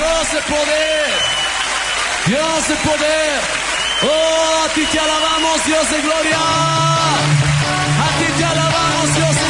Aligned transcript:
Dios 0.00 0.32
de 0.32 0.40
poder, 0.48 1.06
Dios 2.24 2.68
de 2.68 2.74
poder. 2.76 3.40
Oh, 4.02 4.64
a 4.64 4.68
ti 4.72 4.86
te 4.86 4.98
alabamos, 4.98 5.64
Dios 5.66 5.90
de 5.90 6.00
gloria. 6.00 6.38
A 8.06 8.18
ti 8.18 8.32
te 8.38 8.44
alabamos, 8.44 9.14
Dios 9.14 9.34
de 9.42 9.49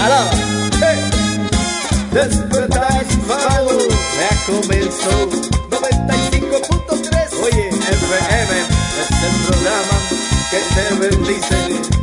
Alaba. 0.00 0.30
Despertar 2.12 3.06
ya 3.06 4.30
comenzó 4.46 5.30
95.3. 5.70 7.42
Oye, 7.42 7.68
FM 7.68 8.54
es 9.00 9.08
el 9.22 9.34
programa 9.46 9.96
que 10.50 10.58
te 10.74 10.84
bendice. 11.00 11.56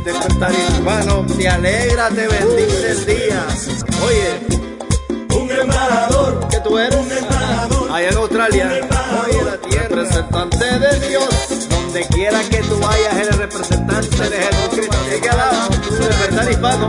Despertar 0.04 0.52
hispano, 0.52 1.24
te 1.36 1.48
alegra, 1.48 2.08
te 2.08 2.26
bendice 2.26 2.90
el 2.90 3.06
día. 3.06 3.46
Oye, 4.04 4.30
un 5.38 5.50
embajador 5.50 6.48
que 6.48 6.58
tú 6.60 6.76
eres. 6.78 6.96
Un 6.98 7.12
embajador. 7.12 7.92
Allá 7.92 8.08
en 8.08 8.16
Australia. 8.16 8.70
Oye, 9.24 9.42
la 9.44 9.56
tierra. 9.58 9.88
Representante 9.88 10.78
de 10.78 11.08
Dios. 11.08 11.59
Donde 11.92 12.06
quiera 12.06 12.40
que 12.44 12.58
tú 12.58 12.78
vayas, 12.78 13.16
eres 13.16 13.36
representante 13.36 14.30
de 14.30 14.36
Jesucristo. 14.36 14.96
Así 14.96 15.20
que 15.20 15.28
alaba. 15.28 15.68
Despertar 15.68 16.48
hispano 16.48 16.88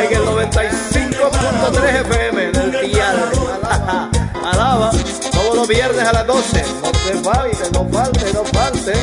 en 0.00 0.12
el 0.14 0.22
95.3 0.24 2.00
FM 2.06 2.42
en 2.42 2.56
el 2.56 2.74
Alaba, 4.46 4.90
todos 5.30 5.56
los 5.56 5.68
viernes 5.68 6.08
a 6.08 6.12
las 6.14 6.26
12. 6.26 6.64
No 6.82 6.90
te 6.90 7.12
falte, 7.22 7.70
no 7.74 7.86
falte, 7.90 8.32
no 8.32 8.44
falte. 8.46 8.94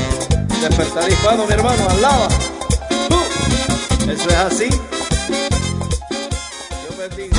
Despertar 0.60 1.08
hispano, 1.08 1.46
mi 1.46 1.54
hermano, 1.54 1.88
alaba. 1.92 2.28
Eso 4.12 4.28
es 4.28 4.36
así. 4.38 4.70
Dios 6.82 6.98
bendiga. 6.98 7.39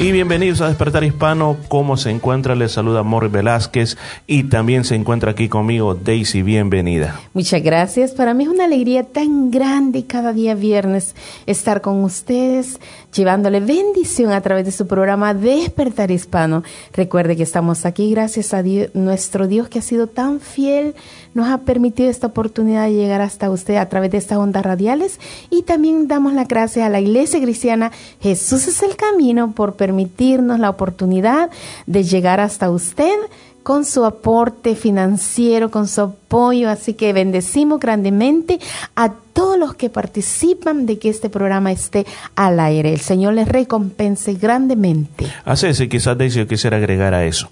Y 0.00 0.12
bienvenidos 0.12 0.60
a 0.60 0.68
Despertar 0.68 1.02
Hispano. 1.02 1.56
¿Cómo 1.66 1.96
se 1.96 2.10
encuentra? 2.10 2.54
Les 2.54 2.70
saluda 2.70 3.02
Morri 3.02 3.26
Velázquez 3.26 3.96
y 4.28 4.44
también 4.44 4.84
se 4.84 4.94
encuentra 4.94 5.32
aquí 5.32 5.48
conmigo 5.48 5.96
Daisy. 5.96 6.42
Bienvenida. 6.42 7.18
Muchas 7.34 7.60
gracias. 7.64 8.12
Para 8.12 8.32
mí 8.32 8.44
es 8.44 8.48
una 8.48 8.66
alegría 8.66 9.02
tan 9.02 9.50
grande 9.50 10.06
cada 10.06 10.32
día 10.32 10.54
viernes 10.54 11.16
estar 11.46 11.80
con 11.80 12.04
ustedes, 12.04 12.78
llevándole 13.12 13.58
bendición 13.58 14.30
a 14.30 14.40
través 14.40 14.66
de 14.66 14.70
su 14.70 14.86
programa 14.86 15.34
Despertar 15.34 16.12
Hispano. 16.12 16.62
Recuerde 16.92 17.36
que 17.36 17.42
estamos 17.42 17.84
aquí 17.84 18.12
gracias 18.12 18.54
a 18.54 18.62
nuestro 18.94 19.48
Dios 19.48 19.68
que 19.68 19.80
ha 19.80 19.82
sido 19.82 20.06
tan 20.06 20.38
fiel, 20.38 20.94
nos 21.34 21.48
ha 21.48 21.58
permitido 21.58 22.10
esta 22.10 22.28
oportunidad 22.28 22.84
de 22.84 22.94
llegar 22.94 23.20
hasta 23.20 23.50
usted 23.50 23.76
a 23.76 23.88
través 23.88 24.10
de 24.10 24.18
estas 24.18 24.38
ondas 24.38 24.64
radiales. 24.64 25.20
Y 25.50 25.62
también 25.62 26.08
damos 26.08 26.32
la 26.32 26.44
gracias 26.44 26.86
a 26.86 26.90
la 26.90 27.00
Iglesia 27.00 27.40
Cristiana. 27.40 27.92
Jesús 28.20 28.66
es 28.68 28.82
el 28.82 28.96
Camino 28.96 29.52
por 29.52 29.74
permitirnos 29.74 30.58
la 30.58 30.70
oportunidad 30.70 31.50
de 31.86 32.02
llegar 32.02 32.40
hasta 32.40 32.70
usted 32.70 33.14
con 33.62 33.84
su 33.84 34.04
aporte 34.06 34.74
financiero, 34.74 35.70
con 35.70 35.88
su 35.88 36.00
apoyo. 36.28 36.68
Así 36.68 36.94
que 36.94 37.12
bendecimos 37.12 37.80
grandemente 37.80 38.60
a 38.94 39.12
todos 39.38 39.56
los 39.56 39.74
que 39.74 39.88
participan 39.88 40.84
de 40.84 40.98
que 40.98 41.08
este 41.08 41.30
programa 41.30 41.70
esté 41.70 42.04
al 42.34 42.58
aire. 42.58 42.92
El 42.92 42.98
Señor 42.98 43.34
les 43.34 43.46
recompense 43.46 44.34
grandemente. 44.34 45.26
Así 45.44 45.68
es, 45.68 45.80
y 45.80 45.88
quizás 45.88 46.18
Daisy 46.18 46.40
yo 46.40 46.48
quisiera 46.48 46.76
agregar 46.76 47.14
a 47.14 47.24
eso. 47.24 47.48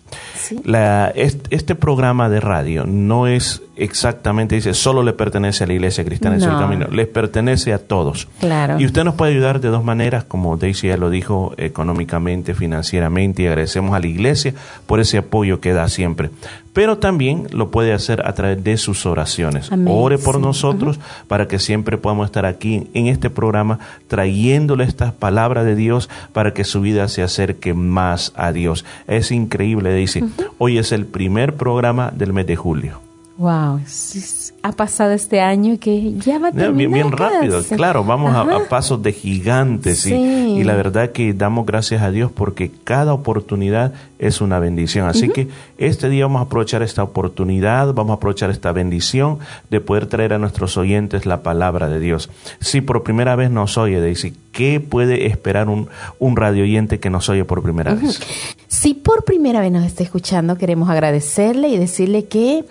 La, 0.65 1.13
este, 1.15 1.77
programa 1.77 2.29
de 2.29 2.41
radio 2.41 2.85
no 2.87 3.29
es 3.29 3.63
exactamente, 3.77 4.57
dice, 4.57 4.75
solo 4.75 5.05
le 5.05 5.13
pertenece 5.13 5.63
a 5.63 5.67
la 5.69 5.75
Iglesia 5.75 6.05
Cristiana 6.05 6.37
en 6.37 6.43
el 6.43 6.49
Camino, 6.49 6.87
les 6.89 7.07
pertenece 7.07 7.73
a 7.73 7.79
todos. 7.79 8.27
Claro. 8.41 8.81
Y 8.81 8.87
usted 8.87 9.05
nos 9.05 9.15
puede 9.15 9.33
ayudar 9.33 9.61
de 9.61 9.69
dos 9.69 9.85
maneras, 9.85 10.25
como 10.25 10.57
Daisy 10.57 10.89
ya 10.89 10.97
lo 10.97 11.09
dijo, 11.09 11.55
económicamente, 11.57 12.55
financieramente, 12.55 13.43
y 13.43 13.47
agradecemos 13.47 13.95
a 13.95 14.01
la 14.01 14.07
Iglesia 14.09 14.55
por 14.87 14.99
ese 14.99 15.19
apoyo 15.19 15.61
que 15.61 15.73
da 15.73 15.89
siempre 15.89 16.31
pero 16.77 16.99
también 16.99 17.47
lo 17.53 17.71
puede 17.71 17.95
hacer 17.95 18.27
a 18.27 18.35
través 18.35 18.63
de 18.63 18.77
sus 18.77 19.07
oraciones. 19.07 19.71
Ore 19.87 20.19
por 20.19 20.39
nosotros 20.39 21.01
para 21.27 21.49
que 21.49 21.59
siempre 21.59 21.97
podamos 21.97 22.27
estar 22.27 22.45
aquí 22.45 22.87
en 22.93 23.07
este 23.07 23.31
programa 23.31 23.79
trayéndole 24.09 24.85
estas 24.85 25.15
palabras 25.15 25.65
de 25.65 25.75
Dios 25.75 26.11
para 26.35 26.53
que 26.53 26.65
su 26.65 26.83
vida 26.83 27.09
se 27.09 27.23
acerque 27.23 27.73
más 27.73 28.35
a 28.37 28.53
Dios. 28.53 28.85
Es 29.07 29.31
increíble, 29.31 29.95
dice. 29.95 30.23
Hoy 30.59 30.77
es 30.77 30.93
el 30.93 31.07
primer 31.07 31.55
programa 31.55 32.13
del 32.15 32.35
mes 32.35 32.47
de 32.47 32.57
julio. 32.57 33.06
Wow, 33.39 33.83
ha 34.63 34.73
pasado 34.73 35.13
este 35.13 35.43
año 35.43 35.79
que 35.79 36.15
ya 36.15 36.39
va 36.39 36.49
a 36.49 36.53
terminar. 36.53 36.75
Bien, 36.75 36.93
bien 36.93 37.13
rápido, 37.13 37.63
claro, 37.63 38.03
vamos 38.03 38.35
a, 38.35 38.67
pasos 38.71 39.03
de 39.03 39.13
gigantes 39.13 40.07
y 40.07 40.65
la 40.65 40.75
verdad 40.75 41.13
que 41.13 41.35
damos 41.35 41.67
gracias 41.67 42.01
a 42.01 42.11
Dios 42.11 42.33
porque 42.33 42.71
cada 42.85 43.13
oportunidad 43.13 43.93
es 44.19 44.41
una 44.41 44.59
bendición. 44.59 45.07
Así 45.07 45.29
que 45.29 45.49
este 45.77 46.09
día 46.09 46.25
vamos 46.25 46.41
a 46.41 46.45
aprovechar 46.47 46.83
esta 46.83 47.03
oportunidad, 47.03 47.93
vamos 47.93 48.13
a 48.13 48.17
aprovechar 48.17 48.49
esta 48.49 48.73
bendición 48.73 49.39
de 49.69 49.83
poder 49.83 50.07
traer 50.07 50.33
a 50.33 50.39
nuestros 50.39 50.79
oyentes 50.79 51.27
la 51.27 51.43
palabra 51.43 51.91
de 51.91 52.01
Dios. 52.01 52.31
Si 52.61 52.81
por 52.81 53.03
primera 53.03 53.37
vez 53.37 53.51
nos 53.51 53.77
oye, 53.77 54.01
Daisy, 54.01 54.35
¿qué 54.53 54.81
puede 54.81 55.27
esperar 55.27 55.69
un, 55.69 55.89
un 56.19 56.37
radio 56.37 56.63
oyente 56.63 57.01
que 57.01 57.11
nos 57.11 57.29
oye 57.29 57.45
por 57.45 57.63
primera 57.63 57.95
vez? 57.95 58.19
Si 58.79 58.93
por 58.93 59.25
primera 59.25 59.61
vez 59.61 59.73
nos 59.73 59.87
está 59.87 60.03
escuchando, 60.03 60.59
queremos 60.59 60.91
agradecerle 60.91 61.69
y 61.69 61.79
decirle 61.79 62.27
que 62.27 62.67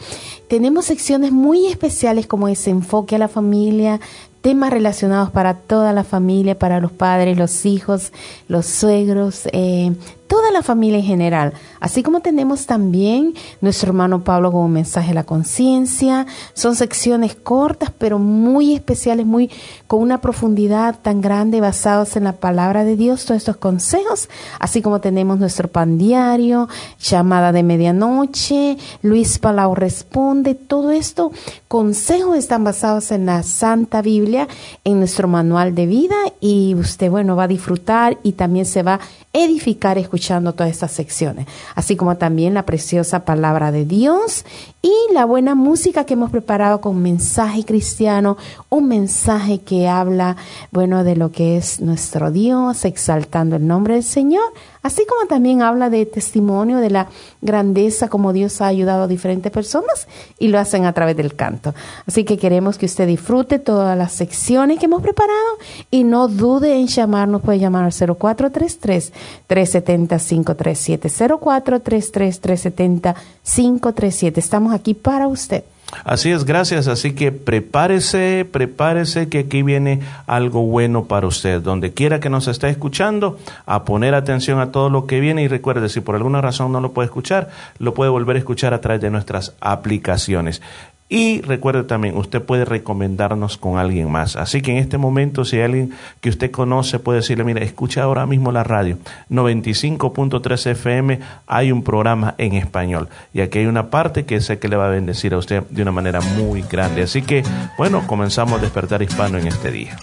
tenemos 0.48 0.86
secciones 0.86 1.32
muy 1.32 1.66
especiales 1.66 2.28
como 2.28 2.48
ese 2.48 2.70
enfoque 2.70 3.16
a 3.16 3.18
la 3.18 3.28
familia, 3.28 4.00
temas 4.42 4.70
relacionados 4.70 5.32
para 5.32 5.56
toda 5.56 5.94
la 5.94 6.04
familia, 6.04 6.60
para 6.60 6.80
los 6.80 6.92
padres, 6.92 7.40
los 7.40 7.66
hijos, 7.66 8.14
los 8.48 8.68
suegros, 8.68 9.50
eh, 9.52 9.96
toda 10.28 10.52
la 10.52 10.64
familia 10.64 11.00
en 11.00 11.06
general. 11.06 11.54
Así 11.80 12.04
como 12.04 12.20
tenemos 12.20 12.66
también 12.66 13.34
nuestro 13.62 13.90
hermano 13.90 14.24
Pablo 14.24 14.52
como 14.52 14.68
mensaje 14.68 15.12
a 15.12 15.14
la 15.14 15.24
conciencia. 15.24 16.26
Son 16.54 16.76
secciones 16.76 17.36
cortas, 17.36 17.92
pero 17.98 18.20
muy 18.20 18.74
especiales, 18.74 19.26
muy 19.26 19.52
con 19.88 20.02
una 20.02 20.22
profundidad 20.22 21.00
tan 21.02 21.22
grande, 21.22 21.62
basados 21.62 22.16
en 22.16 22.24
la 22.24 22.34
palabra 22.34 22.84
de 22.84 22.96
Dios, 22.96 23.26
todos 23.26 23.38
estos 23.38 23.58
consejos. 23.58 24.30
Así 24.60 24.82
como 24.82 25.02
tenemos 25.02 25.40
nuestro 25.40 25.68
pan 25.68 25.98
diario, 25.98 26.68
llamada 27.00 27.52
de 27.52 27.64
medianoche, 27.64 28.78
Luis 29.02 29.40
Palau 29.40 29.76
responde. 29.76 30.56
Todo 30.56 30.92
esto, 30.92 31.32
consejos 31.76 32.38
están 32.38 32.64
basados 32.64 33.12
en 33.12 33.26
la 33.26 33.44
Santa 33.44 34.02
Biblia, 34.02 34.48
en 34.86 35.00
nuestro 35.00 35.28
manual 35.28 35.76
de 35.76 35.86
vida 35.86 36.16
y 36.40 36.74
usted, 36.74 37.12
bueno, 37.12 37.36
va 37.36 37.44
a 37.44 37.48
disfrutar 37.50 38.18
y 38.24 38.32
también 38.32 38.66
se 38.66 38.82
va 38.82 38.94
a 38.94 39.00
edificar 39.34 39.98
escuchando 39.98 40.54
todas 40.54 40.72
estas 40.72 40.94
secciones, 40.94 41.48
así 41.76 41.98
como 41.98 42.16
también 42.16 42.54
la 42.54 42.66
preciosa 42.66 43.26
palabra 43.26 43.74
de 43.74 43.84
Dios 43.84 44.46
y 44.82 44.94
la 45.14 45.26
buena 45.26 45.54
música 45.54 46.06
que 46.06 46.14
hemos 46.14 46.32
preparado 46.32 46.80
con 46.80 47.02
mensaje 47.02 47.66
cristiano, 47.66 48.38
un 48.70 48.88
mensaje 48.88 49.60
que 49.60 49.90
habla, 49.90 50.38
bueno, 50.72 51.04
de 51.04 51.18
lo 51.18 51.34
que 51.34 51.58
es 51.58 51.82
nuestro 51.82 52.32
Dios, 52.32 52.86
exaltando 52.86 53.58
el 53.58 53.68
nombre 53.68 53.96
del 53.96 54.04
Señor 54.04 54.46
así 54.86 55.04
como 55.08 55.26
también 55.26 55.64
habla 55.64 55.90
de 55.90 56.06
testimonio 56.06 56.78
de 56.78 56.92
la 56.92 57.08
grandeza 57.42 58.08
como 58.08 58.34
Dios 58.34 58.62
ha 58.62 58.68
ayudado 58.68 59.06
a 59.06 59.08
diferentes 59.08 59.52
personas 59.52 60.08
y 60.38 60.50
lo 60.50 60.60
hacen 60.60 60.86
a 60.86 60.94
través 60.94 61.18
del 61.18 61.36
canto. 61.36 61.74
Así 62.06 62.24
que 62.24 62.38
queremos 62.38 62.78
que 62.78 62.86
usted 62.86 63.08
disfrute 63.08 63.58
todas 63.58 63.98
las 63.98 64.12
secciones 64.12 64.78
que 64.78 64.86
hemos 64.86 65.02
preparado 65.02 65.58
y 65.90 66.04
no 66.04 66.28
dude 66.28 66.76
en 66.76 66.86
llamarnos, 66.86 67.42
puede 67.42 67.58
llamar 67.58 67.86
al 67.86 67.94
0433 67.94 69.12
370 69.48 70.20
537 70.20 71.10
0433 71.10 72.12
370 72.12 73.16
537. 73.44 74.40
Estamos 74.40 74.72
aquí 74.72 74.94
para 74.94 75.28
usted. 75.28 75.64
Así 76.04 76.32
es, 76.32 76.46
gracias. 76.46 76.88
Así 76.88 77.14
que 77.14 77.32
prepárese, 77.32 78.46
prepárese 78.50 79.30
que 79.30 79.40
aquí 79.40 79.64
viene 79.64 80.02
algo 80.28 80.64
bueno 80.64 81.06
para 81.06 81.28
usted. 81.28 81.62
Donde 81.62 81.94
quiera 81.94 82.20
que 82.20 82.30
nos 82.30 82.48
esté 82.48 82.70
escuchando, 82.70 83.38
a 83.66 83.86
poner 83.86 84.16
atención 84.16 84.60
a 84.60 84.72
todo 84.72 84.90
lo 84.90 85.06
que 85.06 85.20
viene 85.20 85.44
y 85.44 85.48
recuerde, 85.48 85.90
si 85.90 86.02
por 86.02 86.16
alguna 86.16 86.42
razón 86.42 86.72
no 86.72 86.82
lo 86.82 86.92
puede 86.92 87.06
escuchar, 87.06 87.50
lo 87.80 87.94
puede 87.94 88.10
volver 88.10 88.36
a 88.36 88.40
escuchar 88.40 88.74
a 88.74 88.82
través 88.82 89.02
de 89.02 89.12
nuestras 89.12 89.54
aplicaciones. 89.60 90.62
Y 91.08 91.42
recuerde 91.42 91.84
también, 91.84 92.18
usted 92.18 92.42
puede 92.42 92.66
recomendarnos 92.66 93.58
con 93.58 93.78
alguien 93.78 94.12
más. 94.12 94.36
Así 94.36 94.62
que 94.64 94.72
en 94.72 94.78
este 94.78 94.98
momento, 94.98 95.46
si 95.46 95.58
hay 95.58 95.64
alguien 95.64 95.94
que 96.20 96.30
usted 96.30 96.50
conoce, 96.50 96.98
puede 96.98 97.20
decirle, 97.20 97.44
mire, 97.44 97.64
escucha 97.64 98.02
ahora 98.02 98.26
mismo 98.26 98.52
la 98.52 98.64
radio. 98.64 98.98
95.3 99.30 100.72
FM, 100.72 101.20
hay 101.46 101.72
un 101.72 101.84
programa 101.84 102.34
en 102.40 102.54
español. 102.54 103.08
Y 103.34 103.42
aquí 103.42 103.60
hay 103.60 103.68
una 103.68 103.92
parte 103.92 104.26
que 104.26 104.42
sé 104.42 104.58
que 104.58 104.68
le 104.68 104.78
va 104.78 104.88
a 104.88 104.90
bendecir 104.90 105.36
a 105.36 105.38
usted 105.38 105.62
de 105.70 105.84
una 105.84 105.92
manera 105.92 106.22
muy 106.22 106.64
grande. 106.64 107.04
Así 107.04 107.22
que, 107.22 107.44
bueno, 107.78 108.08
comenzamos 108.08 108.60
a 108.60 108.62
despertar 108.64 109.04
hispano 109.04 109.38
en 109.38 109.46
este 109.46 109.72
día. 109.72 109.96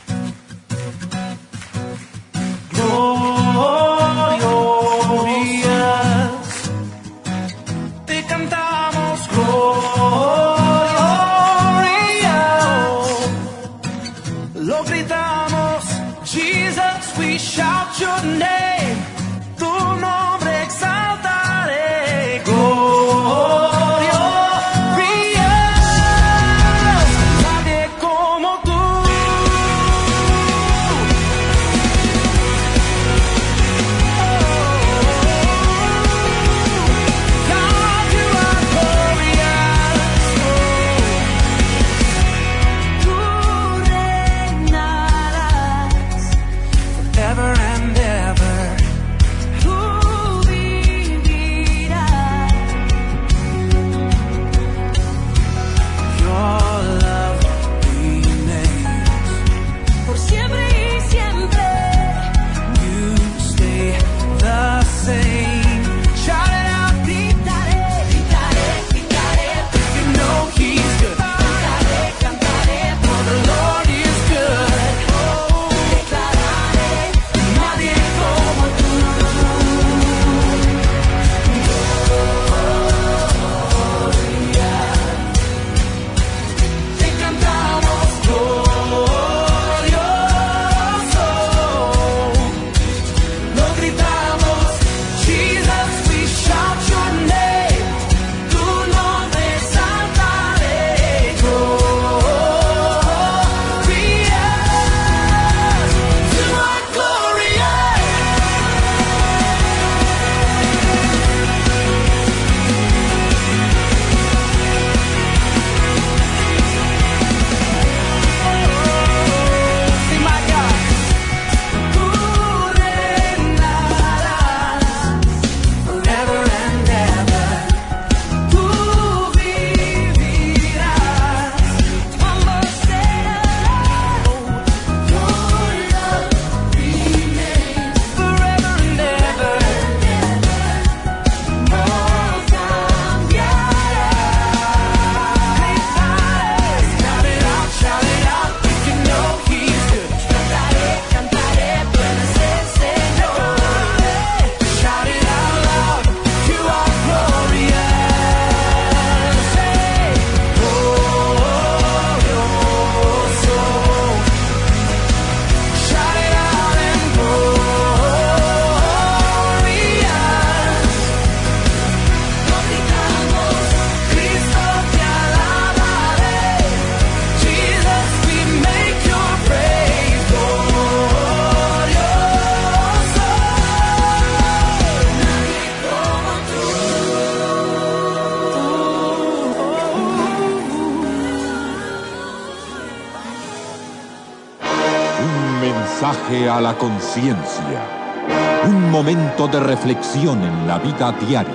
A 196.32 196.62
la 196.62 196.78
conciencia. 196.78 198.64
Un 198.66 198.90
momento 198.90 199.48
de 199.48 199.60
reflexión 199.60 200.42
en 200.42 200.66
la 200.66 200.78
vida 200.78 201.12
diaria. 201.12 201.52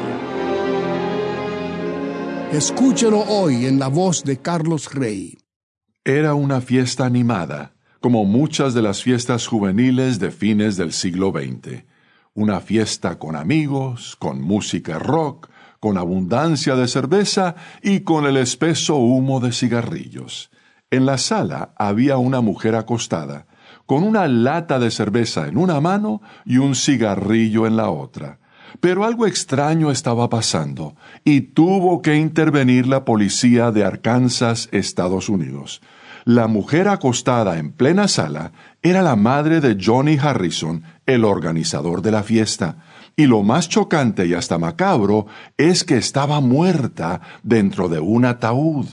Escúchelo 2.52 3.22
hoy 3.22 3.66
en 3.66 3.80
la 3.80 3.88
voz 3.88 4.24
de 4.24 4.38
Carlos 4.38 4.94
Rey. 4.94 5.40
Era 6.06 6.36
una 6.36 6.62
fiesta 6.62 7.06
animada, 7.06 7.74
como 8.02 8.24
muchas 8.24 8.76
de 8.76 8.84
las 8.84 9.02
fiestas 9.02 9.48
juveniles 9.48 10.20
de 10.20 10.30
fines 10.30 10.78
del 10.78 10.94
siglo 10.94 11.32
XX. 11.32 11.84
Una 12.36 12.60
fiesta 12.60 13.18
con 13.18 13.36
amigos, 13.36 14.16
con 14.16 14.42
música 14.42 15.00
rock, 15.00 15.50
con 15.80 15.98
abundancia 15.98 16.76
de 16.76 16.88
cerveza 16.88 17.56
y 17.82 18.02
con 18.02 18.28
el 18.28 18.38
espeso 18.38 18.98
humo 18.98 19.40
de 19.40 19.54
cigarrillos. 19.54 20.52
En 20.92 21.08
la 21.08 21.18
sala 21.18 21.74
había 21.78 22.18
una 22.18 22.42
mujer 22.42 22.76
acostada, 22.76 23.48
con 23.88 24.04
una 24.04 24.28
lata 24.28 24.78
de 24.78 24.92
cerveza 24.92 25.48
en 25.48 25.58
una 25.58 25.82
mano 25.82 26.22
y 26.46 26.60
un 26.60 26.76
cigarrillo 26.76 27.66
en 27.66 27.76
la 27.76 27.90
otra. 27.90 28.38
Pero 28.80 29.06
algo 29.06 29.26
extraño 29.26 29.90
estaba 29.90 30.30
pasando 30.30 30.96
y 31.24 31.42
tuvo 31.42 32.04
que 32.04 32.16
intervenir 32.16 32.86
la 32.86 33.06
policía 33.06 33.72
de 33.72 33.84
Arkansas, 33.84 34.70
Estados 34.72 35.30
Unidos. 35.30 35.82
La 36.26 36.48
mujer 36.48 36.90
acostada 36.90 37.58
en 37.58 37.72
plena 37.72 38.10
sala 38.10 38.52
era 38.82 39.02
la 39.02 39.16
madre 39.16 39.62
de 39.62 39.78
Johnny 39.82 40.18
Harrison, 40.22 40.84
el 41.06 41.24
organizador 41.24 42.02
de 42.02 42.12
la 42.12 42.22
fiesta. 42.22 42.84
Y 43.16 43.26
lo 43.26 43.42
más 43.42 43.70
chocante 43.70 44.28
y 44.28 44.34
hasta 44.34 44.58
macabro 44.58 45.28
es 45.56 45.86
que 45.86 45.96
estaba 45.96 46.42
muerta 46.42 47.22
dentro 47.44 47.88
de 47.88 48.00
un 48.00 48.26
ataúd. 48.26 48.88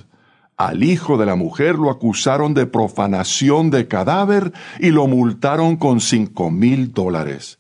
Al 0.57 0.85
hijo 0.85 1.19
de 1.19 1.27
la 1.27 1.35
mujer 1.35 1.75
lo 1.75 1.91
acusaron 1.91 2.55
de 2.55 2.67
profanación 2.67 3.71
de 3.71 3.89
cadáver 3.89 4.53
y 4.79 4.91
lo 4.91 5.09
multaron 5.09 5.77
con 5.77 6.01
cinco 6.01 6.51
mil 6.51 6.93
dólares. 6.93 7.59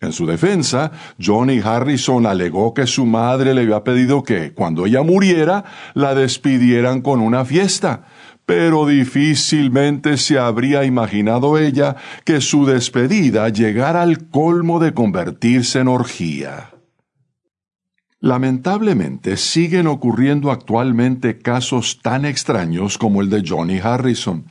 En 0.00 0.12
su 0.12 0.26
defensa, 0.26 0.90
Johnny 1.24 1.60
Harrison 1.60 2.26
alegó 2.26 2.74
que 2.74 2.88
su 2.88 3.06
madre 3.06 3.54
le 3.54 3.60
había 3.60 3.84
pedido 3.84 4.24
que, 4.24 4.52
cuando 4.52 4.86
ella 4.86 5.02
muriera, 5.02 5.64
la 5.94 6.16
despidieran 6.16 7.02
con 7.02 7.20
una 7.20 7.44
fiesta, 7.44 8.06
pero 8.44 8.86
difícilmente 8.86 10.16
se 10.16 10.40
habría 10.40 10.82
imaginado 10.82 11.56
ella 11.56 11.94
que 12.24 12.40
su 12.40 12.66
despedida 12.66 13.48
llegara 13.50 14.02
al 14.02 14.26
colmo 14.26 14.80
de 14.80 14.92
convertirse 14.92 15.78
en 15.78 15.86
orgía. 15.86 16.71
Lamentablemente 18.22 19.36
siguen 19.36 19.88
ocurriendo 19.88 20.52
actualmente 20.52 21.38
casos 21.38 21.98
tan 22.02 22.24
extraños 22.24 22.96
como 22.96 23.20
el 23.20 23.28
de 23.28 23.42
Johnny 23.44 23.80
Harrison, 23.80 24.44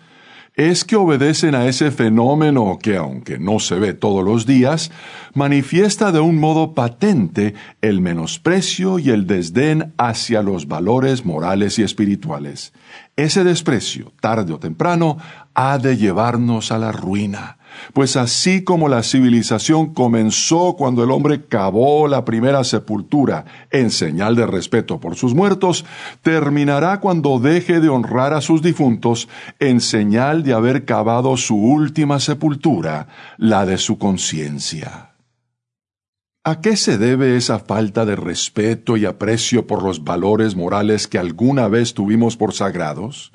es 0.56 0.84
que 0.84 0.98
obedecen 0.98 1.56
a 1.56 1.66
ese 1.66 1.90
fenómeno 1.90 2.78
que, 2.82 2.98
aunque 2.98 3.40
no 3.40 3.60
se 3.60 3.76
ve 3.76 3.94
todos 3.94 4.26
los 4.26 4.46
días, 4.46 4.92
manifiesta 5.34 6.12
de 6.12 6.20
un 6.20 6.38
modo 6.38 6.74
patente 6.74 7.54
el 7.80 8.02
menosprecio 8.02 9.00
y 9.00 9.10
el 9.10 9.26
desdén 9.26 9.94
hacia 9.98 10.42
los 10.42 10.68
valores 10.68 11.26
morales 11.26 11.80
y 11.80 11.84
espirituales. 11.84 12.74
Ese 13.16 13.46
desprecio, 13.46 14.12
tarde 14.20 14.52
o 14.52 14.60
temprano, 14.60 15.18
ha 15.54 15.78
de 15.78 15.96
llevarnos 15.96 16.74
a 16.74 16.78
la 16.78 16.92
ruina. 16.92 17.58
Pues 17.94 18.16
así 18.16 18.64
como 18.64 18.88
la 18.88 19.04
civilización 19.04 19.94
comenzó 19.94 20.76
cuando 20.78 21.04
el 21.04 21.12
hombre 21.12 21.46
cavó 21.46 22.08
la 22.08 22.26
primera 22.26 22.64
sepultura 22.64 23.46
en 23.70 23.92
señal 23.92 24.36
de 24.36 24.46
respeto 24.46 25.00
por 25.00 25.16
sus 25.16 25.34
muertos, 25.34 25.86
terminará 26.22 27.00
cuando 27.00 27.40
deje 27.40 27.80
de 27.80 27.90
honrar 27.90 28.34
a 28.34 28.42
sus 28.42 28.62
difuntos 28.62 29.28
en 29.60 29.82
señal 29.82 30.44
de 30.44 30.54
haber 30.54 30.86
cavado 30.86 31.38
su 31.38 31.56
última 31.56 32.20
sepultura, 32.20 33.08
la 33.38 33.66
de 33.66 33.78
su 33.78 33.98
conciencia. 33.98 35.12
¿A 36.44 36.60
qué 36.60 36.76
se 36.76 36.98
debe 36.98 37.38
esa 37.38 37.60
falta 37.60 38.04
de 38.04 38.16
respeto 38.16 38.98
y 38.98 39.06
aprecio 39.06 39.68
por 39.68 39.84
los 39.84 40.04
valores 40.04 40.56
morales 40.56 41.08
que 41.08 41.20
alguna 41.20 41.68
vez 41.68 41.94
tuvimos 41.94 42.36
por 42.36 42.54
sagrados? 42.54 43.32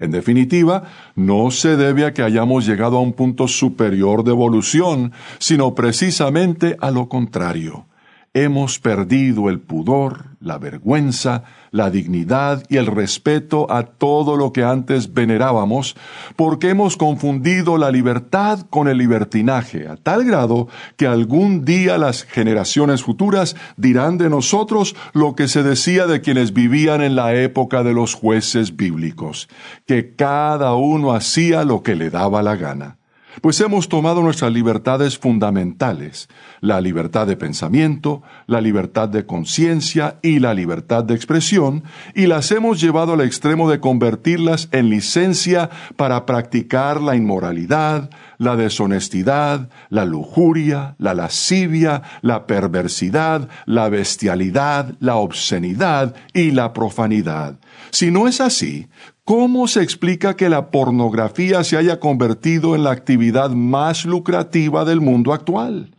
En 0.00 0.10
definitiva, 0.10 0.84
no 1.14 1.50
se 1.50 1.76
debe 1.76 2.06
a 2.06 2.14
que 2.14 2.22
hayamos 2.22 2.66
llegado 2.66 2.96
a 2.96 3.02
un 3.02 3.12
punto 3.12 3.46
superior 3.46 4.24
de 4.24 4.30
evolución, 4.30 5.12
sino 5.38 5.74
precisamente 5.74 6.76
a 6.80 6.90
lo 6.90 7.08
contrario 7.08 7.89
hemos 8.32 8.78
perdido 8.78 9.48
el 9.48 9.58
pudor, 9.58 10.36
la 10.38 10.58
vergüenza, 10.58 11.42
la 11.72 11.90
dignidad 11.90 12.62
y 12.68 12.76
el 12.76 12.86
respeto 12.86 13.66
a 13.72 13.82
todo 13.82 14.36
lo 14.36 14.52
que 14.52 14.62
antes 14.62 15.12
venerábamos, 15.12 15.96
porque 16.36 16.70
hemos 16.70 16.96
confundido 16.96 17.76
la 17.76 17.90
libertad 17.90 18.60
con 18.70 18.86
el 18.86 18.98
libertinaje, 18.98 19.88
a 19.88 19.96
tal 19.96 20.24
grado 20.24 20.68
que 20.96 21.08
algún 21.08 21.64
día 21.64 21.98
las 21.98 22.22
generaciones 22.22 23.02
futuras 23.02 23.56
dirán 23.76 24.16
de 24.16 24.30
nosotros 24.30 24.94
lo 25.12 25.34
que 25.34 25.48
se 25.48 25.64
decía 25.64 26.06
de 26.06 26.20
quienes 26.20 26.52
vivían 26.52 27.02
en 27.02 27.16
la 27.16 27.34
época 27.34 27.82
de 27.82 27.94
los 27.94 28.14
jueces 28.14 28.76
bíblicos, 28.76 29.48
que 29.86 30.14
cada 30.14 30.74
uno 30.74 31.14
hacía 31.14 31.64
lo 31.64 31.82
que 31.82 31.96
le 31.96 32.10
daba 32.10 32.42
la 32.42 32.54
gana 32.54 32.99
pues 33.40 33.60
hemos 33.60 33.88
tomado 33.88 34.22
nuestras 34.22 34.52
libertades 34.52 35.18
fundamentales, 35.18 36.28
la 36.60 36.80
libertad 36.80 37.26
de 37.26 37.36
pensamiento, 37.36 38.22
la 38.46 38.60
libertad 38.60 39.08
de 39.08 39.26
conciencia 39.26 40.18
y 40.22 40.38
la 40.38 40.54
libertad 40.54 41.04
de 41.04 41.14
expresión, 41.14 41.84
y 42.14 42.26
las 42.26 42.50
hemos 42.50 42.80
llevado 42.80 43.14
al 43.14 43.20
extremo 43.20 43.70
de 43.70 43.80
convertirlas 43.80 44.68
en 44.72 44.90
licencia 44.90 45.70
para 45.96 46.26
practicar 46.26 47.00
la 47.00 47.16
inmoralidad, 47.16 48.10
la 48.38 48.56
deshonestidad, 48.56 49.68
la 49.90 50.04
lujuria, 50.04 50.94
la 50.98 51.14
lascivia, 51.14 52.02
la 52.22 52.46
perversidad, 52.46 53.48
la 53.66 53.88
bestialidad, 53.88 54.94
la 54.98 55.16
obscenidad 55.16 56.14
y 56.32 56.50
la 56.50 56.72
profanidad. 56.72 57.58
Si 57.90 58.10
no 58.10 58.28
es 58.28 58.40
así, 58.40 58.88
¿Cómo 59.30 59.68
se 59.68 59.80
explica 59.80 60.34
que 60.34 60.48
la 60.48 60.72
pornografía 60.72 61.62
se 61.62 61.76
haya 61.76 62.00
convertido 62.00 62.74
en 62.74 62.82
la 62.82 62.90
actividad 62.90 63.50
más 63.50 64.04
lucrativa 64.04 64.84
del 64.84 65.00
mundo 65.00 65.32
actual? 65.32 65.94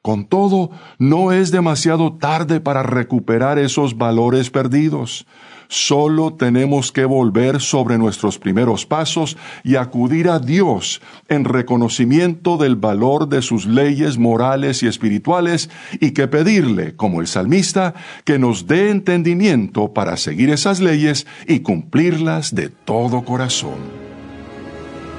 Con 0.00 0.26
todo, 0.26 0.70
no 0.96 1.32
es 1.32 1.50
demasiado 1.50 2.12
tarde 2.18 2.60
para 2.60 2.84
recuperar 2.84 3.58
esos 3.58 3.98
valores 3.98 4.50
perdidos. 4.50 5.26
Solo 5.68 6.32
tenemos 6.32 6.92
que 6.92 7.04
volver 7.04 7.60
sobre 7.60 7.98
nuestros 7.98 8.38
primeros 8.38 8.86
pasos 8.86 9.36
y 9.62 9.76
acudir 9.76 10.30
a 10.30 10.38
Dios 10.38 11.02
en 11.28 11.44
reconocimiento 11.44 12.56
del 12.56 12.76
valor 12.76 13.28
de 13.28 13.42
sus 13.42 13.66
leyes 13.66 14.16
morales 14.16 14.82
y 14.82 14.86
espirituales 14.86 15.68
y 16.00 16.12
que 16.12 16.26
pedirle, 16.26 16.96
como 16.96 17.20
el 17.20 17.26
salmista, 17.26 17.94
que 18.24 18.38
nos 18.38 18.66
dé 18.66 18.88
entendimiento 18.88 19.92
para 19.92 20.16
seguir 20.16 20.48
esas 20.48 20.80
leyes 20.80 21.26
y 21.46 21.60
cumplirlas 21.60 22.54
de 22.54 22.70
todo 22.70 23.22
corazón. 23.22 24.08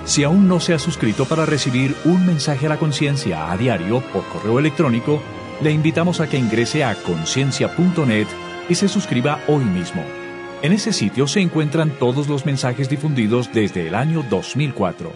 Si 0.06 0.24
aún 0.24 0.48
no 0.48 0.60
se 0.60 0.74
ha 0.74 0.80
suscrito 0.80 1.26
para 1.26 1.46
recibir 1.46 1.96
un 2.06 2.26
mensaje 2.26 2.66
a 2.66 2.70
la 2.70 2.80
conciencia 2.80 3.52
a 3.52 3.58
diario 3.58 4.02
por 4.12 4.26
correo 4.26 4.58
electrónico, 4.58 5.22
le 5.62 5.72
invitamos 5.72 6.20
a 6.22 6.28
que 6.28 6.40
ingrese 6.40 6.84
a 6.84 6.96
conciencia.net 6.96 8.26
y 8.68 8.74
se 8.74 8.88
suscriba 8.88 9.40
hoy 9.48 9.64
mismo. 9.64 10.19
En 10.62 10.74
ese 10.74 10.92
sitio 10.92 11.26
se 11.26 11.40
encuentran 11.40 11.90
todos 11.90 12.28
los 12.28 12.46
mensajes 12.46 12.90
difundidos 12.90 13.50
desde 13.54 13.88
el 13.88 13.96
año 13.96 14.26
2004. 14.30 15.14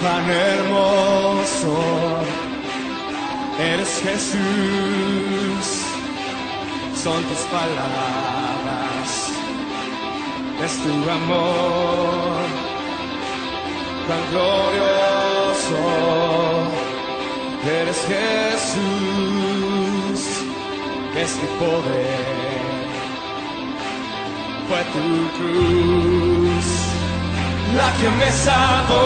Cuán 0.00 0.30
hermoso 0.30 1.78
eres 3.60 4.02
Jesús, 4.02 4.40
son 6.96 7.22
tus 7.22 7.38
palabras 7.52 8.85
es 10.64 10.72
tu 10.82 10.92
amor 11.10 12.46
tan 14.08 14.22
glorioso. 14.30 15.80
Eres 17.80 18.00
Jesús, 18.12 18.80
es 21.16 21.30
tu 21.40 21.46
poder, 21.58 22.86
fue 24.68 24.82
tu 24.94 25.06
cruz 25.36 26.66
la 27.76 27.92
que 27.98 28.08
me 28.10 28.30
salvó, 28.30 29.04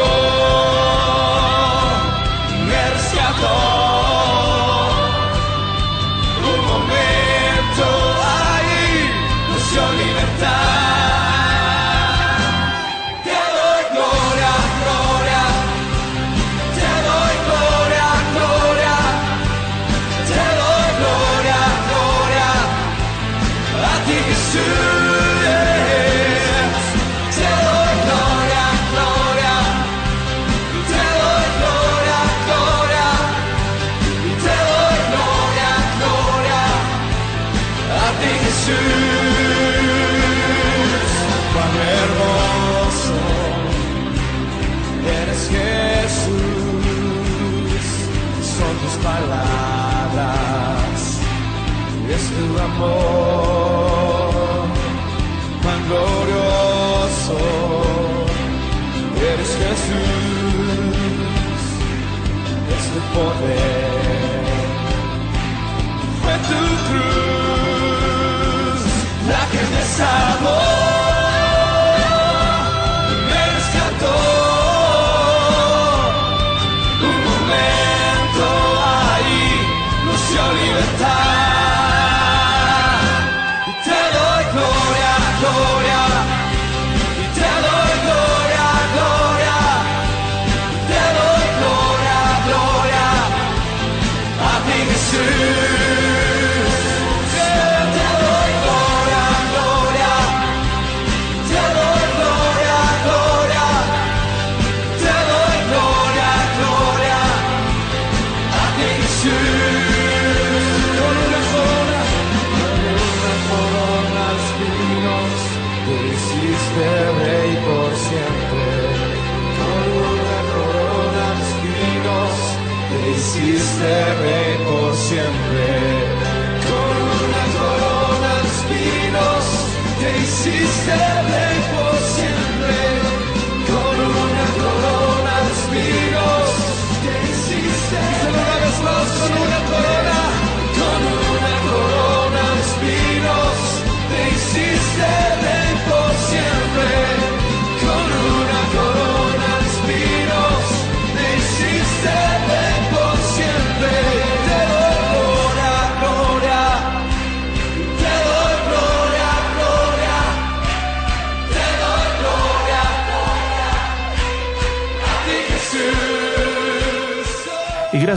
me 2.68 2.90
rescató. 2.90 3.69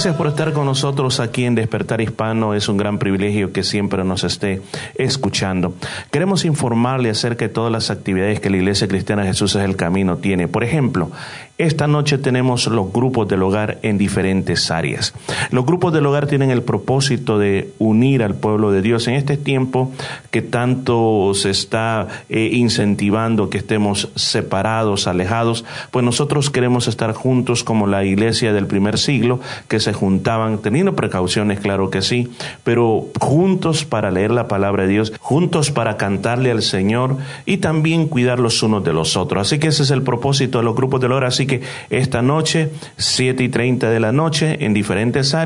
Gracias 0.03 0.17
por 0.17 0.27
estar 0.27 0.51
con 0.51 0.65
nosotros 0.65 1.21
aquí 1.21 1.45
en 1.45 1.55
Despertar 1.55 2.01
Hispano. 2.01 2.53
Es 2.53 2.67
un 2.67 2.75
gran 2.75 2.99
privilegio 2.99 3.53
que 3.53 3.63
siempre 3.63 4.03
nos 4.03 4.25
esté 4.25 4.61
escuchando. 4.95 5.75
Queremos 6.11 6.43
informarle 6.43 7.09
acerca 7.09 7.45
de 7.45 7.53
todas 7.53 7.71
las 7.71 7.89
actividades 7.89 8.41
que 8.41 8.49
la 8.49 8.57
Iglesia 8.57 8.89
Cristiana 8.89 9.23
Jesús 9.23 9.55
es 9.55 9.63
el 9.63 9.77
Camino 9.77 10.17
tiene. 10.17 10.49
Por 10.49 10.65
ejemplo, 10.65 11.09
esta 11.57 11.87
noche 11.87 12.17
tenemos 12.17 12.67
los 12.67 12.91
grupos 12.91 13.29
del 13.29 13.43
hogar 13.43 13.77
en 13.81 13.97
diferentes 13.97 14.71
áreas. 14.71 15.13
Los 15.53 15.67
grupos 15.67 15.93
del 15.93 16.03
hogar 16.07 16.25
tienen 16.25 16.49
el 16.49 16.63
propósito 16.63 17.37
de 17.37 17.69
unir 17.77 18.23
al 18.23 18.33
pueblo 18.33 18.71
de 18.71 18.81
Dios 18.81 19.07
en 19.07 19.13
este 19.13 19.37
tiempo 19.37 19.91
que 20.31 20.41
tanto 20.41 21.33
se 21.35 21.51
está 21.51 22.07
eh, 22.27 22.49
incentivando 22.53 23.51
que 23.51 23.59
estemos 23.59 24.09
separados, 24.15 25.05
alejados, 25.05 25.63
pues 25.91 26.03
nosotros 26.03 26.49
queremos 26.49 26.87
estar 26.87 27.13
juntos 27.13 27.63
como 27.63 27.85
la 27.85 28.03
iglesia 28.03 28.51
del 28.51 28.65
primer 28.65 28.97
siglo, 28.97 29.41
que 29.67 29.79
se 29.79 29.93
juntaban, 29.93 30.57
teniendo 30.57 30.95
precauciones, 30.95 31.59
claro 31.59 31.91
que 31.91 32.01
sí, 32.01 32.31
pero 32.63 33.05
juntos 33.19 33.85
para 33.85 34.09
leer 34.09 34.31
la 34.31 34.47
palabra 34.47 34.87
de 34.87 34.89
Dios, 34.89 35.13
juntos 35.19 35.69
para 35.69 35.97
cantarle 35.97 36.49
al 36.49 36.63
Señor 36.63 37.17
y 37.45 37.57
también 37.57 38.07
cuidar 38.07 38.39
los 38.39 38.63
unos 38.63 38.83
de 38.83 38.93
los 38.93 39.15
otros. 39.15 39.45
Así 39.45 39.59
que 39.59 39.67
ese 39.67 39.83
es 39.83 39.91
el 39.91 40.01
propósito 40.01 40.57
de 40.57 40.63
los 40.63 40.75
grupos 40.75 40.99
del 40.99 41.11
hogar. 41.11 41.25
Así 41.25 41.45
que 41.45 41.61
esta 41.91 42.23
noche, 42.23 42.71
7 42.97 43.43
y 43.43 43.49
30 43.49 43.91
de 43.91 43.99
la 43.99 44.11
noche, 44.11 44.65
en 44.65 44.73
diferentes 44.73 45.35
áreas, 45.35 45.42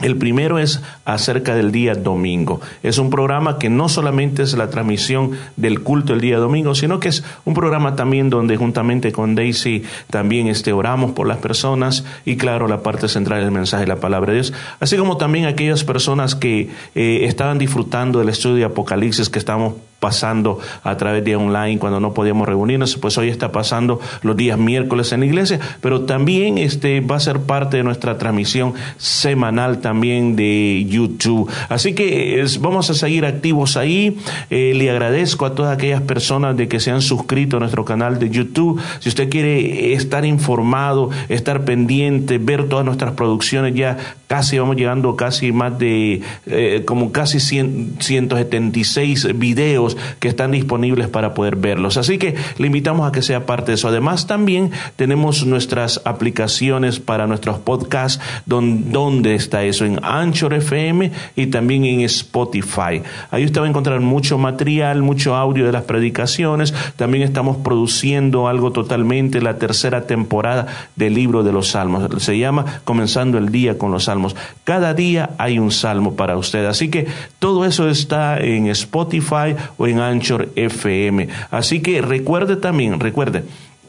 El 0.00 0.16
primero 0.16 0.58
es 0.58 0.80
acerca 1.04 1.54
del 1.54 1.70
día 1.70 1.94
domingo. 1.94 2.62
Es 2.82 2.96
un 2.96 3.10
programa 3.10 3.58
que 3.58 3.68
no 3.68 3.90
solamente 3.90 4.42
es 4.42 4.56
la 4.56 4.70
transmisión 4.70 5.32
del 5.56 5.82
culto 5.82 6.14
el 6.14 6.20
día 6.20 6.38
domingo, 6.38 6.74
sino 6.74 6.98
que 6.98 7.08
es 7.08 7.22
un 7.44 7.52
programa 7.52 7.94
también 7.94 8.30
donde 8.30 8.56
juntamente 8.56 9.12
con 9.12 9.34
Daisy 9.34 9.84
también 10.08 10.46
este, 10.46 10.72
oramos 10.72 11.12
por 11.12 11.26
las 11.26 11.38
personas 11.38 12.04
y 12.24 12.36
claro, 12.36 12.68
la 12.68 12.82
parte 12.82 13.06
central 13.06 13.42
del 13.42 13.50
mensaje 13.50 13.82
de 13.82 13.88
la 13.88 14.00
palabra 14.00 14.32
de 14.32 14.38
Dios. 14.38 14.54
Así 14.80 14.96
como 14.96 15.18
también 15.18 15.44
aquellas 15.44 15.84
personas 15.84 16.34
que 16.34 16.70
eh, 16.94 17.20
estaban 17.24 17.58
disfrutando 17.58 18.18
del 18.18 18.30
estudio 18.30 18.56
de 18.56 18.64
Apocalipsis 18.64 19.28
que 19.28 19.38
estamos 19.38 19.74
pasando 20.02 20.58
a 20.82 20.96
través 20.96 21.24
de 21.24 21.36
online 21.36 21.78
cuando 21.78 22.00
no 22.00 22.12
podíamos 22.12 22.48
reunirnos, 22.48 22.96
pues 22.96 23.16
hoy 23.18 23.28
está 23.28 23.52
pasando 23.52 24.00
los 24.22 24.36
días 24.36 24.58
miércoles 24.58 25.12
en 25.12 25.20
la 25.20 25.26
iglesia, 25.26 25.60
pero 25.80 26.00
también 26.00 26.58
este 26.58 27.00
va 27.00 27.16
a 27.16 27.20
ser 27.20 27.38
parte 27.38 27.76
de 27.76 27.84
nuestra 27.84 28.18
transmisión 28.18 28.74
semanal 28.96 29.78
también 29.78 30.34
de 30.34 30.84
YouTube. 30.88 31.48
Así 31.68 31.94
que 31.94 32.44
vamos 32.58 32.90
a 32.90 32.94
seguir 32.94 33.24
activos 33.24 33.76
ahí. 33.76 34.18
Eh, 34.50 34.72
le 34.74 34.90
agradezco 34.90 35.46
a 35.46 35.54
todas 35.54 35.72
aquellas 35.72 36.00
personas 36.00 36.56
de 36.56 36.66
que 36.66 36.80
se 36.80 36.90
han 36.90 37.00
suscrito 37.00 37.58
a 37.58 37.60
nuestro 37.60 37.84
canal 37.84 38.18
de 38.18 38.28
YouTube. 38.28 38.80
Si 38.98 39.08
usted 39.08 39.30
quiere 39.30 39.94
estar 39.94 40.24
informado, 40.24 41.10
estar 41.28 41.64
pendiente, 41.64 42.38
ver 42.38 42.68
todas 42.68 42.84
nuestras 42.84 43.12
producciones 43.12 43.72
ya 43.76 43.98
casi 44.26 44.58
vamos 44.58 44.76
llegando 44.76 45.14
casi 45.14 45.52
más 45.52 45.78
de 45.78 46.22
eh, 46.46 46.82
como 46.86 47.12
casi 47.12 47.38
100, 47.38 47.98
176 48.00 49.38
videos 49.38 49.91
que 50.18 50.28
están 50.28 50.50
disponibles 50.50 51.08
para 51.08 51.34
poder 51.34 51.56
verlos. 51.56 51.96
Así 51.96 52.18
que 52.18 52.34
le 52.58 52.66
invitamos 52.66 53.08
a 53.08 53.12
que 53.12 53.22
sea 53.22 53.46
parte 53.46 53.72
de 53.72 53.74
eso. 53.74 53.88
Además, 53.88 54.26
también 54.26 54.70
tenemos 54.96 55.46
nuestras 55.46 56.00
aplicaciones 56.04 57.00
para 57.00 57.26
nuestros 57.26 57.58
podcasts, 57.58 58.22
donde, 58.46 59.34
está 59.34 59.64
eso, 59.64 59.84
en 59.84 59.98
Anchor 60.02 60.54
FM 60.54 61.12
y 61.36 61.46
también 61.46 61.84
en 61.84 62.00
Spotify. 62.02 63.02
Ahí 63.30 63.44
usted 63.44 63.60
va 63.60 63.66
a 63.66 63.68
encontrar 63.68 64.00
mucho 64.00 64.38
material, 64.38 65.02
mucho 65.02 65.34
audio 65.34 65.66
de 65.66 65.72
las 65.72 65.84
predicaciones. 65.84 66.74
También 66.96 67.22
estamos 67.22 67.58
produciendo 67.58 68.48
algo 68.48 68.72
totalmente, 68.72 69.40
la 69.40 69.58
tercera 69.58 70.06
temporada 70.06 70.66
del 70.96 71.14
libro 71.14 71.42
de 71.42 71.52
los 71.52 71.68
Salmos. 71.68 72.08
Se 72.22 72.38
llama 72.38 72.80
Comenzando 72.84 73.38
el 73.38 73.50
día 73.50 73.78
con 73.78 73.90
los 73.90 74.04
Salmos. 74.04 74.36
Cada 74.64 74.94
día 74.94 75.30
hay 75.38 75.58
un 75.58 75.70
salmo 75.70 76.14
para 76.14 76.36
usted. 76.36 76.66
Así 76.66 76.88
que 76.88 77.06
todo 77.38 77.64
eso 77.64 77.88
está 77.88 78.38
en 78.38 78.66
Spotify 78.68 79.54
o 79.82 79.86
en 79.88 79.98
Anchor 79.98 80.48
FM. 80.54 81.28
Así 81.50 81.82
que 81.82 82.00
recuerde 82.00 82.54
también, 82.54 83.00
recuerde, 83.00 83.42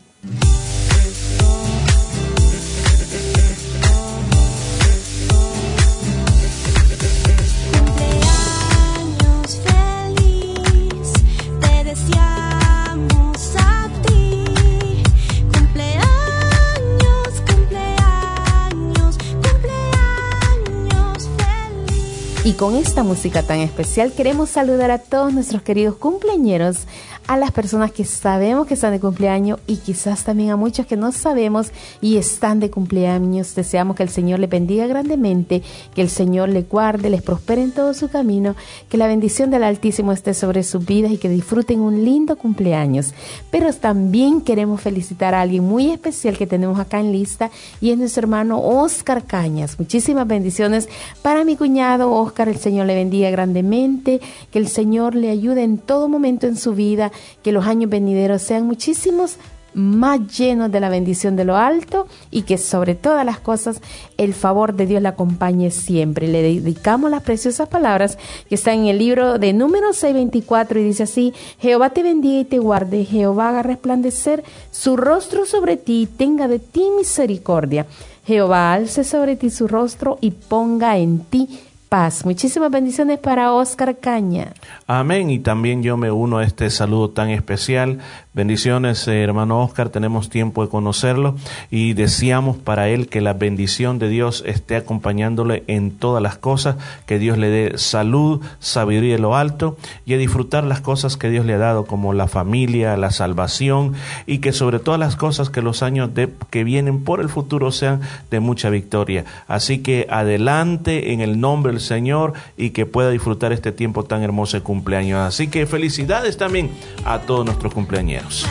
Y 22.49 22.55
con 22.55 22.77
esta 22.77 23.03
música 23.03 23.43
tan 23.43 23.59
especial 23.59 24.11
queremos 24.11 24.49
saludar 24.49 24.91
a 24.91 24.97
todos 24.97 25.35
nuestros 25.35 25.61
queridos 25.61 25.97
cumpleañeros, 25.97 26.87
a 27.29 27.37
las 27.37 27.53
personas 27.53 27.93
que 27.93 28.07
sabemos 28.07 28.67
que 28.67 28.73
están 28.73 28.93
de 28.93 29.01
cumpleaños 29.01 29.61
y 29.67 29.77
quizás 29.77 30.25
también 30.25 30.49
a 30.49 30.57
muchos 30.57 30.87
que 30.87 30.97
no 30.97 31.13
sabemos 31.13 31.71
y 32.01 32.17
están 32.17 32.59
de 32.59 32.71
cumpleaños. 32.71 33.55
Deseamos 33.55 33.97
que 33.97 34.03
el 34.03 34.09
Señor 34.09 34.39
les 34.39 34.49
bendiga 34.49 34.87
grandemente, 34.87 35.63
que 35.95 36.01
el 36.01 36.09
Señor 36.09 36.49
les 36.49 36.67
guarde, 36.67 37.11
les 37.11 37.21
prospere 37.21 37.63
en 37.63 37.73
todo 37.73 37.93
su 37.93 38.09
camino, 38.09 38.57
que 38.89 38.97
la 38.97 39.07
bendición 39.07 39.51
del 39.51 39.63
Altísimo 39.65 40.13
esté 40.13 40.33
sobre 40.33 40.63
sus 40.63 40.87
vidas 40.87 41.13
y 41.13 41.19
que 41.19 41.29
disfruten 41.29 41.81
un 41.81 42.03
lindo 42.03 42.37
cumpleaños. 42.37 43.13
Pero 43.51 43.71
también 43.75 44.41
queremos 44.41 44.81
felicitar 44.81 45.35
a 45.35 45.43
alguien 45.43 45.65
muy 45.65 45.91
especial 45.91 46.39
que 46.39 46.47
tenemos 46.47 46.81
acá 46.81 46.99
en 46.99 47.13
lista 47.13 47.51
y 47.83 47.91
es 47.91 47.99
nuestro 47.99 48.23
hermano 48.23 48.59
Oscar 48.63 49.25
Cañas. 49.25 49.79
Muchísimas 49.79 50.27
bendiciones 50.27 50.89
para 51.21 51.45
mi 51.45 51.57
cuñado 51.57 52.11
Oscar. 52.11 52.49
El 52.49 52.57
Señor 52.57 52.87
le 52.87 52.95
bendiga 52.95 53.29
grandemente, 53.29 54.23
que 54.51 54.59
el 54.59 54.69
Señor 54.69 55.15
le 55.15 55.29
ayude 55.29 55.63
en 55.63 55.77
todo 55.77 56.09
momento 56.09 56.47
en 56.47 56.57
su 56.57 56.75
vida 56.75 57.13
que 57.43 57.53
los 57.53 57.67
años 57.67 57.91
venideros 57.91 58.43
sean 58.43 58.67
muchísimos 58.67 59.37
más 59.75 60.21
llenos 60.37 60.73
de 60.73 60.81
la 60.81 60.89
bendición 60.89 61.37
de 61.37 61.45
lo 61.45 61.57
alto 61.57 62.07
y 62.31 62.43
que 62.43 62.59
sobre 62.59 62.95
todas 62.95 63.25
las 63.25 63.39
cosas 63.39 63.81
el 64.17 64.35
favor 64.35 64.75
de 64.75 64.87
Dios 64.87 65.03
le 65.03 65.09
acompañe 65.09 65.71
siempre. 65.71 66.27
Le 66.27 66.43
dedicamos 66.43 67.11
las 67.11 67.23
preciosas 67.23 67.69
palabras 67.69 68.19
que 68.49 68.55
están 68.55 68.81
en 68.81 68.87
el 68.87 68.99
libro 68.99 69.39
de 69.39 69.53
Números 69.53 70.03
6:24 70.03 70.81
y 70.81 70.85
dice 70.85 71.05
así, 71.05 71.33
Jehová 71.61 71.91
te 71.91 72.03
bendiga 72.03 72.41
y 72.41 72.45
te 72.45 72.59
guarde, 72.59 73.05
Jehová 73.05 73.51
haga 73.51 73.63
resplandecer 73.63 74.43
su 74.71 74.97
rostro 74.97 75.47
sobre 75.47 75.77
ti 75.77 76.03
y 76.03 76.07
tenga 76.07 76.49
de 76.49 76.59
ti 76.59 76.85
misericordia. 76.97 77.87
Jehová 78.27 78.75
alce 78.75 79.05
sobre 79.05 79.37
ti 79.37 79.49
su 79.49 79.69
rostro 79.69 80.19
y 80.21 80.33
ponga 80.33 80.99
en 80.99 81.21
ti 81.21 81.49
paz. 81.89 82.25
Muchísimas 82.25 82.71
bendiciones 82.71 83.19
para 83.19 83.53
Oscar 83.53 83.99
Caña. 83.99 84.53
Amén. 84.87 85.31
Y 85.31 85.39
también 85.39 85.83
yo 85.83 85.97
me 85.97 86.11
uno 86.11 86.39
a 86.39 86.45
este 86.45 86.71
saludo 86.71 87.11
tan 87.11 87.31
especial 87.31 87.99
Bendiciones, 88.39 89.09
eh, 89.09 89.21
hermano 89.25 89.65
Oscar, 89.65 89.89
tenemos 89.89 90.29
tiempo 90.29 90.63
de 90.63 90.71
conocerlo 90.71 91.35
y 91.73 91.95
deseamos 91.95 92.57
para 92.57 92.89
él 92.89 93.09
que 93.09 93.21
la 93.21 93.33
bendición 93.33 93.99
de 93.99 94.09
Dios 94.09 94.45
esté 94.47 94.77
acompañándole 94.77 95.65
en 95.67 95.91
todas 95.91 96.23
las 96.23 96.39
cosas, 96.39 96.77
que 97.05 97.19
Dios 97.19 97.37
le 97.37 97.49
dé 97.49 97.79
salud, 97.79 98.41
sabiduría 98.61 99.15
de 99.15 99.19
lo 99.19 99.35
alto 99.35 99.77
y 100.07 100.15
a 100.15 100.19
disfrutar 100.19 100.63
las 100.63 100.81
cosas 100.81 101.17
que 101.17 101.31
Dios 101.31 101.47
le 101.47 101.55
ha 101.55 101.59
dado, 101.59 101.87
como 101.87 102.13
la 102.13 102.29
familia, 102.29 102.97
la 102.97 103.11
salvación 103.11 103.95
y 104.25 104.39
que 104.39 104.53
sobre 104.53 104.79
todas 104.79 105.01
las 105.01 105.17
cosas 105.17 105.51
que 105.51 105.61
los 105.61 105.83
años 105.83 106.15
de, 106.15 106.33
que 106.51 106.63
vienen 106.63 107.03
por 107.03 107.21
el 107.21 107.31
futuro 107.31 107.73
sean 107.73 108.03
de 108.31 108.39
mucha 108.39 108.71
victoria. 108.71 109.25
Así 109.49 109.79
que 109.79 110.07
adelante 110.11 111.13
en 111.13 111.23
el 111.23 111.41
nombre 111.41 111.78
Señor 111.81 112.33
y 112.57 112.71
que 112.71 112.87
pueda 112.87 113.11
disfrutar 113.11 113.53
este 113.53 113.73
tiempo 113.73 114.05
tan 114.05 114.23
hermoso 114.23 114.57
de 114.57 114.63
cumpleaños. 114.63 115.21
Así 115.21 115.49
que 115.49 115.67
felicidades 115.67 116.37
también 116.37 116.71
a 117.05 117.21
todos 117.21 117.45
nuestros 117.45 117.75
cumpleaños. 117.75 118.47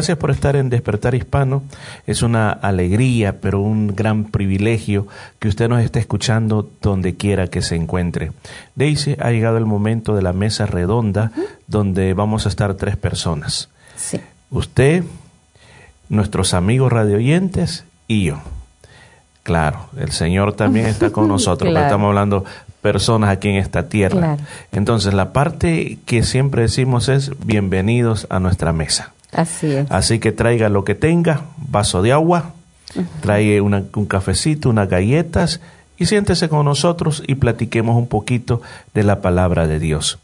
Gracias 0.00 0.16
por 0.16 0.30
estar 0.30 0.56
en 0.56 0.70
Despertar 0.70 1.14
Hispano. 1.14 1.62
Es 2.06 2.22
una 2.22 2.50
alegría, 2.50 3.38
pero 3.42 3.60
un 3.60 3.94
gran 3.94 4.24
privilegio 4.24 5.06
que 5.38 5.48
usted 5.48 5.68
nos 5.68 5.82
esté 5.82 5.98
escuchando 5.98 6.70
donde 6.80 7.16
quiera 7.16 7.48
que 7.48 7.60
se 7.60 7.76
encuentre. 7.76 8.32
Daisy, 8.76 9.14
ha 9.20 9.30
llegado 9.30 9.58
el 9.58 9.66
momento 9.66 10.14
de 10.16 10.22
la 10.22 10.32
mesa 10.32 10.64
redonda 10.64 11.32
donde 11.66 12.14
vamos 12.14 12.46
a 12.46 12.48
estar 12.48 12.72
tres 12.76 12.96
personas. 12.96 13.68
Sí. 13.96 14.18
Usted, 14.50 15.04
nuestros 16.08 16.54
amigos 16.54 16.90
radioyentes 16.90 17.84
y 18.08 18.24
yo. 18.24 18.40
Claro, 19.42 19.90
el 19.98 20.12
Señor 20.12 20.54
también 20.54 20.86
está 20.86 21.10
con 21.10 21.28
nosotros, 21.34 21.66
pero 21.68 21.72
Claro. 21.72 21.86
estamos 21.88 22.08
hablando 22.08 22.44
personas 22.80 23.28
aquí 23.28 23.50
en 23.50 23.56
esta 23.56 23.90
tierra. 23.90 24.16
Claro. 24.36 24.42
Entonces, 24.72 25.12
la 25.12 25.34
parte 25.34 25.98
que 26.06 26.22
siempre 26.22 26.62
decimos 26.62 27.10
es 27.10 27.32
bienvenidos 27.44 28.26
a 28.30 28.40
nuestra 28.40 28.72
mesa. 28.72 29.12
Así 29.32 29.72
es. 29.72 29.90
Así 29.90 30.18
que 30.18 30.32
traiga 30.32 30.68
lo 30.68 30.84
que 30.84 30.94
tenga, 30.94 31.42
vaso 31.56 32.02
de 32.02 32.12
agua, 32.12 32.52
una- 33.60 33.84
un 33.94 34.06
cafecito, 34.06 34.70
unas 34.70 34.88
galletas 34.88 35.60
y 35.98 36.06
siéntese 36.06 36.48
con 36.48 36.64
nosotros 36.64 37.22
y 37.26 37.36
platiquemos 37.36 37.96
un 37.96 38.06
poquito 38.08 38.62
de 38.94 39.04
la 39.04 39.20
palabra 39.20 39.66
de 39.66 39.78
Dios. 39.78 40.18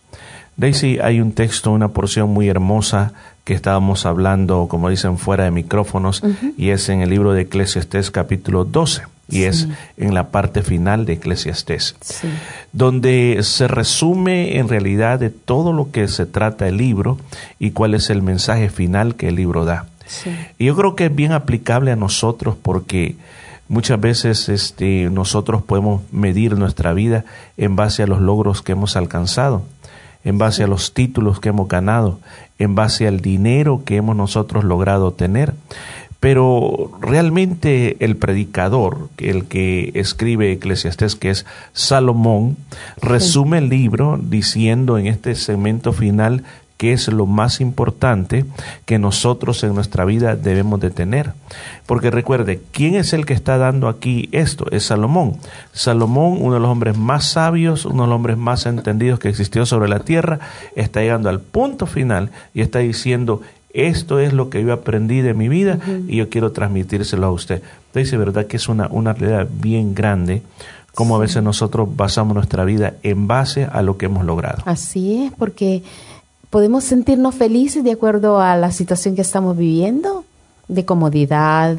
Daisy, 0.57 0.99
hay 1.01 1.21
un 1.21 1.33
texto, 1.33 1.71
una 1.71 1.89
porción 1.89 2.31
muy 2.31 2.49
hermosa 2.49 3.13
que 3.45 3.53
estábamos 3.55 4.07
hablando, 4.07 4.67
como 4.69 4.89
dicen, 4.89 5.19
fuera 5.19 5.45
de 5.45 5.51
micrófonos, 5.51 6.23
y 6.57 6.71
es 6.71 6.89
en 6.89 7.03
el 7.03 7.11
libro 7.11 7.33
de 7.35 7.43
Eclesiastés 7.43 8.11
capítulo 8.11 8.65
12, 8.65 9.03
y 9.29 9.43
es 9.43 9.67
en 9.97 10.15
la 10.15 10.29
parte 10.29 10.63
final 10.63 11.05
de 11.05 11.15
Eclesiastés 11.15 11.97
Sí. 12.01 12.29
donde 12.73 13.39
se 13.43 13.67
resume 13.69 14.59
en 14.59 14.69
realidad 14.69 15.19
de 15.19 15.31
todo 15.31 15.73
lo 15.73 15.91
que 15.91 16.07
se 16.09 16.27
trata 16.27 16.69
el 16.69 16.77
libro 16.77 17.19
y 17.59 17.73
cuál 17.73 17.95
es 17.95 18.11
el 18.11 18.23
mensaje 18.23 18.69
final 18.69 19.17
que 19.17 19.29
el 19.29 19.37
libro 19.37 19.65
da. 19.65 19.87
Sí. 20.07 20.31
Y 20.59 20.67
yo 20.67 20.77
creo 20.77 20.95
que 20.95 21.07
es 21.07 21.15
bien 21.15 21.33
aplicable 21.33 21.91
a 21.91 21.97
nosotros 21.97 22.57
porque 22.61 23.17
muchas 23.69 24.01
veces 24.01 24.49
este, 24.49 25.11
nosotros 25.11 25.63
podemos 25.63 26.03
medir 26.13 26.57
nuestra 26.57 26.93
vida 26.93 27.25
en 27.57 27.75
base 27.75 28.05
a 28.05 28.07
los 28.07 28.21
logros 28.21 28.63
que 28.63 28.73
hemos 28.73 28.95
alcanzado, 28.97 29.65
en 30.25 30.39
base 30.39 30.63
a 30.63 30.69
los 30.69 30.95
títulos 30.95 31.41
que 31.41 31.49
hemos 31.49 31.67
ganado, 31.67 32.21
en 32.61 32.77
base 32.77 33.09
al 33.09 33.21
dinero 33.21 33.83
que 33.85 33.97
hemos 33.97 34.15
nosotros 34.15 34.63
logrado 34.63 35.13
tener. 35.13 35.55
Pero 36.27 36.91
realmente 37.01 38.05
el 38.05 38.17
predicador, 38.17 39.11
el 39.17 39.45
que 39.45 39.93
escribe 39.95 40.51
Eclesiastés, 40.51 41.15
que 41.15 41.31
es 41.31 41.47
Salomón, 41.73 42.57
resume 43.01 43.59
el 43.59 43.69
libro 43.69 44.19
diciendo 44.21 44.99
en 44.99 45.07
este 45.07 45.37
segmento 45.37 45.93
final 45.93 46.43
que 46.79 46.93
es 46.93 47.09
lo 47.09 47.27
más 47.27 47.61
importante 47.61 48.45
que 48.85 48.99
nosotros 48.99 49.63
en 49.63 49.75
nuestra 49.75 50.05
vida 50.05 50.37
debemos 50.37 50.81
de 50.81 50.91
tener. 50.91 51.33
Porque 51.87 52.11
recuerde, 52.11 52.61
¿quién 52.73 52.97
es 52.97 53.13
el 53.13 53.25
que 53.25 53.33
está 53.33 53.57
dando 53.57 53.89
aquí 53.89 54.29
esto? 54.33 54.67
Es 54.73 54.85
Salomón. 54.85 55.39
Salomón, 55.73 56.39
uno 56.41 56.55
de 56.55 56.61
los 56.61 56.69
hombres 56.69 56.99
más 56.99 57.27
sabios, 57.31 57.87
uno 57.87 58.03
de 58.03 58.09
los 58.09 58.17
hombres 58.17 58.37
más 58.37 58.67
entendidos 58.67 59.21
que 59.21 59.29
existió 59.29 59.65
sobre 59.65 59.89
la 59.89 60.01
tierra, 60.01 60.41
está 60.75 61.01
llegando 61.01 61.29
al 61.29 61.41
punto 61.41 61.87
final 61.87 62.31
y 62.53 62.61
está 62.61 62.81
diciendo, 62.81 63.41
esto 63.77 64.19
es 64.19 64.33
lo 64.33 64.51
que 64.51 64.63
yo 64.63 64.73
aprendí 64.73 65.21
de 65.21 65.35
mi 65.35 65.49
vida 65.49 65.79
y 66.09 66.17
yo 66.17 66.29
quiero 66.29 66.53
transmitírselo 66.53 67.27
a 67.27 67.31
usted. 67.31 67.63
Entonces, 67.89 68.19
verdad 68.19 68.47
que 68.47 68.57
es 68.57 68.69
una, 68.69 68.89
una 68.89 69.13
realidad 69.13 69.49
bien 69.51 69.95
grande 69.95 70.43
como 70.95 71.15
a 71.15 71.19
veces 71.19 71.43
nosotros 71.43 71.95
basamos 71.95 72.35
nuestra 72.35 72.65
vida 72.65 72.95
en 73.03 73.27
base 73.27 73.69
a 73.71 73.83
lo 73.83 73.99
que 73.99 74.07
hemos 74.07 74.25
logrado. 74.25 74.63
Así 74.65 75.25
es, 75.25 75.33
porque 75.33 75.83
podemos 76.49 76.85
sentirnos 76.85 77.35
felices 77.35 77.85
de 77.85 77.93
acuerdo 77.93 78.41
a 78.41 78.57
la 78.57 78.73
situación 78.73 79.15
que 79.15 79.21
estamos 79.21 79.59
viviendo, 79.59 80.25
de 80.69 80.87
comodidad, 80.87 81.77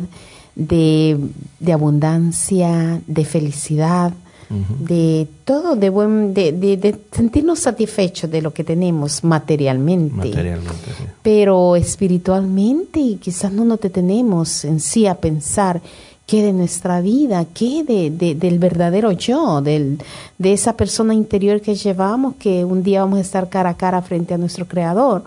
de, 0.56 1.18
de 1.60 1.74
abundancia, 1.74 3.02
de 3.08 3.26
felicidad, 3.26 4.14
de 4.50 5.28
todo, 5.44 5.76
de, 5.76 5.90
buen, 5.90 6.34
de, 6.34 6.52
de- 6.54 6.78
de 6.78 6.96
sentirnos 7.12 7.60
satisfechos 7.60 8.32
de 8.32 8.42
lo 8.42 8.54
que 8.54 8.64
tenemos 8.64 9.24
materialmente. 9.24 10.16
Materialmente, 10.16 10.86
sí. 10.98 11.04
Pero 11.22 11.76
espiritualmente 11.76 13.18
quizás 13.22 13.52
no 13.52 13.66
nos 13.66 13.80
detenemos 13.82 14.64
en 14.66 14.80
sí 14.80 15.06
a 15.08 15.16
pensar 15.16 15.82
qué 16.26 16.42
de 16.44 16.54
nuestra 16.54 17.00
vida, 17.02 17.46
qué 17.54 17.84
de, 17.84 18.10
de- 18.10 18.36
del 18.36 18.60
verdadero 18.60 19.12
yo, 19.14 19.62
del, 19.62 19.98
de 20.38 20.54
esa 20.54 20.76
persona 20.76 21.14
interior 21.14 21.62
que 21.62 21.76
llevamos, 21.76 22.36
que 22.36 22.64
un 22.66 22.84
día 22.84 23.02
vamos 23.02 23.20
a 23.20 23.22
estar 23.22 23.50
cara 23.50 23.72
a 23.72 23.78
cara 23.78 24.02
frente 24.02 24.34
a 24.34 24.38
nuestro 24.38 24.68
Creador. 24.68 25.24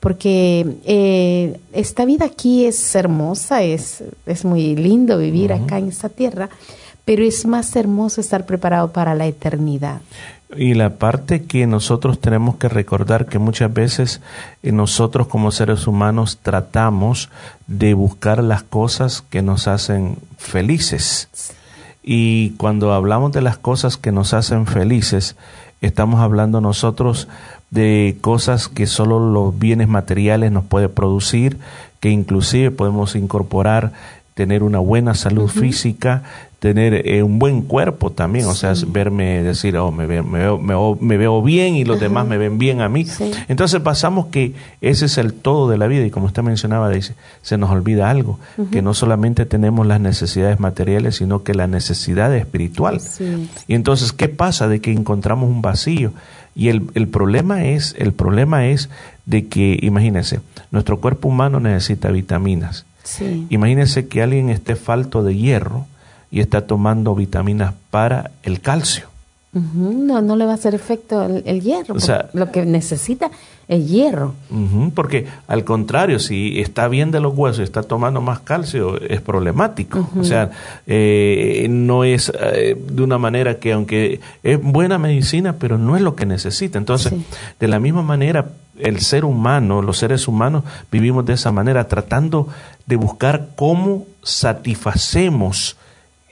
Porque 0.00 0.66
eh, 0.84 1.60
esta 1.72 2.04
vida 2.04 2.24
aquí 2.24 2.64
es 2.64 2.94
hermosa, 2.96 3.62
es, 3.62 4.02
es 4.26 4.44
muy 4.44 4.74
lindo 4.74 5.16
vivir 5.16 5.52
acá 5.52 5.78
en 5.78 5.88
esta 5.88 6.08
tierra, 6.08 6.50
pero 7.04 7.24
es 7.24 7.46
más 7.46 7.74
hermoso 7.76 8.20
estar 8.20 8.46
preparado 8.46 8.92
para 8.92 9.14
la 9.14 9.26
eternidad. 9.26 10.00
Y 10.56 10.74
la 10.74 10.90
parte 10.90 11.44
que 11.44 11.66
nosotros 11.66 12.20
tenemos 12.20 12.56
que 12.56 12.68
recordar 12.68 13.26
que 13.26 13.38
muchas 13.38 13.72
veces 13.72 14.20
eh, 14.62 14.70
nosotros 14.70 15.26
como 15.26 15.50
seres 15.50 15.86
humanos 15.86 16.38
tratamos 16.42 17.30
de 17.66 17.94
buscar 17.94 18.44
las 18.44 18.62
cosas 18.62 19.22
que 19.22 19.40
nos 19.40 19.66
hacen 19.66 20.18
felices. 20.36 21.28
Y 22.02 22.50
cuando 22.50 22.92
hablamos 22.92 23.32
de 23.32 23.40
las 23.40 23.56
cosas 23.56 23.96
que 23.96 24.12
nos 24.12 24.34
hacen 24.34 24.66
felices, 24.66 25.36
estamos 25.80 26.20
hablando 26.20 26.60
nosotros 26.60 27.28
de 27.70 28.18
cosas 28.20 28.68
que 28.68 28.86
solo 28.86 29.18
los 29.32 29.58
bienes 29.58 29.88
materiales 29.88 30.52
nos 30.52 30.64
puede 30.64 30.90
producir, 30.90 31.56
que 32.00 32.10
inclusive 32.10 32.70
podemos 32.70 33.16
incorporar 33.16 33.92
tener 34.34 34.62
una 34.62 34.78
buena 34.78 35.14
salud 35.14 35.48
física, 35.48 36.22
tener 36.62 37.08
eh, 37.08 37.24
un 37.24 37.40
buen 37.40 37.62
cuerpo 37.62 38.10
también, 38.12 38.46
o 38.46 38.54
sea, 38.54 38.72
verme, 38.86 39.42
decir, 39.42 39.76
oh, 39.78 39.90
me, 39.90 40.06
ve- 40.06 40.22
me 40.22 40.38
veo, 40.38 40.58
me, 40.58 40.74
veo- 40.74 40.96
me 41.00 41.16
veo 41.16 41.42
bien 41.42 41.74
y 41.74 41.84
los 41.84 41.98
demás 41.98 42.24
me 42.28 42.38
ven 42.38 42.56
bien 42.56 42.80
a 42.80 42.88
mí. 42.88 43.04
Entonces 43.48 43.80
pasamos 43.80 44.26
que 44.26 44.52
ese 44.80 45.06
es 45.06 45.18
el 45.18 45.32
todo 45.34 45.68
de 45.68 45.76
la 45.76 45.88
vida 45.88 46.06
y 46.06 46.10
como 46.10 46.26
usted 46.26 46.44
mencionaba, 46.44 46.88
dice, 46.88 47.14
se 47.42 47.58
nos 47.58 47.68
olvida 47.70 48.10
algo, 48.10 48.38
que 48.70 48.80
no 48.80 48.94
solamente 48.94 49.44
tenemos 49.44 49.88
las 49.88 50.00
necesidades 50.00 50.60
materiales, 50.60 51.16
sino 51.16 51.42
que 51.42 51.52
la 51.52 51.66
necesidad 51.66 52.32
espiritual. 52.36 53.00
Sí. 53.00 53.50
Y 53.66 53.74
entonces, 53.74 54.12
¿qué 54.12 54.28
pasa? 54.28 54.68
De 54.68 54.80
que 54.80 54.92
encontramos 54.92 55.50
un 55.50 55.62
vacío. 55.62 56.12
Y 56.54 56.68
el, 56.68 56.82
el 56.94 57.08
problema 57.08 57.64
es, 57.64 57.96
el 57.98 58.12
problema 58.12 58.66
es 58.68 58.88
de 59.26 59.48
que, 59.48 59.80
imagínense, 59.82 60.38
nuestro 60.70 61.00
cuerpo 61.00 61.26
humano 61.26 61.58
necesita 61.58 62.12
vitaminas. 62.12 62.86
Sí. 63.02 63.48
Imagínense 63.50 64.06
que 64.06 64.22
alguien 64.22 64.48
esté 64.48 64.76
falto 64.76 65.24
de 65.24 65.34
hierro 65.34 65.86
y 66.32 66.40
está 66.40 66.66
tomando 66.66 67.14
vitaminas 67.14 67.74
para 67.90 68.32
el 68.42 68.60
calcio. 68.60 69.06
No, 69.52 70.22
no 70.22 70.34
le 70.34 70.46
va 70.46 70.52
a 70.52 70.54
hacer 70.54 70.74
efecto 70.74 71.22
el, 71.22 71.42
el 71.44 71.60
hierro. 71.60 71.94
O 71.94 72.00
sea- 72.00 72.22
porque 72.22 72.38
lo 72.38 72.50
que 72.50 72.64
necesita 72.64 73.30
es 73.68 73.86
hierro. 73.86 74.32
Porque 74.94 75.26
al 75.46 75.62
contrario, 75.64 76.18
si 76.20 76.58
está 76.58 76.88
bien 76.88 77.10
de 77.10 77.20
los 77.20 77.36
huesos 77.36 77.60
y 77.60 77.64
está 77.64 77.82
tomando 77.82 78.22
más 78.22 78.40
calcio, 78.40 78.98
es 78.98 79.20
problemático. 79.20 80.08
O 80.18 80.24
sea, 80.24 80.50
eh, 80.86 81.66
no 81.68 82.04
es 82.04 82.32
eh, 82.40 82.76
de 82.82 83.02
una 83.02 83.18
manera 83.18 83.58
que 83.58 83.74
aunque 83.74 84.20
es 84.42 84.58
buena 84.62 84.96
medicina, 84.98 85.56
pero 85.58 85.76
no 85.76 85.96
es 85.96 86.02
lo 86.02 86.16
que 86.16 86.24
necesita. 86.24 86.78
Entonces, 86.78 87.12
Sí. 87.12 87.22
de 87.60 87.68
la 87.68 87.78
misma 87.78 88.02
manera, 88.02 88.46
el 88.78 89.00
ser 89.00 89.26
humano, 89.26 89.82
los 89.82 89.98
seres 89.98 90.28
humanos, 90.28 90.64
vivimos 90.90 91.26
de 91.26 91.34
esa 91.34 91.52
manera, 91.52 91.88
tratando 91.88 92.48
de 92.86 92.96
buscar 92.96 93.48
cómo 93.54 94.06
satisfacemos 94.22 95.76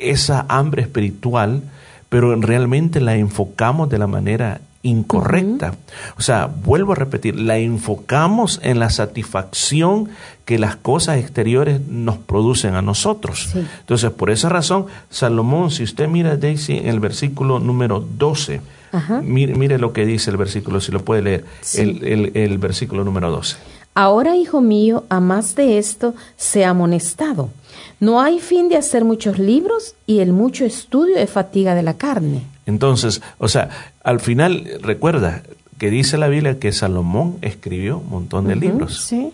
esa 0.00 0.46
hambre 0.48 0.82
espiritual, 0.82 1.62
pero 2.08 2.34
realmente 2.36 3.00
la 3.00 3.16
enfocamos 3.16 3.88
de 3.88 3.98
la 3.98 4.06
manera 4.06 4.60
incorrecta. 4.82 5.74
O 6.16 6.22
sea, 6.22 6.46
vuelvo 6.46 6.92
a 6.92 6.96
repetir, 6.96 7.38
la 7.38 7.58
enfocamos 7.58 8.60
en 8.62 8.78
la 8.78 8.88
satisfacción 8.90 10.08
que 10.44 10.58
las 10.58 10.76
cosas 10.76 11.18
exteriores 11.18 11.80
nos 11.86 12.16
producen 12.16 12.74
a 12.74 12.82
nosotros. 12.82 13.50
Sí. 13.52 13.64
Entonces, 13.80 14.10
por 14.10 14.30
esa 14.30 14.48
razón, 14.48 14.86
Salomón, 15.10 15.70
si 15.70 15.82
usted 15.84 16.08
mira, 16.08 16.36
Daisy, 16.36 16.78
en 16.78 16.88
el 16.88 16.98
versículo 17.00 17.58
número 17.60 18.00
12, 18.00 18.60
Ajá. 18.92 19.20
mire, 19.22 19.54
mire 19.54 19.78
lo 19.78 19.92
que 19.92 20.04
dice 20.06 20.30
el 20.30 20.36
versículo, 20.36 20.80
si 20.80 20.90
lo 20.92 21.04
puede 21.04 21.22
leer, 21.22 21.44
Sí. 21.60 21.82
el, 21.82 22.04
el- 22.04 22.30
el 22.36 22.58
versículo 22.58 23.04
número 23.04 23.30
12. 23.30 23.56
Ahora, 23.94 24.34
hijo 24.36 24.60
mío, 24.60 25.04
a 25.08 25.20
más 25.20 25.54
de 25.56 25.78
esto, 25.78 26.14
sea 26.36 26.70
amonestado. 26.70 27.50
No 28.00 28.20
hay 28.20 28.40
fin 28.40 28.68
de 28.68 28.76
hacer 28.76 29.04
muchos 29.04 29.38
libros 29.38 29.94
y 30.06 30.20
el 30.20 30.32
mucho 30.32 30.64
estudio 30.64 31.16
es 31.16 31.30
fatiga 31.30 31.74
de 31.74 31.82
la 31.82 31.94
carne. 31.94 32.42
Entonces, 32.66 33.20
o 33.38 33.46
sea, 33.48 33.68
al 34.02 34.20
final, 34.20 34.68
recuerda 34.80 35.42
que 35.78 35.90
dice 35.90 36.16
la 36.18 36.28
Biblia 36.28 36.58
que 36.58 36.72
Salomón 36.72 37.36
escribió 37.42 37.98
un 37.98 38.08
montón 38.10 38.46
de 38.48 38.56
libros. 38.56 39.02
Sí. 39.02 39.30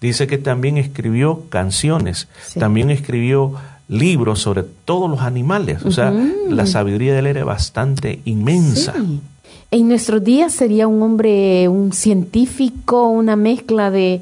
Dice 0.00 0.26
que 0.26 0.36
también 0.38 0.76
escribió 0.78 1.44
canciones, 1.48 2.28
Sí. 2.46 2.58
también 2.60 2.90
escribió 2.90 3.54
libros 3.88 4.40
sobre 4.40 4.62
todos 4.84 5.08
los 5.10 5.20
animales. 5.20 5.82
O 5.84 5.90
sea, 5.90 6.12
la 6.48 6.66
sabiduría 6.66 7.12
de 7.12 7.20
él 7.20 7.26
era 7.26 7.44
bastante 7.44 8.20
inmensa. 8.24 8.94
Sí. 8.96 9.20
En 9.70 9.88
nuestros 9.88 10.22
días 10.22 10.52
sería 10.52 10.86
un 10.86 11.00
hombre, 11.02 11.66
un 11.68 11.92
científico, 11.92 13.08
una 13.08 13.36
mezcla 13.36 13.90
de 13.90 14.20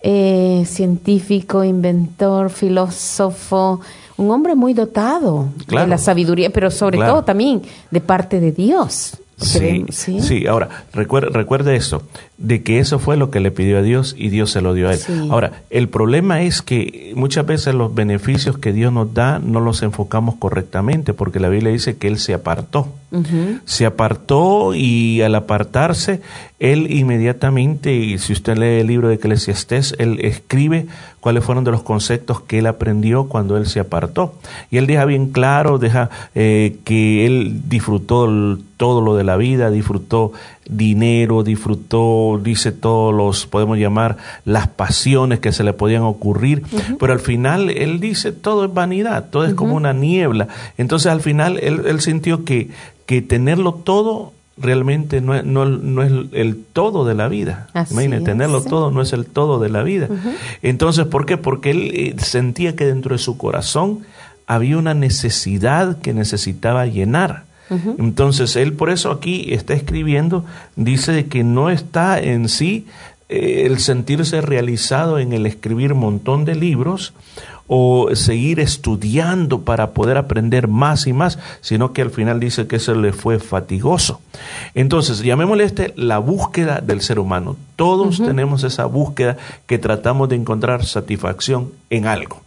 eh, 0.00 0.64
científico, 0.66 1.64
inventor, 1.64 2.50
filósofo, 2.50 3.80
un 4.16 4.30
hombre 4.30 4.54
muy 4.54 4.74
dotado 4.74 5.48
de 5.66 5.86
la 5.86 5.98
sabiduría, 5.98 6.50
pero 6.50 6.70
sobre 6.70 6.98
todo 6.98 7.24
también 7.24 7.62
de 7.90 8.00
parte 8.00 8.40
de 8.40 8.52
Dios. 8.52 9.16
Sí, 9.40 9.86
sí, 9.90 10.46
Ahora, 10.46 10.68
recuerde, 10.92 11.28
recuerde 11.30 11.76
esto, 11.76 12.02
de 12.38 12.62
que 12.62 12.78
eso 12.78 13.00
fue 13.00 13.16
lo 13.16 13.32
que 13.32 13.40
le 13.40 13.50
pidió 13.50 13.78
a 13.78 13.82
Dios 13.82 14.14
y 14.16 14.28
Dios 14.28 14.52
se 14.52 14.60
lo 14.60 14.72
dio 14.72 14.88
a 14.88 14.94
él. 14.94 15.00
Ahora, 15.28 15.62
el 15.70 15.88
problema 15.88 16.42
es 16.42 16.62
que 16.62 17.12
muchas 17.16 17.44
veces 17.44 17.74
los 17.74 17.92
beneficios 17.92 18.56
que 18.58 18.72
Dios 18.72 18.92
nos 18.92 19.12
da 19.12 19.40
no 19.40 19.60
los 19.60 19.82
enfocamos 19.82 20.36
correctamente, 20.36 21.14
porque 21.14 21.40
la 21.40 21.48
Biblia 21.48 21.72
dice 21.72 21.96
que 21.96 22.06
Él 22.06 22.18
se 22.18 22.34
apartó. 22.34 22.88
Se 23.64 23.86
apartó 23.86 24.74
y 24.74 25.22
al 25.22 25.34
apartarse, 25.34 26.20
Él 26.60 26.92
inmediatamente, 26.92 27.94
y 27.94 28.18
si 28.18 28.34
usted 28.34 28.56
lee 28.56 28.80
el 28.80 28.86
libro 28.86 29.08
de 29.08 29.14
Eclesiastés, 29.14 29.96
Él 29.98 30.20
escribe 30.20 30.86
cuáles 31.20 31.42
fueron 31.42 31.64
de 31.64 31.70
los 31.70 31.82
conceptos 31.82 32.40
que 32.42 32.58
Él 32.58 32.66
aprendió 32.66 33.24
cuando 33.24 33.56
Él 33.56 33.66
se 33.66 33.80
apartó. 33.80 34.34
Y 34.70 34.76
Él 34.76 34.86
deja 34.86 35.06
bien 35.06 35.30
claro, 35.30 35.78
deja 35.78 36.10
eh, 36.34 36.76
que 36.84 37.26
Él 37.26 37.62
disfrutó 37.68 38.28
todo 38.76 39.00
lo 39.00 39.16
de 39.16 39.24
la 39.24 39.36
vida, 39.36 39.70
disfrutó 39.70 40.32
dinero, 40.68 41.42
disfrutó, 41.42 42.40
dice 42.42 42.72
todos 42.72 43.14
los, 43.14 43.46
podemos 43.46 43.78
llamar, 43.78 44.16
las 44.44 44.68
pasiones 44.68 45.40
que 45.40 45.52
se 45.52 45.64
le 45.64 45.72
podían 45.72 46.02
ocurrir, 46.02 46.62
pero 46.98 47.12
al 47.12 47.20
final 47.20 47.70
él 47.70 48.00
dice 48.00 48.32
todo 48.32 48.64
es 48.64 48.74
vanidad, 48.74 49.30
todo 49.30 49.44
es 49.44 49.54
como 49.54 49.74
una 49.74 49.92
niebla. 49.92 50.48
Entonces 50.76 51.10
al 51.10 51.20
final 51.20 51.58
él, 51.58 52.00
sintió 52.00 52.44
que, 52.44 52.70
que 53.06 53.22
tenerlo 53.22 53.74
todo 53.74 54.32
realmente 54.60 55.20
no 55.20 55.34
es, 55.34 55.44
no, 55.44 55.64
no 55.66 56.02
es 56.02 56.12
el 56.32 56.64
todo 56.72 57.04
de 57.04 57.14
la 57.14 57.28
vida. 57.28 57.68
tenerlo 58.22 58.62
todo 58.62 58.90
no 58.90 59.00
es 59.00 59.12
el 59.12 59.26
todo 59.26 59.58
de 59.58 59.68
la 59.68 59.82
vida. 59.82 60.08
Entonces, 60.62 61.06
¿por 61.06 61.26
qué? 61.26 61.36
Porque 61.36 61.70
él 61.70 61.90
eh, 61.94 62.14
sentía 62.18 62.76
que 62.76 62.84
dentro 62.84 63.14
de 63.14 63.18
su 63.18 63.38
corazón 63.38 64.00
había 64.46 64.78
una 64.78 64.94
necesidad 64.94 65.98
que 65.98 66.12
necesitaba 66.12 66.86
llenar. 66.86 67.47
Entonces, 67.98 68.56
él 68.56 68.72
por 68.72 68.90
eso 68.90 69.10
aquí 69.10 69.52
está 69.52 69.74
escribiendo, 69.74 70.44
dice 70.76 71.26
que 71.26 71.44
no 71.44 71.70
está 71.70 72.18
en 72.18 72.48
sí 72.48 72.86
eh, 73.28 73.66
el 73.66 73.78
sentirse 73.78 74.40
realizado 74.40 75.18
en 75.18 75.32
el 75.32 75.44
escribir 75.44 75.92
un 75.92 76.00
montón 76.00 76.44
de 76.44 76.54
libros 76.54 77.12
o 77.66 78.08
seguir 78.14 78.60
estudiando 78.60 79.60
para 79.60 79.90
poder 79.90 80.16
aprender 80.16 80.68
más 80.68 81.06
y 81.06 81.12
más, 81.12 81.38
sino 81.60 81.92
que 81.92 82.00
al 82.00 82.10
final 82.10 82.40
dice 82.40 82.66
que 82.66 82.76
eso 82.76 82.94
le 82.94 83.12
fue 83.12 83.38
fatigoso. 83.38 84.22
Entonces, 84.74 85.22
llamémosle 85.22 85.64
este 85.64 85.92
la 85.96 86.18
búsqueda 86.18 86.80
del 86.80 87.02
ser 87.02 87.18
humano. 87.18 87.56
Todos 87.76 88.16
tenemos 88.16 88.64
esa 88.64 88.86
búsqueda 88.86 89.36
que 89.66 89.78
tratamos 89.78 90.30
de 90.30 90.36
encontrar 90.36 90.86
satisfacción 90.86 91.70
en 91.90 92.06
algo. 92.06 92.40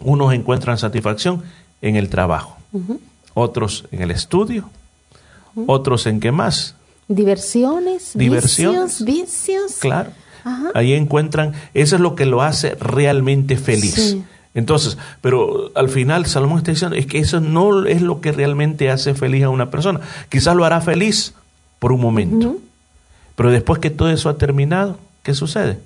Unos 0.00 0.34
encuentran 0.34 0.76
satisfacción 0.76 1.42
en 1.80 1.96
el 1.96 2.10
trabajo 2.10 2.56
otros 3.36 3.84
en 3.92 4.00
el 4.00 4.10
estudio, 4.10 4.70
otros 5.66 6.06
en 6.06 6.20
qué 6.20 6.32
más. 6.32 6.74
Diversiones, 7.06 8.12
Diversiones, 8.14 9.04
vicios. 9.04 9.76
Claro. 9.78 10.10
Ahí 10.74 10.94
encuentran, 10.94 11.52
eso 11.74 11.96
es 11.96 12.00
lo 12.00 12.14
que 12.14 12.24
lo 12.24 12.40
hace 12.40 12.74
realmente 12.76 13.56
feliz. 13.56 14.16
Entonces, 14.54 14.96
pero 15.20 15.70
al 15.74 15.90
final 15.90 16.24
Salomón 16.24 16.58
está 16.58 16.70
diciendo, 16.70 16.96
es 16.96 17.06
que 17.06 17.18
eso 17.18 17.40
no 17.40 17.84
es 17.84 18.00
lo 18.00 18.22
que 18.22 18.32
realmente 18.32 18.90
hace 18.90 19.14
feliz 19.14 19.44
a 19.44 19.50
una 19.50 19.70
persona. 19.70 20.00
Quizás 20.30 20.56
lo 20.56 20.64
hará 20.64 20.80
feliz 20.80 21.34
por 21.78 21.92
un 21.92 22.00
momento. 22.00 22.56
Pero 23.34 23.50
después 23.50 23.80
que 23.80 23.90
todo 23.90 24.08
eso 24.08 24.30
ha 24.30 24.38
terminado, 24.38 24.96
¿qué 25.22 25.34
sucede? 25.34 25.78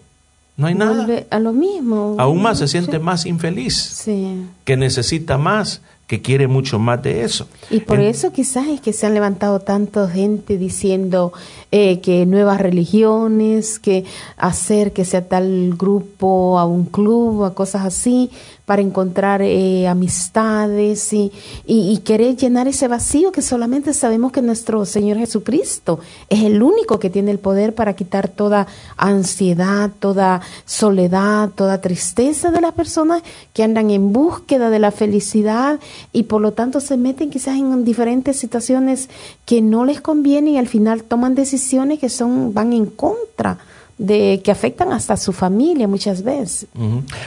No 0.56 0.68
hay 0.68 0.74
nada. 0.76 1.04
a 1.30 1.40
lo 1.40 1.52
mismo. 1.52 2.14
Aún 2.18 2.42
más 2.42 2.58
se 2.58 2.68
siente 2.68 3.00
más 3.00 3.26
infeliz. 3.26 3.74
Sí. 3.74 4.46
Que 4.64 4.76
necesita 4.76 5.36
más, 5.36 5.80
que 6.11 6.20
quiere 6.20 6.49
mucho 6.49 6.81
más 6.81 7.01
de 7.05 7.23
eso. 7.23 7.46
Y 7.70 7.79
por 7.79 8.01
eso 8.01 8.33
quizás 8.33 8.66
es 8.66 8.81
que 8.81 8.92
se 8.92 9.07
han 9.07 9.14
levantado 9.14 9.61
tanta 9.61 10.09
gente 10.09 10.59
diciendo 10.59 11.33
eh, 11.70 12.01
que 12.01 12.27
nuevas 12.27 12.61
religiones, 12.61 13.79
que 13.79 14.03
hacer 14.37 14.92
que 14.92 15.05
sea 15.05 15.29
tal 15.29 15.77
grupo 15.79 16.59
a 16.59 16.64
un 16.64 16.87
club, 16.87 17.44
a 17.44 17.55
cosas 17.55 17.85
así, 17.85 18.29
para 18.70 18.83
encontrar 18.83 19.42
eh, 19.42 19.88
amistades 19.88 21.12
y, 21.12 21.33
y, 21.66 21.98
querer 22.04 22.37
llenar 22.37 22.68
ese 22.68 22.87
vacío 22.87 23.33
que 23.33 23.42
solamente 23.42 23.92
sabemos 23.92 24.30
que 24.30 24.42
nuestro 24.42 24.85
Señor 24.85 25.18
Jesucristo 25.18 25.98
es 26.28 26.44
el 26.44 26.62
único 26.62 27.00
que 27.00 27.11
tiene 27.11 27.33
el 27.33 27.40
poder 27.40 27.74
para 27.74 27.94
quitar 27.94 28.28
toda 28.28 28.68
ansiedad, 28.96 29.90
toda 29.98 30.42
soledad, 30.66 31.50
toda 31.50 31.80
tristeza 31.80 32.52
de 32.52 32.61
las 32.61 32.72
personas 32.74 33.24
que 33.54 33.64
andan 33.64 33.90
en 33.90 34.12
búsqueda 34.12 34.70
de 34.70 34.78
la 34.78 34.92
felicidad 34.92 35.80
y 36.12 36.22
por 36.22 36.40
lo 36.40 36.52
tanto 36.52 36.78
se 36.78 36.96
meten 36.96 37.30
quizás 37.30 37.56
en 37.59 37.85
diferentes 37.85 38.38
situaciones 38.38 39.09
que 39.46 39.62
no 39.62 39.85
les 39.85 40.00
convienen 40.00 40.54
y 40.54 40.59
al 40.59 40.68
final 40.68 41.02
toman 41.02 41.35
decisiones 41.35 41.98
que 41.98 42.09
son 42.09 42.54
van 42.54 42.72
en 42.72 42.87
contra 42.87 43.59
de 44.00 44.40
que 44.42 44.50
afectan 44.50 44.92
hasta 44.92 45.12
a 45.12 45.16
su 45.18 45.32
familia 45.32 45.86
muchas 45.86 46.22
veces. 46.22 46.66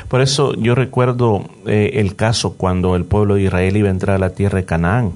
Por 0.07 0.21
eso 0.21 0.55
yo 0.55 0.73
recuerdo 0.73 1.43
eh, 1.67 1.91
el 1.95 2.15
caso 2.15 2.53
cuando 2.53 2.95
el 2.95 3.05
pueblo 3.05 3.36
de 3.36 3.43
Israel 3.43 3.77
iba 3.77 3.89
a 3.89 3.91
entrar 3.91 4.15
a 4.15 4.19
la 4.19 4.31
tierra 4.31 4.57
de 4.57 4.65
Canaán, 4.65 5.13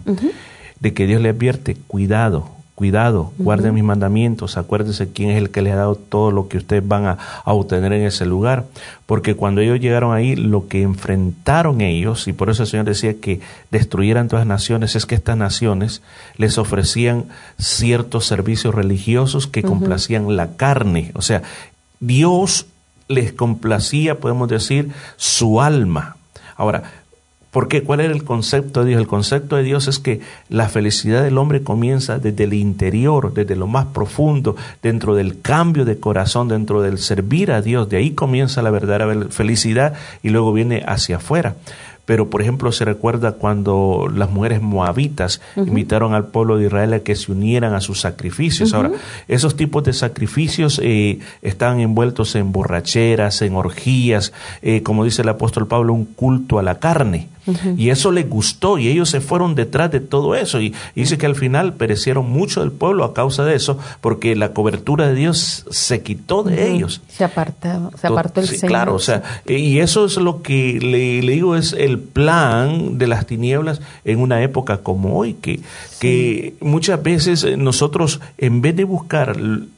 de 0.79 0.93
que 0.93 1.07
Dios 1.07 1.19
le 1.19 1.29
advierte, 1.29 1.75
cuidado, 1.87 2.56
cuidado, 2.77 3.33
guarden 3.39 3.73
mis 3.73 3.83
mandamientos, 3.83 4.55
acuérdense 4.55 5.11
quién 5.11 5.31
es 5.31 5.39
el 5.39 5.49
que 5.49 5.63
les 5.63 5.73
ha 5.73 5.77
dado 5.77 5.95
todo 5.95 6.29
lo 6.29 6.47
que 6.47 6.57
ustedes 6.57 6.87
van 6.87 7.07
a, 7.07 7.17
obtener 7.43 7.91
en 7.91 8.03
ese 8.03 8.23
lugar, 8.27 8.65
porque 9.07 9.33
cuando 9.33 9.61
ellos 9.61 9.79
llegaron 9.79 10.13
ahí, 10.13 10.35
lo 10.35 10.67
que 10.67 10.83
enfrentaron 10.83 11.81
ellos, 11.81 12.27
y 12.27 12.33
por 12.33 12.51
eso 12.51 12.61
el 12.61 12.69
Señor 12.69 12.85
decía 12.85 13.19
que 13.19 13.41
destruyeran 13.71 14.27
todas 14.27 14.45
las 14.45 14.59
naciones, 14.59 14.95
es 14.95 15.07
que 15.07 15.15
estas 15.15 15.35
naciones 15.35 16.03
les 16.35 16.59
ofrecían 16.59 17.25
ciertos 17.57 18.27
servicios 18.27 18.75
religiosos 18.75 19.47
que 19.47 19.63
complacían 19.63 20.37
la 20.37 20.55
carne, 20.55 21.09
o 21.15 21.23
sea, 21.23 21.41
Dios 21.99 22.67
les 23.07 23.33
complacía, 23.33 24.19
podemos 24.19 24.49
decir, 24.49 24.91
su 25.15 25.61
alma. 25.61 26.17
Ahora, 26.55 26.83
¿Por 27.57 27.69
qué? 27.69 27.81
¿Cuál 27.81 28.01
era 28.01 28.13
el 28.13 28.23
concepto 28.23 28.81
de 28.81 28.89
Dios? 28.89 29.01
El 29.01 29.07
concepto 29.07 29.55
de 29.55 29.63
Dios 29.63 29.87
es 29.87 29.97
que 29.97 30.21
la 30.47 30.69
felicidad 30.69 31.23
del 31.23 31.39
hombre 31.39 31.63
comienza 31.63 32.19
desde 32.19 32.43
el 32.43 32.53
interior, 32.53 33.33
desde 33.33 33.55
lo 33.55 33.65
más 33.65 33.87
profundo, 33.87 34.55
dentro 34.83 35.15
del 35.15 35.41
cambio 35.41 35.83
de 35.83 35.99
corazón, 35.99 36.49
dentro 36.49 36.83
del 36.83 36.99
servir 36.99 37.51
a 37.51 37.63
Dios. 37.63 37.89
De 37.89 37.97
ahí 37.97 38.11
comienza 38.11 38.61
la 38.61 38.69
verdadera 38.69 39.07
felicidad 39.31 39.95
y 40.21 40.29
luego 40.29 40.53
viene 40.53 40.83
hacia 40.85 41.15
afuera 41.15 41.55
pero 42.05 42.29
por 42.29 42.41
ejemplo 42.41 42.71
se 42.71 42.85
recuerda 42.85 43.33
cuando 43.33 44.07
las 44.09 44.29
mujeres 44.29 44.61
moabitas 44.61 45.41
invitaron 45.57 46.13
al 46.13 46.27
pueblo 46.27 46.57
de 46.57 46.67
Israel 46.67 46.93
a 46.93 46.99
que 47.01 47.17
se 47.17 47.33
unieran 47.33 47.73
a 47.73 47.81
sus 47.81 47.99
sacrificios. 47.99 48.73
Ahora, 48.73 48.91
esos 49.27 49.57
tipos 49.57 49.83
de 49.83 49.91
sacrificios 49.91 50.79
eh, 50.81 51.19
están 51.41 51.81
envueltos 51.81 52.35
en 52.35 52.53
borracheras, 52.53 53.41
en 53.41 53.55
orgías, 53.55 54.31
eh, 54.61 54.83
como 54.83 55.03
dice 55.03 55.21
el 55.21 55.27
apóstol 55.27 55.67
Pablo, 55.67 55.91
un 55.91 56.05
culto 56.05 56.59
a 56.59 56.63
la 56.63 56.79
carne. 56.79 57.27
Y 57.77 57.89
eso 57.89 58.11
les 58.11 58.29
gustó 58.29 58.77
y 58.77 58.87
ellos 58.87 59.09
se 59.09 59.21
fueron 59.21 59.55
detrás 59.55 59.91
de 59.91 59.99
todo 59.99 60.35
eso. 60.35 60.61
Y, 60.61 60.73
dice 60.95 61.17
que 61.17 61.25
al 61.25 61.35
final 61.35 61.73
perecieron 61.73 62.29
mucho 62.29 62.61
del 62.61 62.71
pueblo 62.71 63.03
a 63.03 63.13
causa 63.13 63.45
de 63.45 63.55
eso, 63.55 63.77
porque 64.01 64.35
la 64.35 64.53
cobertura 64.53 65.07
de 65.07 65.15
Dios 65.15 65.65
se 65.69 66.01
quitó 66.01 66.43
de 66.43 66.71
ellos. 66.71 67.01
Se 67.07 67.23
apartó, 67.23 67.91
se 67.99 68.07
apartó 68.07 68.41
el 68.41 68.47
Señor. 68.47 68.67
Claro, 68.67 68.95
o 68.95 68.99
sea, 68.99 69.23
y 69.47 69.79
eso 69.79 70.05
es 70.05 70.17
lo 70.17 70.41
que 70.41 70.79
le, 70.81 71.21
digo, 71.21 71.55
es 71.55 71.73
el 71.73 71.99
plan 71.99 72.97
de 72.97 73.07
las 73.07 73.25
tinieblas 73.25 73.81
en 74.05 74.19
una 74.19 74.41
época 74.41 74.79
como 74.79 75.17
hoy, 75.17 75.33
que, 75.35 75.61
que 75.99 76.55
muchas 76.59 77.01
veces 77.01 77.57
nosotros, 77.57 78.19
en 78.37 78.61
vez 78.61 78.75
de 78.75 78.83
buscar 78.83 79.37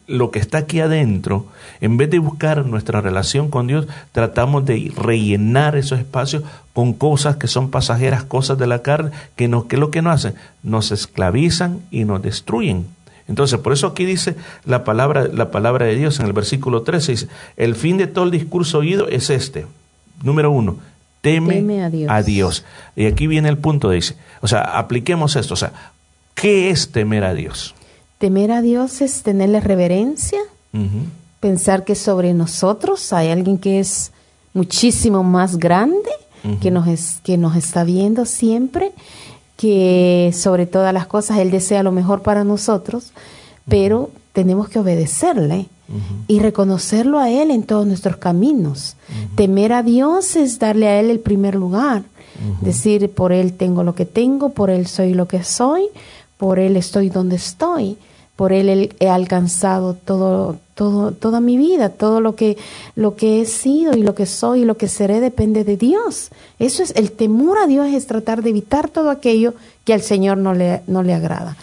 lo 0.10 0.32
que 0.32 0.40
está 0.40 0.58
aquí 0.58 0.80
adentro, 0.80 1.46
en 1.82 1.98
vez 1.98 2.10
de 2.10 2.20
buscar 2.20 2.66
nuestra 2.66 3.00
relación 3.00 3.50
con 3.50 3.68
Dios, 3.68 3.88
tratamos 4.12 4.66
de 4.66 4.92
rellenar 4.96 5.76
esos 5.76 6.00
espacios 6.00 6.44
con 6.74 6.94
cosas 6.94 7.38
que 7.38 7.48
son 7.48 7.70
pasajeras, 7.70 8.24
cosas 8.24 8.58
de 8.58 8.68
la 8.68 8.82
carne, 8.82 9.12
que, 9.36 9.48
no, 9.48 9.68
que 9.68 9.78
lo 9.78 9.92
que 9.92 10.02
nos 10.02 10.16
hacen, 10.16 10.34
nos 10.64 10.92
esclavizan 10.92 11.82
y 11.92 12.06
nos 12.06 12.22
destruyen. 12.22 12.88
Entonces, 13.28 13.60
por 13.60 13.72
eso 13.72 13.86
aquí 13.86 14.06
dice 14.06 14.36
la 14.66 14.84
palabra, 14.84 15.28
la 15.32 15.52
palabra 15.52 15.86
de 15.86 15.96
Dios 15.96 16.20
en 16.20 16.26
el 16.26 16.34
versículo 16.34 16.82
13, 16.82 17.12
dice, 17.12 17.28
el 17.56 17.76
fin 17.76 17.98
de 17.98 18.08
todo 18.08 18.26
el 18.26 18.32
discurso 18.32 18.80
oído 18.80 19.08
es 19.08 19.30
este. 19.30 19.68
Número 20.24 20.50
uno, 20.50 20.78
teme, 21.22 21.84
a, 21.84 21.90
Dios. 21.92 22.12
a, 22.12 22.24
Dios. 22.24 22.66
Y 22.96 23.06
aquí 23.06 23.28
viene 23.28 23.48
el 23.48 23.60
punto, 23.60 23.92
dice, 23.92 24.16
o 24.42 24.48
sea, 24.48 24.62
apliquemos 24.62 25.36
esto, 25.36 25.54
o 25.54 25.58
sea, 25.58 25.72
¿qué 26.34 26.72
es 26.72 26.92
temer 26.92 27.24
a 27.24 27.36
Dios? 27.36 27.76
Temer 28.20 28.52
a 28.52 28.62
Dios 28.62 29.00
es 29.00 29.24
tenerle 29.24 29.62
reverencia, 29.62 30.40
pensar 31.40 31.86
que 31.86 31.96
sobre 31.96 32.34
nosotros 32.34 33.14
hay 33.14 33.30
alguien 33.30 33.58
que 33.58 33.80
es 33.80 34.12
muchísimo 34.54 35.24
más 35.24 35.58
grande, 35.58 36.10
que, 36.60 36.70
nos 36.70 36.88
es, 36.90 37.20
que 37.24 37.38
nos 37.38 37.56
está 37.56 37.86
viendo 37.86 38.26
siempre, 38.26 38.92
que 39.56 40.32
sobre 40.34 40.66
todas 40.66 40.94
las 40.94 41.08
cosas 41.08 41.38
Él 41.38 41.50
desea 41.50 41.82
lo 41.82 41.94
mejor 41.94 42.22
para 42.22 42.44
nosotros, 42.44 43.14
pero 43.70 44.10
tenemos 44.34 44.68
que 44.68 44.80
obedecerle 44.80 45.68
y 46.28 46.40
reconocerlo 46.40 47.20
a 47.20 47.30
Él 47.30 47.52
en 47.52 47.64
todos 47.64 47.88
nuestros 47.88 48.18
caminos. 48.18 48.98
Temer 49.36 49.72
a 49.72 49.82
Dios 49.82 50.36
es 50.36 50.60
darle 50.60 50.90
a 50.90 51.00
Él 51.00 51.10
el 51.10 51.22
primer 51.22 51.56
lugar. 51.56 52.04
Decir, 52.60 53.10
por 53.12 53.32
Él 53.32 53.54
tengo 53.54 53.84
lo 53.84 53.96
que 53.96 54.06
tengo, 54.06 54.50
por 54.50 54.70
Él 54.70 54.88
soy 54.88 55.14
lo 55.14 55.26
que 55.26 55.46
soy, 55.46 55.84
por 56.38 56.60
Él 56.60 56.76
estoy 56.76 57.10
donde 57.10 57.38
estoy, 57.38 57.98
por 58.40 58.54
Él 58.54 58.96
he 59.02 59.10
alcanzado 59.10 59.96
todo, 59.96 60.60
todo, 60.74 61.12
toda 61.12 61.42
mi 61.42 61.58
vida, 61.58 61.90
todo 61.90 62.22
lo 62.22 62.36
que, 62.38 62.58
lo 62.96 63.18
que 63.18 63.42
he 63.42 63.46
sido 63.46 63.98
y 63.98 64.02
lo 64.02 64.16
que 64.16 64.26
soy 64.26 64.62
y 64.62 64.66
lo 64.66 64.78
que 64.78 64.88
seré 64.88 65.20
depende 65.20 65.66
de 65.66 65.76
Dios. 65.76 66.30
Eso 66.58 66.82
es, 66.82 66.96
el 66.96 67.12
temor 67.12 67.58
a 67.58 67.68
Dios 67.68 67.90
es 67.90 68.08
tratar 68.08 68.42
de 68.42 68.52
evitar 68.52 68.88
todo 68.88 69.10
aquello 69.10 69.56
que 69.84 69.94
al 69.94 70.00
Señor 70.02 70.38
no 70.38 70.54
le, 70.54 70.84
no 70.88 71.04
le 71.04 71.14
agrada. 71.14 71.58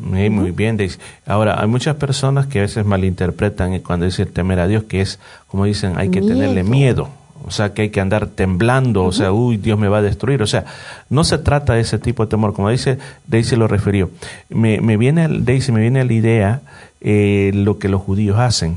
Muy, 0.00 0.52
bien, 0.52 0.78
Ahora, 1.26 1.60
hay 1.60 1.66
muchas 1.66 1.96
personas 1.96 2.46
que 2.46 2.60
a 2.60 2.62
veces 2.62 2.86
malinterpretan 2.86 3.80
cuando 3.80 4.06
dice 4.06 4.24
temer 4.24 4.60
a 4.60 4.68
Dios, 4.68 4.84
que 4.84 5.00
es, 5.00 5.18
como 5.48 5.64
dicen, 5.64 5.94
hay 5.98 6.10
que 6.10 6.20
tenerle 6.20 6.62
miedo. 6.62 7.08
O 7.46 7.50
sea, 7.50 7.72
que 7.72 7.82
hay 7.82 7.90
que 7.90 8.00
andar 8.00 8.26
temblando, 8.26 9.04
o 9.04 9.12
sea, 9.12 9.32
uy, 9.32 9.56
Dios 9.56 9.78
me 9.78 9.88
va 9.88 9.98
a 9.98 10.02
destruir. 10.02 10.42
O 10.42 10.46
sea, 10.46 10.64
no 11.08 11.24
se 11.24 11.38
trata 11.38 11.74
de 11.74 11.80
ese 11.80 11.98
tipo 11.98 12.24
de 12.24 12.30
temor, 12.30 12.52
como 12.52 12.70
dice 12.70 12.98
Daisy 13.26 13.56
lo 13.56 13.68
refirió. 13.68 14.10
Me, 14.48 14.80
me 14.80 14.96
viene, 14.96 15.28
Daisy, 15.28 15.72
me 15.72 15.80
viene 15.80 16.04
la 16.04 16.12
idea 16.12 16.60
eh, 17.02 17.50
lo 17.54 17.78
que 17.78 17.88
los 17.88 18.02
judíos 18.02 18.38
hacen, 18.38 18.76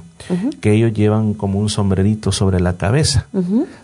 que 0.61 0.71
ellos 0.71 0.93
llevan 0.93 1.33
como 1.33 1.59
un 1.59 1.67
sombrerito 1.67 2.31
sobre 2.31 2.61
la 2.61 2.77
cabeza. 2.77 3.27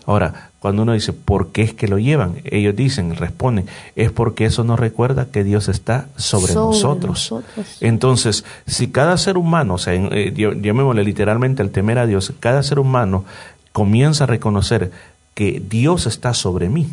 Ahora, 0.06 0.48
cuando 0.60 0.82
uno 0.82 0.94
dice, 0.94 1.12
¿por 1.12 1.48
qué 1.48 1.60
es 1.60 1.74
que 1.74 1.88
lo 1.88 1.98
llevan? 1.98 2.36
Ellos 2.44 2.74
dicen, 2.74 3.16
responden, 3.16 3.66
es 3.96 4.10
porque 4.12 4.46
eso 4.46 4.64
nos 4.64 4.80
recuerda 4.80 5.26
que 5.26 5.44
Dios 5.44 5.68
está 5.68 6.06
sobre, 6.16 6.54
nosotros. 6.54 7.34
Entonces, 7.82 8.46
si 8.66 8.88
cada 8.88 9.18
ser 9.18 9.36
humano, 9.36 9.74
o 9.74 9.78
sea, 9.78 9.92
eh, 9.92 10.32
llamémosle 10.34 11.04
literalmente 11.04 11.60
al 11.60 11.68
temer 11.68 11.98
a 11.98 12.06
Dios, 12.06 12.32
cada 12.40 12.62
ser 12.62 12.78
humano 12.78 13.26
comienza 13.72 14.24
a 14.24 14.26
reconocer 14.26 14.90
que 15.34 15.62
Dios 15.66 16.06
está 16.06 16.34
sobre 16.34 16.68
mí, 16.68 16.88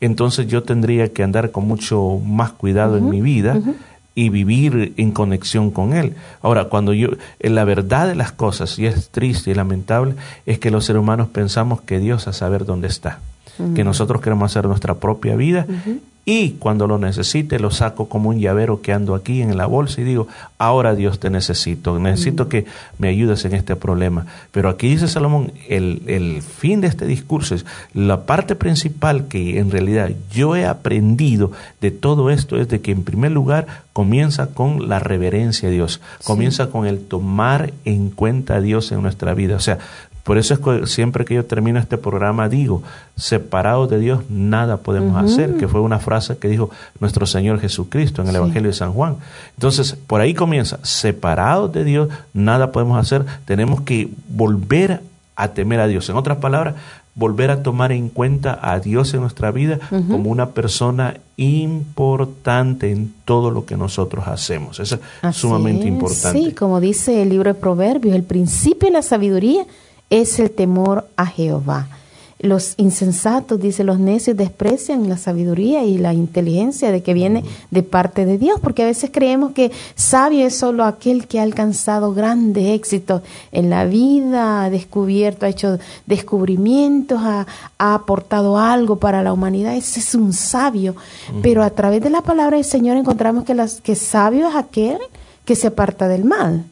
entonces 0.00 0.46
yo 0.46 0.62
tendría 0.62 1.12
que 1.12 1.22
andar 1.22 1.50
con 1.50 1.66
mucho 1.66 2.20
más 2.24 2.52
cuidado 2.52 2.96
en 2.96 3.10
mi 3.10 3.20
vida 3.20 3.60
y 4.14 4.28
vivir 4.28 4.94
en 4.96 5.12
conexión 5.12 5.70
con 5.70 5.92
Él. 5.92 6.14
Ahora, 6.42 6.64
cuando 6.66 6.92
yo, 6.92 7.08
en 7.38 7.54
la 7.54 7.64
verdad 7.64 8.08
de 8.08 8.14
las 8.14 8.32
cosas, 8.32 8.78
y 8.78 8.86
es 8.86 9.08
triste 9.10 9.50
y 9.50 9.54
lamentable, 9.54 10.14
es 10.46 10.58
que 10.58 10.70
los 10.70 10.84
seres 10.84 11.00
humanos 11.00 11.28
pensamos 11.28 11.80
que 11.80 11.98
Dios 11.98 12.28
a 12.28 12.32
saber 12.32 12.64
dónde 12.64 12.88
está, 12.88 13.20
que 13.74 13.84
nosotros 13.84 14.22
queremos 14.22 14.50
hacer 14.50 14.66
nuestra 14.66 14.94
propia 14.94 15.36
vida 15.36 15.66
y 16.32 16.50
cuando 16.60 16.86
lo 16.86 16.96
necesite 16.96 17.58
lo 17.58 17.72
saco 17.72 18.08
como 18.08 18.28
un 18.28 18.38
llavero 18.38 18.82
que 18.82 18.92
ando 18.92 19.16
aquí 19.16 19.42
en 19.42 19.56
la 19.56 19.66
bolsa 19.66 20.00
y 20.00 20.04
digo, 20.04 20.28
ahora 20.58 20.94
Dios 20.94 21.18
te 21.18 21.28
necesito, 21.28 21.98
necesito 21.98 22.48
que 22.48 22.66
me 22.98 23.08
ayudes 23.08 23.44
en 23.46 23.52
este 23.52 23.74
problema. 23.74 24.26
Pero 24.52 24.68
aquí 24.68 24.88
dice 24.88 25.08
Salomón, 25.08 25.52
el, 25.68 26.02
el 26.06 26.42
fin 26.42 26.82
de 26.82 26.86
este 26.86 27.04
discurso 27.04 27.56
es, 27.56 27.66
la 27.94 28.26
parte 28.26 28.54
principal 28.54 29.26
que 29.26 29.58
en 29.58 29.72
realidad 29.72 30.12
yo 30.30 30.54
he 30.54 30.66
aprendido 30.66 31.50
de 31.80 31.90
todo 31.90 32.30
esto 32.30 32.56
es 32.58 32.68
de 32.68 32.80
que 32.80 32.92
en 32.92 33.02
primer 33.02 33.32
lugar 33.32 33.66
comienza 33.92 34.46
con 34.46 34.88
la 34.88 35.00
reverencia 35.00 35.68
a 35.68 35.72
Dios, 35.72 36.00
comienza 36.22 36.68
con 36.68 36.86
el 36.86 37.00
tomar 37.00 37.72
en 37.84 38.10
cuenta 38.10 38.54
a 38.54 38.60
Dios 38.60 38.92
en 38.92 39.02
nuestra 39.02 39.34
vida. 39.34 39.56
O 39.56 39.60
sea, 39.60 39.78
por 40.30 40.38
eso 40.38 40.54
es 40.54 40.60
que 40.60 40.86
siempre 40.86 41.24
que 41.24 41.34
yo 41.34 41.44
termino 41.44 41.80
este 41.80 41.98
programa 41.98 42.48
digo, 42.48 42.84
separados 43.16 43.90
de 43.90 43.98
Dios 43.98 44.20
nada 44.28 44.76
podemos 44.76 45.20
hacer, 45.20 45.56
que 45.56 45.66
fue 45.66 45.80
una 45.80 45.98
frase 45.98 46.38
que 46.38 46.46
dijo 46.46 46.70
nuestro 47.00 47.26
Señor 47.26 47.58
Jesucristo 47.58 48.22
en 48.22 48.28
el 48.28 48.36
Evangelio 48.36 48.70
de 48.70 48.76
San 48.76 48.92
Juan. 48.92 49.16
Entonces, 49.56 49.96
por 50.06 50.20
ahí 50.20 50.32
comienza, 50.32 50.78
separados 50.84 51.72
de 51.72 51.82
Dios 51.82 52.10
nada 52.32 52.70
podemos 52.70 52.96
hacer, 52.96 53.26
tenemos 53.44 53.80
que 53.80 54.08
volver 54.28 55.00
a 55.34 55.48
temer 55.48 55.80
a 55.80 55.88
Dios. 55.88 56.08
En 56.08 56.14
otras 56.14 56.38
palabras, 56.38 56.76
volver 57.16 57.50
a 57.50 57.64
tomar 57.64 57.90
en 57.90 58.08
cuenta 58.08 58.56
a 58.62 58.78
Dios 58.78 59.12
en 59.14 59.22
nuestra 59.22 59.50
vida 59.50 59.80
como 59.90 60.30
una 60.30 60.50
persona 60.50 61.16
importante 61.38 62.92
en 62.92 63.12
todo 63.24 63.50
lo 63.50 63.66
que 63.66 63.76
nosotros 63.76 64.28
hacemos. 64.28 64.78
Eso 64.78 65.00
es 65.22 65.36
sumamente 65.36 65.88
importante. 65.88 66.38
Sí, 66.38 66.52
como 66.52 66.78
dice 66.78 67.20
el 67.20 67.30
libro 67.30 67.52
de 67.52 67.58
Proverbios, 67.58 68.14
el 68.14 68.22
principio 68.22 68.86
de 68.86 68.92
la 68.92 69.02
sabiduría 69.02 69.66
es 70.10 70.38
el 70.38 70.50
temor 70.50 71.08
a 71.16 71.26
Jehová. 71.26 71.88
Los 72.42 72.72
insensatos, 72.78 73.60
dice, 73.60 73.84
los 73.84 73.98
necios 73.98 74.34
desprecian 74.34 75.10
la 75.10 75.18
sabiduría 75.18 75.84
y 75.84 75.98
la 75.98 76.14
inteligencia 76.14 76.90
de 76.90 77.02
que 77.02 77.12
viene 77.12 77.44
de 77.70 77.82
parte 77.82 78.24
de 78.24 78.38
Dios, 78.38 78.58
porque 78.60 78.82
a 78.82 78.86
veces 78.86 79.10
creemos 79.12 79.52
que 79.52 79.70
sabio 79.94 80.46
es 80.46 80.56
solo 80.56 80.84
aquel 80.84 81.26
que 81.26 81.38
ha 81.38 81.42
alcanzado 81.42 82.14
grandes 82.14 82.68
éxitos 82.68 83.20
en 83.52 83.68
la 83.68 83.84
vida, 83.84 84.64
ha 84.64 84.70
descubierto, 84.70 85.44
ha 85.44 85.50
hecho 85.50 85.78
descubrimientos, 86.06 87.20
ha, 87.22 87.46
aportado 87.78 88.56
algo 88.56 88.96
para 88.96 89.22
la 89.22 89.34
humanidad. 89.34 89.76
Ese 89.76 90.00
es 90.00 90.14
un 90.14 90.32
sabio. 90.32 90.96
Pero 91.42 91.62
a 91.62 91.70
través 91.70 92.02
de 92.02 92.08
la 92.08 92.22
palabra 92.22 92.56
del 92.56 92.64
Señor 92.64 92.96
encontramos 92.96 93.44
que, 93.44 93.54
las, 93.54 93.82
que 93.82 93.94
sabio 93.94 94.48
es 94.48 94.54
aquel 94.54 94.98
que 95.44 95.56
se 95.56 95.66
aparta 95.66 96.08
del 96.08 96.24
mal 96.24 96.64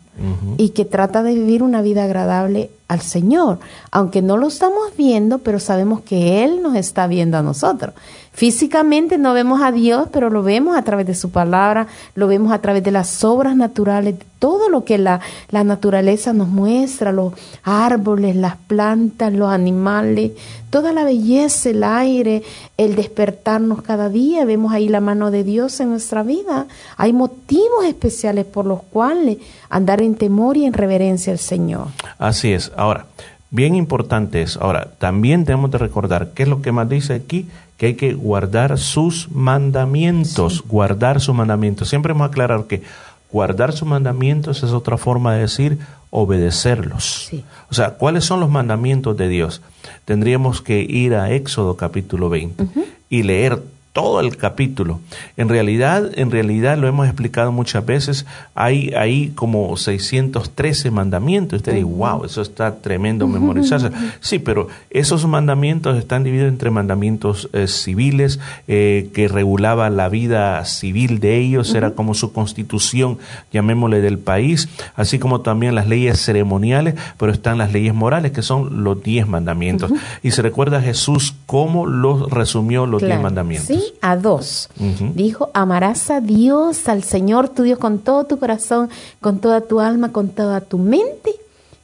y 0.56 0.70
que 0.70 0.84
trata 0.84 1.22
de 1.22 1.34
vivir 1.34 1.62
una 1.62 1.82
vida 1.82 2.04
agradable 2.04 2.70
al 2.88 3.00
Señor, 3.00 3.58
aunque 3.90 4.22
no 4.22 4.36
lo 4.36 4.48
estamos 4.48 4.96
viendo, 4.96 5.38
pero 5.38 5.60
sabemos 5.60 6.00
que 6.00 6.44
Él 6.44 6.62
nos 6.62 6.74
está 6.74 7.06
viendo 7.06 7.36
a 7.36 7.42
nosotros. 7.42 7.94
Físicamente 8.32 9.18
no 9.18 9.32
vemos 9.32 9.60
a 9.62 9.72
Dios, 9.72 10.08
pero 10.12 10.30
lo 10.30 10.42
vemos 10.42 10.76
a 10.76 10.82
través 10.82 11.06
de 11.06 11.14
su 11.14 11.30
palabra, 11.30 11.88
lo 12.14 12.28
vemos 12.28 12.52
a 12.52 12.60
través 12.60 12.84
de 12.84 12.92
las 12.92 13.24
obras 13.24 13.56
naturales, 13.56 14.14
todo 14.38 14.68
lo 14.68 14.84
que 14.84 14.98
la, 14.98 15.20
la 15.50 15.64
naturaleza 15.64 16.32
nos 16.32 16.48
muestra, 16.48 17.10
los 17.10 17.32
árboles, 17.64 18.36
las 18.36 18.56
plantas, 18.56 19.32
los 19.32 19.50
animales, 19.50 20.32
toda 20.70 20.92
la 20.92 21.04
belleza, 21.04 21.70
el 21.70 21.82
aire, 21.82 22.42
el 22.76 22.94
despertarnos 22.94 23.82
cada 23.82 24.08
día, 24.08 24.44
vemos 24.44 24.72
ahí 24.72 24.88
la 24.88 25.00
mano 25.00 25.30
de 25.30 25.42
Dios 25.44 25.80
en 25.80 25.90
nuestra 25.90 26.22
vida. 26.22 26.66
Hay 26.96 27.12
motivos 27.12 27.84
especiales 27.86 28.44
por 28.44 28.66
los 28.66 28.82
cuales 28.82 29.38
andar 29.70 30.02
en 30.02 30.14
temor 30.14 30.56
y 30.56 30.64
en 30.64 30.74
reverencia 30.74 31.32
al 31.32 31.38
Señor. 31.38 31.88
Así 32.18 32.52
es. 32.52 32.70
Ahora, 32.76 33.06
bien 33.50 33.74
importante 33.74 34.42
es, 34.42 34.56
ahora, 34.56 34.92
también 34.98 35.44
tenemos 35.44 35.70
de 35.70 35.78
recordar, 35.78 36.30
¿qué 36.34 36.44
es 36.44 36.48
lo 36.48 36.62
que 36.62 36.72
más 36.72 36.88
dice 36.88 37.14
aquí? 37.14 37.48
Que 37.78 37.86
hay 37.86 37.94
que 37.94 38.12
guardar 38.12 38.76
sus 38.76 39.30
mandamientos, 39.30 40.62
guardar 40.66 41.20
sus 41.20 41.34
mandamientos. 41.34 41.88
Siempre 41.88 42.12
hemos 42.12 42.28
aclarado 42.28 42.66
que 42.66 42.82
guardar 43.30 43.72
sus 43.72 43.88
mandamientos 43.88 44.62
es 44.62 44.72
otra 44.72 44.98
forma 44.98 45.34
de 45.34 45.40
decir 45.42 45.78
obedecerlos. 46.10 47.30
O 47.70 47.74
sea, 47.74 47.92
¿cuáles 47.92 48.24
son 48.24 48.40
los 48.40 48.50
mandamientos 48.50 49.16
de 49.16 49.28
Dios? 49.28 49.62
Tendríamos 50.04 50.60
que 50.60 50.80
ir 50.80 51.14
a 51.14 51.30
Éxodo 51.30 51.76
capítulo 51.76 52.28
20 52.28 52.66
y 53.08 53.22
leer 53.22 53.62
todo 53.92 54.20
el 54.20 54.36
capítulo. 54.36 55.00
En 55.36 55.48
realidad, 55.48 56.10
en 56.14 56.30
realidad 56.30 56.78
lo 56.78 56.86
hemos 56.86 57.06
explicado 57.06 57.50
muchas 57.52 57.84
veces, 57.84 58.26
hay 58.54 58.92
ahí 58.94 59.32
como 59.34 59.76
613 59.76 60.90
mandamientos. 60.90 61.58
Usted 61.58 61.72
dice, 61.74 61.84
wow, 61.84 62.24
eso 62.24 62.42
está 62.42 62.76
tremendo 62.76 63.26
memorizarse. 63.26 63.90
Sí, 64.20 64.38
pero 64.38 64.68
esos 64.90 65.26
mandamientos 65.26 65.98
están 65.98 66.22
divididos 66.22 66.50
entre 66.50 66.70
mandamientos 66.70 67.48
eh, 67.52 67.66
civiles 67.66 68.38
eh, 68.68 69.10
que 69.14 69.26
regulaba 69.26 69.90
la 69.90 70.08
vida 70.08 70.64
civil 70.64 71.18
de 71.18 71.38
ellos, 71.38 71.74
era 71.74 71.92
como 71.92 72.14
su 72.14 72.32
constitución, 72.32 73.18
llamémosle 73.52 74.00
del 74.00 74.18
país, 74.18 74.68
así 74.94 75.18
como 75.18 75.40
también 75.40 75.74
las 75.74 75.88
leyes 75.88 76.20
ceremoniales, 76.20 76.94
pero 77.18 77.32
están 77.32 77.58
las 77.58 77.72
leyes 77.72 77.94
morales, 77.94 78.32
que 78.32 78.42
son 78.42 78.84
los 78.84 79.02
diez 79.02 79.26
mandamientos. 79.26 79.92
Y 80.22 80.30
se 80.32 80.42
recuerda 80.42 80.78
a 80.78 80.82
Jesús 80.82 81.34
cómo 81.46 81.86
los 81.86 82.30
resumió 82.30 82.86
los 82.86 83.02
diez 83.02 83.20
mandamientos 83.20 83.87
a 84.00 84.16
dos. 84.16 84.68
Dijo, 85.14 85.50
amarás 85.54 86.10
a 86.10 86.20
Dios, 86.20 86.88
al 86.88 87.02
Señor 87.02 87.48
tu 87.48 87.62
Dios 87.62 87.78
con 87.78 87.98
todo 87.98 88.24
tu 88.24 88.38
corazón, 88.38 88.90
con 89.20 89.38
toda 89.38 89.60
tu 89.60 89.80
alma, 89.80 90.12
con 90.12 90.28
toda 90.28 90.60
tu 90.60 90.78
mente 90.78 91.32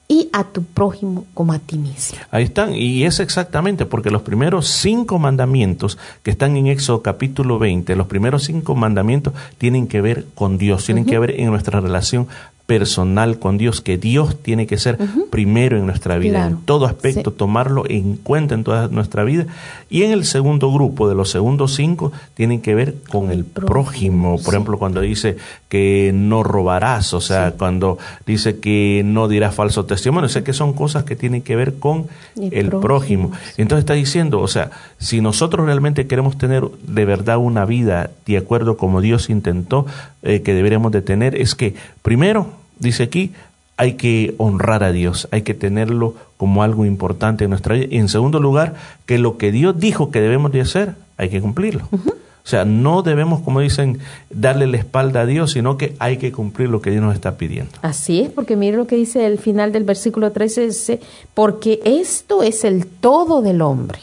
y 0.07 0.29
a 0.33 0.45
tu 0.45 0.63
prójimo 0.63 1.25
como 1.35 1.53
a 1.53 1.59
ti 1.59 1.79
mismo. 1.79 2.19
Ahí 2.31 2.45
están, 2.45 2.75
y 2.75 3.05
es 3.05 3.21
exactamente 3.21 3.87
porque 3.87 4.11
los 4.11 4.23
primeros 4.23 4.69
cinco 4.69 5.19
mandamientos 5.19 5.99
que 6.23 6.31
están 6.31 6.57
en 6.57 6.67
Éxodo 6.67 7.03
capítulo 7.03 7.59
20, 7.59 7.97
los 7.97 8.07
primeros 8.07 8.45
cinco 8.45 8.75
mandamientos 8.75 9.33
tienen 9.57 9.87
que 9.87 10.01
ver 10.01 10.27
con 10.35 10.59
Dios, 10.59 10.85
tienen 10.85 11.07
que 11.07 11.19
ver 11.19 11.41
en 11.41 11.47
nuestra 11.47 11.81
relación 11.81 12.29
personal 12.67 13.39
con 13.39 13.59
Dios, 13.59 13.83
que 13.83 13.99
Dios 13.99 14.41
tiene 14.41 14.67
que 14.67 14.79
ser 14.79 14.99
primero 15.31 15.77
en 15.77 15.85
nuestra 15.85 16.17
vida, 16.17 16.47
en 16.47 16.57
todo 16.63 16.87
aspecto, 16.87 17.31
tomarlo 17.31 17.85
en 17.87 18.17
cuenta 18.17 18.55
en 18.55 18.65
toda 18.65 18.89
nuestra 18.89 19.23
vida. 19.23 19.47
Y 19.91 20.05
en 20.05 20.13
el 20.13 20.25
segundo 20.25 20.73
grupo, 20.73 21.09
de 21.09 21.15
los 21.15 21.31
segundos 21.31 21.75
cinco, 21.75 22.11
tienen 22.33 22.63
que 22.63 22.75
ver 22.75 22.95
con 23.11 23.31
el 23.31 23.45
prójimo. 23.45 24.39
Por 24.43 24.55
ejemplo, 24.55 24.79
cuando 24.79 25.03
dice 25.03 25.37
que 25.69 26.13
no 26.15 26.43
robarás, 26.43 27.13
o 27.13 27.21
sea, 27.21 27.53
cuando 27.53 27.99
dice 28.27 28.59
que 28.61 29.03
no 29.05 29.29
dirás 29.29 29.55
falso 29.55 29.85
testimonio, 29.85 30.27
o 30.27 30.31
sea, 30.31 30.43
que 30.43 30.55
son 30.55 30.73
cosas 30.73 31.05
que 31.05 31.17
tienen 31.17 31.43
que 31.43 31.57
ver 31.57 31.75
con 31.75 32.07
el, 32.37 32.71
prójimo. 32.71 33.31
Entonces 33.59 33.83
está 33.83 33.95
diciendo, 33.95 34.41
o 34.41 34.49
sea, 34.49 34.71
si 34.99 35.21
nosotros 35.21 35.67
realmente 35.67 36.07
queremos 36.07 36.39
tener 36.39 36.65
de 36.87 37.05
verdad 37.05 37.37
una 37.37 37.67
vida 37.67 38.11
de 38.25 38.39
acuerdo 38.39 38.77
como 38.79 39.03
Dios 39.03 39.29
intentó, 39.29 39.87
eh, 40.23 40.41
que 40.41 40.55
deberíamos 40.55 40.91
de 40.93 41.03
tener, 41.03 41.35
es 41.35 41.55
que 41.55 41.75
primero 42.03 42.64
dice 42.85 43.03
aquí, 43.03 43.33
hay 43.77 43.95
que 43.95 44.35
honrar 44.39 44.85
a 44.85 44.93
Dios, 44.93 45.29
hay 45.33 45.43
que 45.43 45.55
tenerlo 45.55 46.15
como 46.37 46.63
algo 46.63 46.87
importante 46.87 47.45
en 47.45 47.51
nuestra 47.51 47.75
vida. 47.75 47.87
Y 47.91 47.99
en 47.99 48.09
segundo 48.09 48.39
lugar, 48.39 48.75
que 49.07 49.19
lo 49.19 49.37
que 49.37 49.51
Dios 49.51 49.79
dijo 49.79 50.11
que 50.11 50.21
debemos 50.21 50.53
de 50.53 50.61
hacer, 50.61 50.95
hay 51.17 51.29
que 51.29 51.41
cumplirlo. 51.41 51.89
O 51.91 52.47
sea, 52.47 52.67
no 52.67 53.01
debemos, 53.01 53.41
como 53.41 53.61
dicen, 53.61 54.01
darle 54.29 54.67
la 54.67 54.77
espalda 54.77 55.23
a 55.23 55.27
Dios, 55.27 55.53
sino 55.53 55.79
que 55.79 55.97
hay 55.99 56.19
que 56.19 56.31
cumplir 56.31 56.69
lo 56.69 56.83
que 56.83 56.91
Dios 56.91 57.03
nos 57.03 57.15
está 57.15 57.39
pidiendo. 57.39 57.73
Así 57.81 58.21
es, 58.21 58.29
porque 58.29 58.55
mire 58.55 58.77
lo 58.77 58.87
que 58.87 58.97
dice 58.97 59.25
el 59.25 59.39
final 59.39 59.73
del 59.73 59.85
versículo 59.85 60.31
13, 60.31 60.67
dice, 60.67 61.01
porque 61.33 61.81
esto 61.85 62.43
es 62.43 62.65
el 62.65 62.87
todo 62.87 63.41
del 63.41 63.63
hombre. 63.63 63.99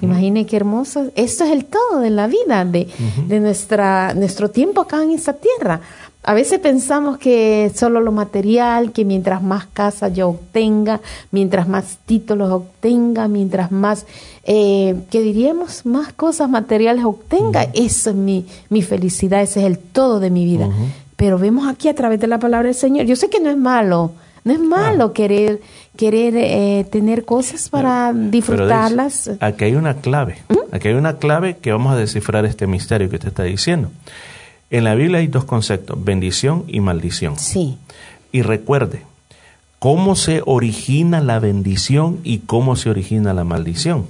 Imagine 0.00 0.46
qué 0.46 0.56
hermoso. 0.56 1.10
Esto 1.16 1.44
es 1.44 1.50
el 1.50 1.64
todo 1.64 2.00
de 2.00 2.10
la 2.10 2.28
vida, 2.28 2.64
de, 2.64 2.88
de 3.26 3.40
nuestra, 3.40 4.14
nuestro 4.14 4.48
tiempo 4.48 4.80
acá 4.80 5.02
en 5.02 5.10
esta 5.10 5.32
tierra. 5.32 5.80
A 6.26 6.32
veces 6.32 6.58
pensamos 6.58 7.18
que 7.18 7.70
solo 7.74 8.00
lo 8.00 8.10
material, 8.10 8.92
que 8.92 9.04
mientras 9.04 9.42
más 9.42 9.66
casa 9.66 10.08
yo 10.08 10.30
obtenga, 10.30 11.02
mientras 11.30 11.68
más 11.68 11.98
títulos 12.06 12.50
obtenga, 12.50 13.28
mientras 13.28 13.70
más, 13.70 14.06
eh, 14.44 14.94
¿qué 15.10 15.20
diríamos? 15.20 15.84
Más 15.84 16.14
cosas 16.14 16.48
materiales 16.48 17.04
obtenga, 17.04 17.64
eso 17.74 18.10
es 18.10 18.16
mi, 18.16 18.46
mi 18.70 18.80
felicidad, 18.80 19.42
ese 19.42 19.60
es 19.60 19.66
el 19.66 19.78
todo 19.78 20.18
de 20.18 20.30
mi 20.30 20.46
vida. 20.46 20.70
Pero 21.16 21.38
vemos 21.38 21.68
aquí 21.68 21.88
a 21.88 21.94
través 21.94 22.18
de 22.20 22.26
la 22.26 22.38
palabra 22.38 22.68
del 22.68 22.74
Señor, 22.74 23.04
yo 23.04 23.16
sé 23.16 23.28
que 23.28 23.40
no 23.40 23.50
es 23.50 23.58
malo, 23.58 24.12
no 24.44 24.52
es 24.54 24.60
malo 24.60 25.12
querer 25.12 25.60
querer 25.94 26.34
eh, 26.36 26.86
tener 26.90 27.24
cosas 27.24 27.68
para 27.68 28.12
disfrutarlas. 28.14 29.30
aquí 29.40 29.64
hay 29.64 29.74
una 29.74 29.94
clave, 29.94 30.38
¿Mm? 30.48 30.74
aquí 30.74 30.88
hay 30.88 30.94
una 30.94 31.18
clave 31.18 31.58
que 31.58 31.70
vamos 31.70 31.92
a 31.92 31.96
descifrar 31.96 32.46
este 32.46 32.66
misterio 32.66 33.10
que 33.10 33.18
te 33.18 33.28
está 33.28 33.42
diciendo. 33.42 33.90
En 34.74 34.82
la 34.82 34.96
Biblia 34.96 35.20
hay 35.20 35.28
dos 35.28 35.44
conceptos, 35.44 36.02
bendición 36.04 36.64
y 36.66 36.80
maldición. 36.80 37.38
Sí. 37.38 37.78
Y 38.32 38.42
recuerde, 38.42 39.02
cómo 39.78 40.16
se 40.16 40.42
origina 40.44 41.20
la 41.20 41.38
bendición 41.38 42.18
y 42.24 42.38
cómo 42.38 42.74
se 42.74 42.90
origina 42.90 43.32
la 43.34 43.44
maldición. 43.44 44.06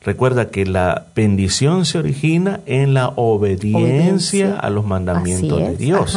Recuerda 0.00 0.50
que 0.50 0.64
la 0.64 1.06
bendición 1.16 1.86
se 1.86 1.98
origina 1.98 2.60
en 2.66 2.94
la 2.94 3.08
obediencia, 3.16 4.56
a 4.60 4.70
los 4.70 4.86
mandamientos 4.86 5.58
de 5.58 5.76
Dios. 5.76 6.16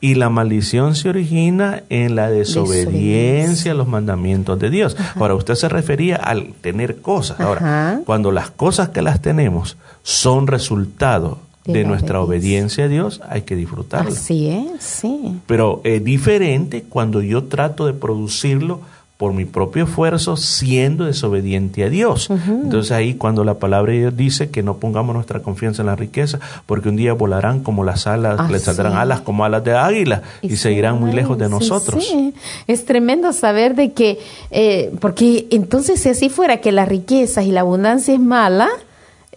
Y 0.00 0.16
la 0.16 0.28
maldición 0.28 0.96
se 0.96 1.10
origina 1.10 1.84
en 1.90 2.16
la 2.16 2.28
desobediencia, 2.28 3.70
a 3.70 3.74
los 3.76 3.86
mandamientos 3.86 4.58
de 4.58 4.70
Dios. 4.70 4.96
Ahora, 5.14 5.36
usted 5.36 5.54
se 5.54 5.68
refería 5.68 6.16
al 6.16 6.54
tener 6.60 7.00
cosas. 7.02 7.38
Ahora, 7.38 8.00
cuando 8.04 8.32
las 8.32 8.50
cosas 8.50 8.88
que 8.88 9.00
las 9.00 9.22
tenemos 9.22 9.76
son 10.02 10.48
resultado 10.48 11.46
de, 11.72 11.84
nuestra 11.84 12.20
obediencia. 12.20 12.84
a 12.84 12.88
Dios, 12.88 13.20
hay 13.28 13.42
que 13.42 13.56
disfrutarla. 13.56 14.10
Así 14.10 14.48
es, 14.48 14.82
sí. 14.82 15.40
Pero 15.46 15.80
es 15.84 16.02
diferente 16.02 16.84
cuando 16.88 17.22
yo 17.22 17.44
trato 17.44 17.86
de 17.86 17.92
producirlo 17.92 18.80
por 19.18 19.32
mi 19.32 19.44
propio 19.44 19.84
esfuerzo 19.84 20.36
siendo 20.36 21.04
desobediente 21.04 21.82
a 21.82 21.90
Dios. 21.90 22.30
Entonces 22.30 22.92
ahí 22.92 23.14
cuando 23.14 23.42
la 23.42 23.54
palabra 23.54 23.92
de 23.92 23.98
Dios 23.98 24.16
dice 24.16 24.48
que 24.50 24.62
no 24.62 24.76
pongamos 24.76 25.12
nuestra 25.12 25.42
confianza 25.42 25.82
en 25.82 25.86
la 25.86 25.96
riqueza, 25.96 26.38
porque 26.66 26.88
un 26.88 26.94
día 26.94 27.14
volarán 27.14 27.64
como 27.64 27.82
las 27.82 28.06
alas, 28.06 28.48
les 28.48 28.62
saldrán 28.62 28.92
alas 28.92 29.20
como 29.20 29.44
alas 29.44 29.64
de 29.64 29.74
águila 29.74 30.22
y, 30.40 30.54
se 30.54 30.72
irán 30.72 31.00
muy 31.00 31.12
lejos 31.12 31.36
de 31.36 31.48
nosotros. 31.48 32.06
Sí, 32.06 32.32
Es 32.68 32.84
tremendo 32.84 33.32
saber 33.32 33.74
de 33.74 33.92
que, 33.92 34.20
eh, 34.52 34.92
porque 35.00 35.48
entonces 35.50 36.00
si 36.00 36.10
así 36.10 36.28
fuera 36.28 36.58
que 36.58 36.70
la 36.70 36.84
riqueza 36.84 37.42
y 37.42 37.50
la 37.50 37.62
abundancia 37.62 38.14
es 38.14 38.20
mala, 38.20 38.68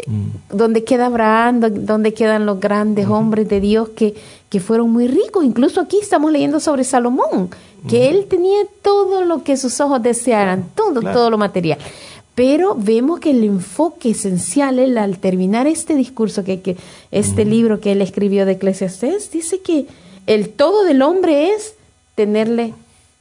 Mm. 0.07 0.55
¿Dónde 0.55 0.83
queda 0.83 1.07
Abraham? 1.07 1.59
¿Dónde 1.85 2.13
quedan 2.13 2.45
los 2.45 2.59
grandes 2.59 3.07
hombres 3.07 3.47
de 3.47 3.59
Dios 3.59 3.89
que, 3.89 4.15
que 4.49 4.59
fueron 4.59 4.91
muy 4.91 5.07
ricos? 5.07 5.43
Incluso 5.43 5.81
aquí 5.81 5.97
estamos 6.01 6.31
leyendo 6.31 6.59
sobre 6.59 6.83
Salomón, 6.83 7.49
que 7.87 8.09
él 8.09 8.27
tenía 8.29 8.59
todo 8.81 9.25
lo 9.25 9.43
que 9.43 9.57
sus 9.57 9.79
ojos 9.79 10.01
desearan, 10.03 10.69
todo, 10.75 11.01
todo 11.01 11.29
lo 11.29 11.37
material. 11.37 11.79
Pero 12.35 12.75
vemos 12.77 13.19
que 13.19 13.31
el 13.31 13.43
enfoque 13.43 14.11
esencial, 14.11 14.79
él, 14.79 14.97
al 14.97 15.17
terminar 15.17 15.67
este 15.67 15.95
discurso, 15.95 16.43
que, 16.43 16.61
que 16.61 16.77
este 17.11 17.45
libro 17.45 17.79
que 17.79 17.91
él 17.91 18.01
escribió 18.01 18.45
de 18.45 18.53
Eclesiastés, 18.53 19.31
dice 19.31 19.61
que 19.61 19.85
el 20.27 20.49
todo 20.49 20.83
del 20.83 21.01
hombre 21.01 21.49
es 21.53 21.75
tenerle 22.15 22.73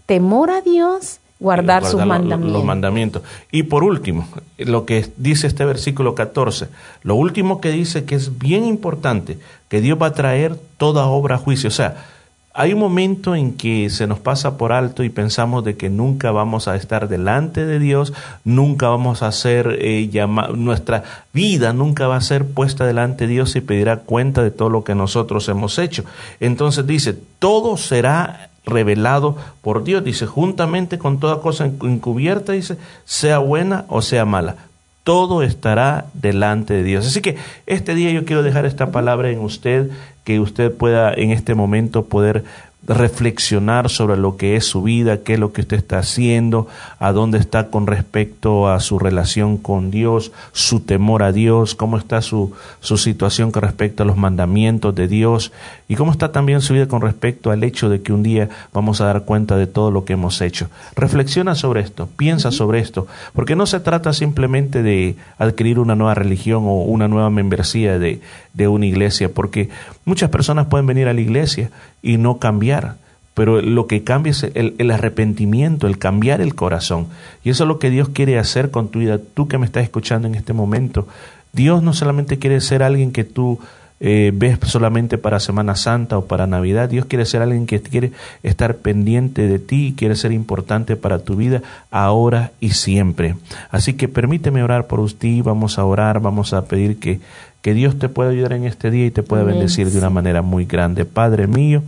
temor 0.07 0.51
a 0.51 0.61
Dios 0.61 1.20
guardar, 1.41 1.85
sus 1.85 2.05
mandamientos. 2.05 2.53
Los 2.53 2.65
mandamientos. 2.65 3.23
Y 3.51 3.65
por 3.65 3.83
último, 3.83 4.29
lo 4.59 4.85
que 4.85 5.07
dice 5.17 5.47
este 5.47 5.65
versículo 5.65 6.15
14, 6.15 6.69
lo 7.03 7.15
último 7.17 7.61
que 7.61 7.71
dice 7.71 8.05
que 8.05 8.15
es 8.15 8.39
bien 8.39 8.65
importante, 8.65 9.39
que 9.69 9.81
Dios 9.81 10.01
va 10.01 10.09
a 10.09 10.15
traer 10.15 10.57
toda 10.77 11.07
obra 11.07 11.37
a 11.37 11.39
juicio. 11.39 11.69
O 11.69 11.73
sea, 11.73 12.05
hay 12.53 12.73
un 12.73 12.81
momento 12.81 13.37
en 13.37 13.57
que 13.57 13.89
se 13.91 14.09
nos 14.09 14.19
pasa 14.19 14.59
por 14.59 14.73
alto 14.73 15.05
y 15.05 15.09
pensamos 15.09 15.65
de 15.65 15.77
que 15.77 15.89
nunca 15.89 16.33
vamos 16.33 16.67
a 16.67 16.75
estar 16.75 17.09
delante 17.09 17.65
de 17.65 17.79
Dios, 17.79 18.13
nunca 18.45 18.89
vamos 18.89 19.23
a 19.23 19.31
ser 19.31 19.79
eh, 19.81 20.11
nuestra 20.55 21.05
vida 21.33 21.73
nunca 21.73 22.09
va 22.09 22.17
a 22.17 22.21
ser 22.21 22.45
puesta 22.45 22.85
delante 22.85 23.27
de 23.27 23.35
Dios 23.35 23.55
y 23.55 23.61
pedirá 23.61 23.99
cuenta 23.99 24.43
de 24.43 24.51
todo 24.51 24.69
lo 24.69 24.83
que 24.83 24.97
nosotros 24.97 25.49
hemos 25.49 25.79
hecho. 25.79 26.05
Entonces 26.41 26.87
dice, 26.87 27.17
todo 27.39 27.77
será 27.77 28.50
revelado 28.65 29.37
por 29.63 29.85
Dios, 29.85 30.05
dice, 30.05 30.27
juntamente 30.27 30.99
con 30.99 31.19
toda 31.19 31.41
cosa 31.41 31.67
encubierta, 31.67 32.53
dice, 32.53 32.77
sea 33.05 33.39
buena 33.39 33.85
o 33.89 34.03
sea 34.03 34.25
mala, 34.25 34.57
todo 35.05 35.43
estará 35.43 36.07
delante 36.15 36.75
de 36.75 36.83
Dios. 36.83 37.07
Así 37.07 37.21
que 37.21 37.37
este 37.67 37.95
día 37.95 38.11
yo 38.11 38.25
quiero 38.25 38.43
dejar 38.43 38.67
esta 38.67 38.91
palabra 38.91 39.31
en 39.31 39.41
usted, 39.41 39.91
que 40.25 40.41
usted 40.41 40.73
pueda 40.73 41.13
en 41.13 41.31
este 41.31 41.55
momento 41.55 42.05
poder 42.05 42.45
reflexionar 42.87 43.91
sobre 43.91 44.17
lo 44.17 44.37
que 44.37 44.57
es 44.57 44.65
su 44.65 44.83
vida, 44.83 45.19
qué 45.23 45.35
es 45.35 45.39
lo 45.39 45.53
que 45.53 45.61
usted 45.61 45.77
está 45.77 45.99
haciendo, 45.99 46.67
a 46.99 47.13
dónde 47.13 47.39
está 47.39 47.69
con 47.69 47.87
respecto 47.87 48.69
a 48.69 48.81
su 48.81 48.99
relación 48.99 49.59
con 49.59 49.91
Dios, 49.91 50.33
su 50.53 50.81
temor 50.81 51.23
a 51.23 51.33
Dios, 51.33 51.75
cómo 51.75 51.99
está 51.99 52.23
su, 52.23 52.53
su 52.81 52.97
situación 52.97 53.53
con 53.53 53.63
respecto 53.63 54.03
a 54.03 54.07
los 54.07 54.17
mandamientos 54.17 54.95
de 54.95 55.09
Dios 55.09 55.53
y 55.89 55.97
cómo 55.97 56.11
está 56.11 56.33
también 56.33 56.63
su 56.63 56.73
vida 56.73 56.89
con 56.89 57.03
respecto 57.03 57.51
al 57.51 57.65
hecho 57.65 57.89
de 57.89 58.01
que 58.01 58.13
un 58.13 58.23
día 58.23 58.49
vamos 58.73 59.01
a 59.01 59.07
dar 59.07 59.25
cuenta 59.25 59.57
de 59.57 59.67
todo 59.67 59.91
lo 59.91 60.05
que 60.05 60.15
hemos 60.15 60.41
hecho. 60.41 60.69
Reflexiona 60.97 61.55
sobre 61.55 61.83
esto, 61.83 62.09
piensa 62.17 62.51
sobre 62.51 62.81
esto, 62.81 63.07
porque 63.35 63.57
no 63.57 63.67
se 63.67 63.81
trata 63.81 64.13
simplemente 64.13 64.83
de 64.83 65.17
adquirir 65.39 65.79
una 65.79 65.97
nueva 65.97 66.15
religión 66.15 66.65
o 66.65 66.83
una 66.83 67.09
nueva 67.09 67.31
membresía 67.31 67.99
de, 67.99 68.21
de 68.55 68.69
una 68.69 68.87
iglesia, 68.87 69.33
porque 69.33 69.69
muchas 70.05 70.31
personas 70.31 70.67
pueden 70.67 70.87
venir 70.87 71.09
a 71.09 71.15
la 71.15 71.21
iglesia 71.21 71.71
y 72.03 72.17
no 72.19 72.39
cambiar. 72.39 72.97
Pero 73.35 73.63
lo 73.63 73.87
que 73.87 74.03
cambia 74.03 74.33
es 74.33 74.43
el, 74.55 74.91
arrepentimiento, 74.91 75.87
el 75.87 75.99
cambiar 75.99 76.41
el 76.41 76.55
corazón. 76.55 77.07
Y 77.45 77.51
eso 77.51 77.65
es 77.65 77.69
lo 77.69 77.79
que 77.79 77.91
Dios 77.91 78.09
quiere 78.11 78.39
hacer 78.39 78.71
con 78.71 78.89
tu 78.89 78.99
vida. 78.99 79.19
Tú 79.19 79.49
que 79.49 79.57
me 79.57 79.67
estás 79.67 79.85
escuchando 79.85 80.27
en 80.29 80.35
este 80.35 80.53
momento, 80.53 81.07
Dios 81.53 81.83
no 81.83 81.95
solamente 81.95 82.39
quiere 82.39 82.61
ser 82.61 82.83
alguien 82.83 83.13
que 83.13 83.25
tú 83.25 83.59
eh, 84.03 84.33
ves 84.35 84.59
solamente 84.65 85.19
para 85.19 85.41
Semana 85.41 85.77
Santa 85.77 86.17
o 86.17 86.25
para 86.25 86.47
Navidad. 86.47 86.89
Dios 86.89 87.05
quiere 87.05 87.27
ser 87.27 87.43
alguien 87.43 87.67
que 87.67 87.81
quiere 87.83 88.13
estar 88.43 88.77
pendiente 88.77 89.47
de 89.47 89.59
ti, 89.59 89.95
quiere 89.97 90.17
ser 90.17 90.33
importante 90.33 90.97
para 90.97 91.19
tu 91.19 91.37
vida 91.37 91.63
ahora 91.91 92.53
y 92.61 92.71
siempre. 92.71 93.37
Así 93.71 93.95
que 93.95 94.09
permíteme 94.09 94.63
orar 94.63 94.87
por 94.87 95.01
usted, 95.01 95.43
vamos 95.43 95.79
a 95.79 95.85
orar, 95.85 96.21
vamos 96.21 96.55
a 96.55 96.65
pedir 96.65 96.99
que 96.99 97.21
que 97.63 97.75
Dios 97.75 97.99
te 97.99 98.09
pueda 98.09 98.31
ayudar 98.31 98.55
en 98.55 98.65
este 98.65 98.91
día 98.91 99.07
y 99.07 99.11
te 99.11 99.23
pueda 99.23 99.45
bendecir 99.45 99.91
de 99.91 99.99
una 99.99 100.11
manera 100.11 100.41
muy 100.43 100.65
grande. 100.65 101.05
Padre 101.05 101.47
mío, 101.47 101.83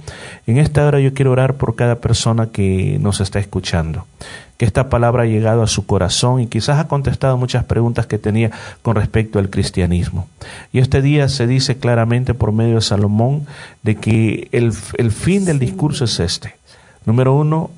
en 0.47 0.59
esta 0.59 0.87
hora 0.87 1.01
yo 1.01 1.15
quiero 1.15 1.33
orar 1.33 1.55
por 1.55 1.77
cada 1.77 1.97
persona 1.97 2.49
que 2.49 2.99
nos 3.01 3.21
está 3.21 3.39
escuchando. 3.39 4.07
Que 4.59 4.67
esta 4.67 4.91
palabra 4.91 5.23
ha 5.23 5.27
llegado 5.27 5.63
a 5.63 5.67
su 5.67 5.87
corazón 5.87 6.41
y 6.41 6.47
quizás 6.47 6.79
ha 6.79 6.89
contestado 6.89 7.37
muchas 7.39 7.65
preguntas 7.65 8.07
que 8.07 8.19
tenía 8.19 8.51
con 8.83 8.97
respecto 8.97 9.39
al 9.39 9.49
cristianismo. 9.49 10.29
Y 10.73 10.79
este 10.79 11.01
día 11.01 11.29
se 11.29 11.47
dice 11.47 11.79
claramente 11.79 12.35
por 12.35 12.53
medio 12.53 12.77
de 12.77 12.83
Salomón 12.83 13.47
de 13.83 13.97
que 13.97 14.49
el, 14.53 14.73
el 14.99 15.11
fin 15.11 15.47
del 15.47 15.59
discurso 15.59 16.05
es 16.05 16.21
este. 16.21 16.55
Número 17.07 17.35
uno, 17.35 17.71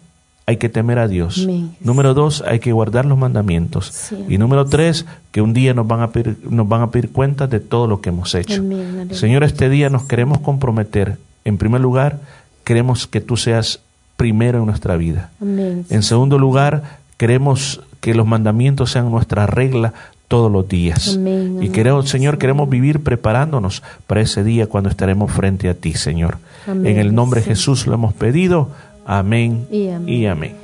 hay 0.46 0.58
que 0.58 0.68
temer 0.68 0.98
a 0.98 1.08
Dios. 1.08 1.46
Número 1.80 2.14
dos, 2.14 2.42
hay 2.46 2.58
que 2.58 2.72
guardar 2.72 3.06
los 3.06 3.16
mandamientos. 3.16 4.12
Y 4.28 4.38
número 4.38 4.66
tres, 4.66 5.06
que 5.32 5.40
un 5.40 5.54
día 5.54 5.72
nos 5.74 5.86
van 5.86 6.00
a 6.00 6.10
pedir, 6.10 6.38
nos 6.48 6.68
van 6.68 6.82
a 6.82 6.90
pedir 6.90 7.10
cuentas 7.10 7.48
de 7.50 7.60
todo 7.60 7.86
lo 7.86 8.00
que 8.00 8.10
hemos 8.10 8.34
hecho. 8.34 8.62
Señor, 9.12 9.44
este 9.44 9.68
día 9.68 9.88
nos 9.88 10.04
queremos 10.04 10.38
comprometer. 10.40 11.18
En 11.44 11.56
primer 11.56 11.80
lugar, 11.80 12.20
queremos 12.64 13.06
que 13.06 13.20
tú 13.20 13.36
seas 13.36 13.80
primero 14.16 14.58
en 14.58 14.66
nuestra 14.66 14.96
vida. 14.96 15.30
En 15.40 16.02
segundo 16.02 16.38
lugar, 16.38 16.98
queremos 17.16 17.80
que 18.00 18.14
los 18.14 18.26
mandamientos 18.26 18.90
sean 18.90 19.10
nuestra 19.10 19.46
regla 19.46 19.94
todos 20.28 20.52
los 20.52 20.68
días. 20.68 21.18
Y 21.60 21.68
queremos, 21.70 22.08
Señor, 22.08 22.36
queremos 22.36 22.68
vivir 22.68 23.02
preparándonos 23.02 23.82
para 24.06 24.20
ese 24.20 24.44
día 24.44 24.66
cuando 24.66 24.90
estaremos 24.90 25.32
frente 25.32 25.68
a 25.70 25.74
ti, 25.74 25.94
Señor. 25.94 26.36
En 26.66 26.98
el 26.98 27.14
nombre 27.14 27.40
de 27.40 27.46
Jesús 27.46 27.86
lo 27.86 27.94
hemos 27.94 28.12
pedido. 28.12 28.68
Amém 29.04 29.66
e 29.70 29.88
amém. 29.88 30.20
E 30.20 30.26
amém. 30.26 30.54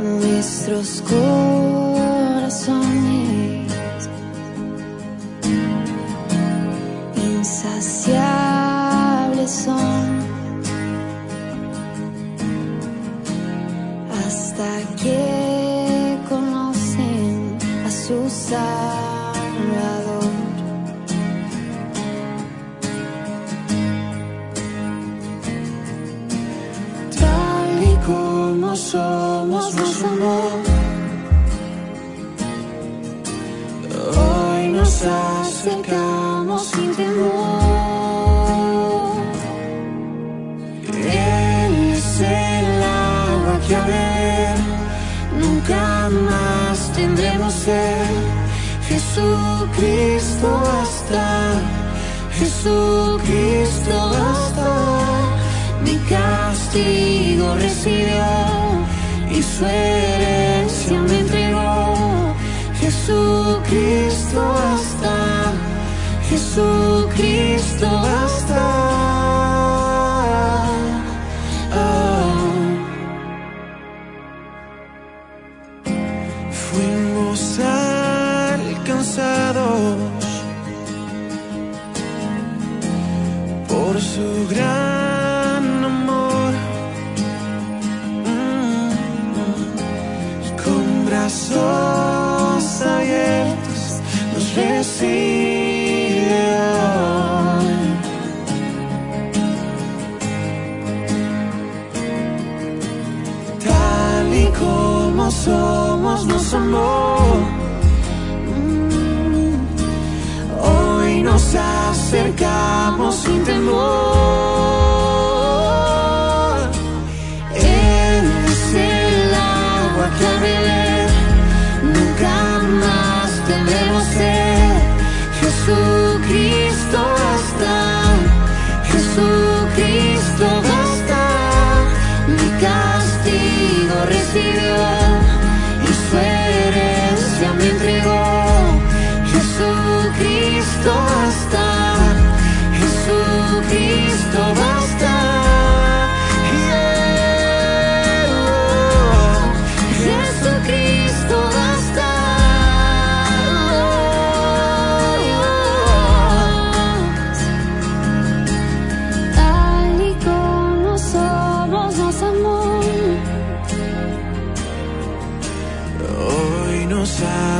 Nuestros 0.00 1.00
corazones 1.02 1.61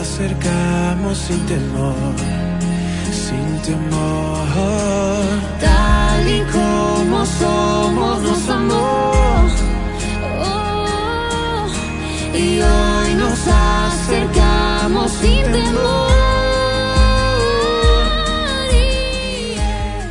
acercamos 0.03 1.16
sin 1.16 1.46
temor, 1.46 2.14
sin 3.24 3.62
temor. 3.62 4.48
Tal 5.61 6.28
y 6.28 6.40
como 6.57 7.24
somos 7.24 8.22
nos 8.22 8.48
amó. 8.48 9.12
Oh, 10.42 11.66
y 12.34 12.61
hoy 12.61 13.14
nos 13.14 13.40
acercamos 13.46 15.12
sin 15.12 15.42
temor. 15.53 16.12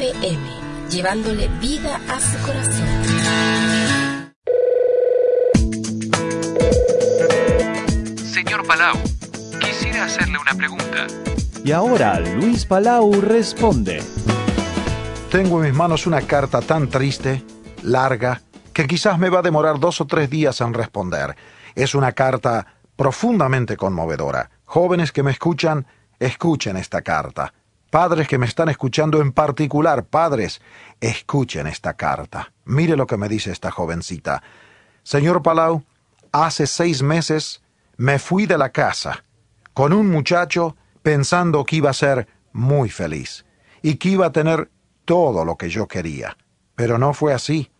FM, 0.00 0.88
llevándole 0.88 1.48
vida 1.60 2.00
a 2.08 2.18
su 2.18 2.38
corazón. 2.38 2.86
Señor 8.24 8.66
Palau, 8.66 8.96
quisiera 9.60 10.04
hacerle 10.04 10.38
una 10.38 10.54
pregunta. 10.54 11.06
Y 11.62 11.72
ahora 11.72 12.18
Luis 12.18 12.64
Palau 12.64 13.12
responde. 13.20 14.02
Tengo 15.30 15.58
en 15.58 15.70
mis 15.70 15.78
manos 15.78 16.06
una 16.06 16.22
carta 16.22 16.62
tan 16.62 16.88
triste, 16.88 17.44
larga, 17.82 18.40
que 18.72 18.86
quizás 18.86 19.18
me 19.18 19.28
va 19.28 19.40
a 19.40 19.42
demorar 19.42 19.78
dos 19.78 20.00
o 20.00 20.06
tres 20.06 20.30
días 20.30 20.62
en 20.62 20.72
responder. 20.72 21.36
Es 21.74 21.94
una 21.94 22.12
carta 22.12 22.66
profundamente 22.96 23.76
conmovedora. 23.76 24.50
Jóvenes 24.64 25.12
que 25.12 25.22
me 25.22 25.32
escuchan, 25.32 25.86
escuchen 26.18 26.78
esta 26.78 27.02
carta. 27.02 27.52
Padres 27.90 28.28
que 28.28 28.38
me 28.38 28.46
están 28.46 28.68
escuchando 28.68 29.20
en 29.20 29.32
particular, 29.32 30.04
padres, 30.04 30.60
escuchen 31.00 31.66
esta 31.66 31.94
carta. 31.94 32.52
Mire 32.64 32.96
lo 32.96 33.06
que 33.06 33.16
me 33.16 33.28
dice 33.28 33.50
esta 33.50 33.72
jovencita. 33.72 34.42
Señor 35.02 35.42
Palau, 35.42 35.82
hace 36.30 36.68
seis 36.68 37.02
meses 37.02 37.62
me 37.96 38.20
fui 38.20 38.46
de 38.46 38.56
la 38.56 38.70
casa 38.70 39.24
con 39.74 39.92
un 39.92 40.08
muchacho 40.08 40.76
pensando 41.02 41.64
que 41.64 41.76
iba 41.76 41.90
a 41.90 41.94
ser 41.94 42.28
muy 42.52 42.90
feliz 42.90 43.44
y 43.82 43.96
que 43.96 44.10
iba 44.10 44.26
a 44.26 44.32
tener 44.32 44.70
todo 45.04 45.44
lo 45.44 45.56
que 45.56 45.68
yo 45.68 45.88
quería. 45.88 46.36
Pero 46.76 46.96
no 46.96 47.12
fue 47.12 47.34
así. 47.34 47.72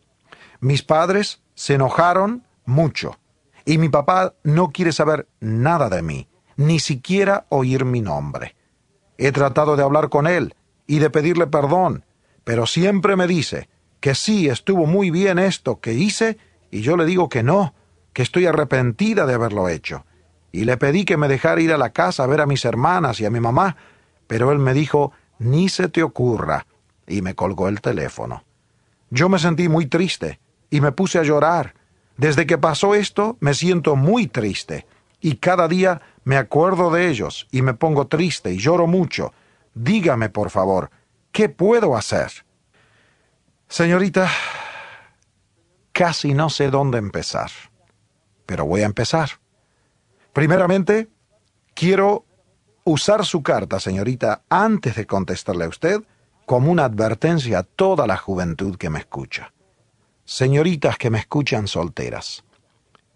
Mis 0.59 0.83
padres 0.83 1.41
se 1.55 1.75
enojaron 1.75 2.45
mucho. 2.65 3.19
Y 3.65 3.79
mi 3.79 3.89
papá 3.89 4.35
no 4.43 4.71
quiere 4.71 4.91
saber 4.91 5.29
nada 5.39 5.89
de 5.89 6.03
mí, 6.03 6.29
ni 6.57 6.81
siquiera 6.81 7.47
oír 7.51 7.85
mi 7.85 8.01
nombre. 8.01 8.57
He 9.23 9.33
tratado 9.33 9.77
de 9.77 9.83
hablar 9.83 10.09
con 10.09 10.27
él 10.27 10.55
y 10.87 10.99
de 10.99 11.11
pedirle 11.11 11.47
perdón, 11.47 12.07
pero 12.43 12.67
siempre 12.67 13.17
me 13.17 13.27
dice 13.27 13.69
que 14.01 14.15
sí 14.15 14.49
estuvo 14.49 14.87
muy 14.87 15.11
bien 15.11 15.39
esto 15.39 15.79
que 15.79 15.93
hice, 15.93 16.39
y 16.71 16.81
yo 16.81 16.97
le 16.97 17.05
digo 17.05 17.29
que 17.29 17.43
no, 17.43 17.75
que 18.15 18.23
estoy 18.23 18.47
arrepentida 18.47 19.27
de 19.27 19.35
haberlo 19.35 19.69
hecho. 19.69 20.07
Y 20.53 20.65
le 20.65 20.79
pedí 20.79 21.05
que 21.05 21.19
me 21.19 21.29
dejara 21.29 21.61
ir 21.61 21.71
a 21.71 21.77
la 21.77 21.91
casa 21.91 22.25
a 22.25 22.27
ver 22.27 22.41
a 22.41 22.47
mis 22.47 22.65
hermanas 22.65 23.21
y 23.21 23.27
a 23.27 23.31
mi 23.31 23.41
mamá, 23.41 23.77
pero 24.27 24.53
él 24.53 24.59
me 24.59 24.73
dijo 24.73 25.13
ni 25.39 25.69
se 25.69 25.91
te 25.91 26.03
ocurra, 26.03 26.67
y 27.07 27.21
me 27.21 27.35
colgó 27.35 27.69
el 27.69 27.83
teléfono. 27.83 28.45
Yo 29.11 29.29
me 29.29 29.39
sentí 29.39 29.69
muy 29.69 29.85
triste 29.85 30.41
y 30.71 30.81
me 30.81 30.93
puse 30.93 31.19
a 31.19 31.25
llorar. 31.25 31.75
Desde 32.17 32.47
que 32.47 32.57
pasó 32.57 32.95
esto 32.95 33.37
me 33.41 33.53
siento 33.53 33.97
muy 33.97 34.29
triste 34.29 34.87
y 35.21 35.37
cada 35.37 35.69
día 35.69 36.01
me 36.25 36.37
acuerdo 36.37 36.91
de 36.91 37.09
ellos 37.09 37.49
y 37.51 37.63
me 37.63 37.75
pongo 37.75 38.07
triste 38.07 38.53
y 38.53 38.59
lloro 38.59 38.87
mucho. 38.87 39.33
Dígame, 39.75 40.29
por 40.29 40.51
favor, 40.51 40.91
¿qué 41.33 41.49
puedo 41.49 41.97
hacer? 41.97 42.45
Señorita, 43.69 44.29
casi 45.93 46.35
no 46.35 46.51
sé 46.51 46.71
dónde 46.71 46.99
empezar, 46.99 47.51
pero 48.47 48.67
voy 48.67 48.83
a 48.83 48.87
empezar. 48.87 49.31
Primeramente, 50.33 51.09
quiero 51.75 52.25
usar 52.85 53.25
su 53.25 53.43
carta, 53.43 53.81
señorita, 53.81 54.43
antes 54.49 54.97
de 54.97 55.07
contestarle 55.07 55.65
a 55.65 55.69
usted, 55.69 56.03
como 56.47 56.73
una 56.73 56.85
advertencia 56.85 57.61
a 57.61 57.63
toda 57.63 58.07
la 58.07 58.17
juventud 58.17 58.77
que 58.77 58.91
me 58.91 58.99
escucha. 58.99 59.53
Señoritas 60.25 60.99
que 60.99 61.11
me 61.11 61.19
escuchan 61.19 61.69
solteras. 61.69 62.45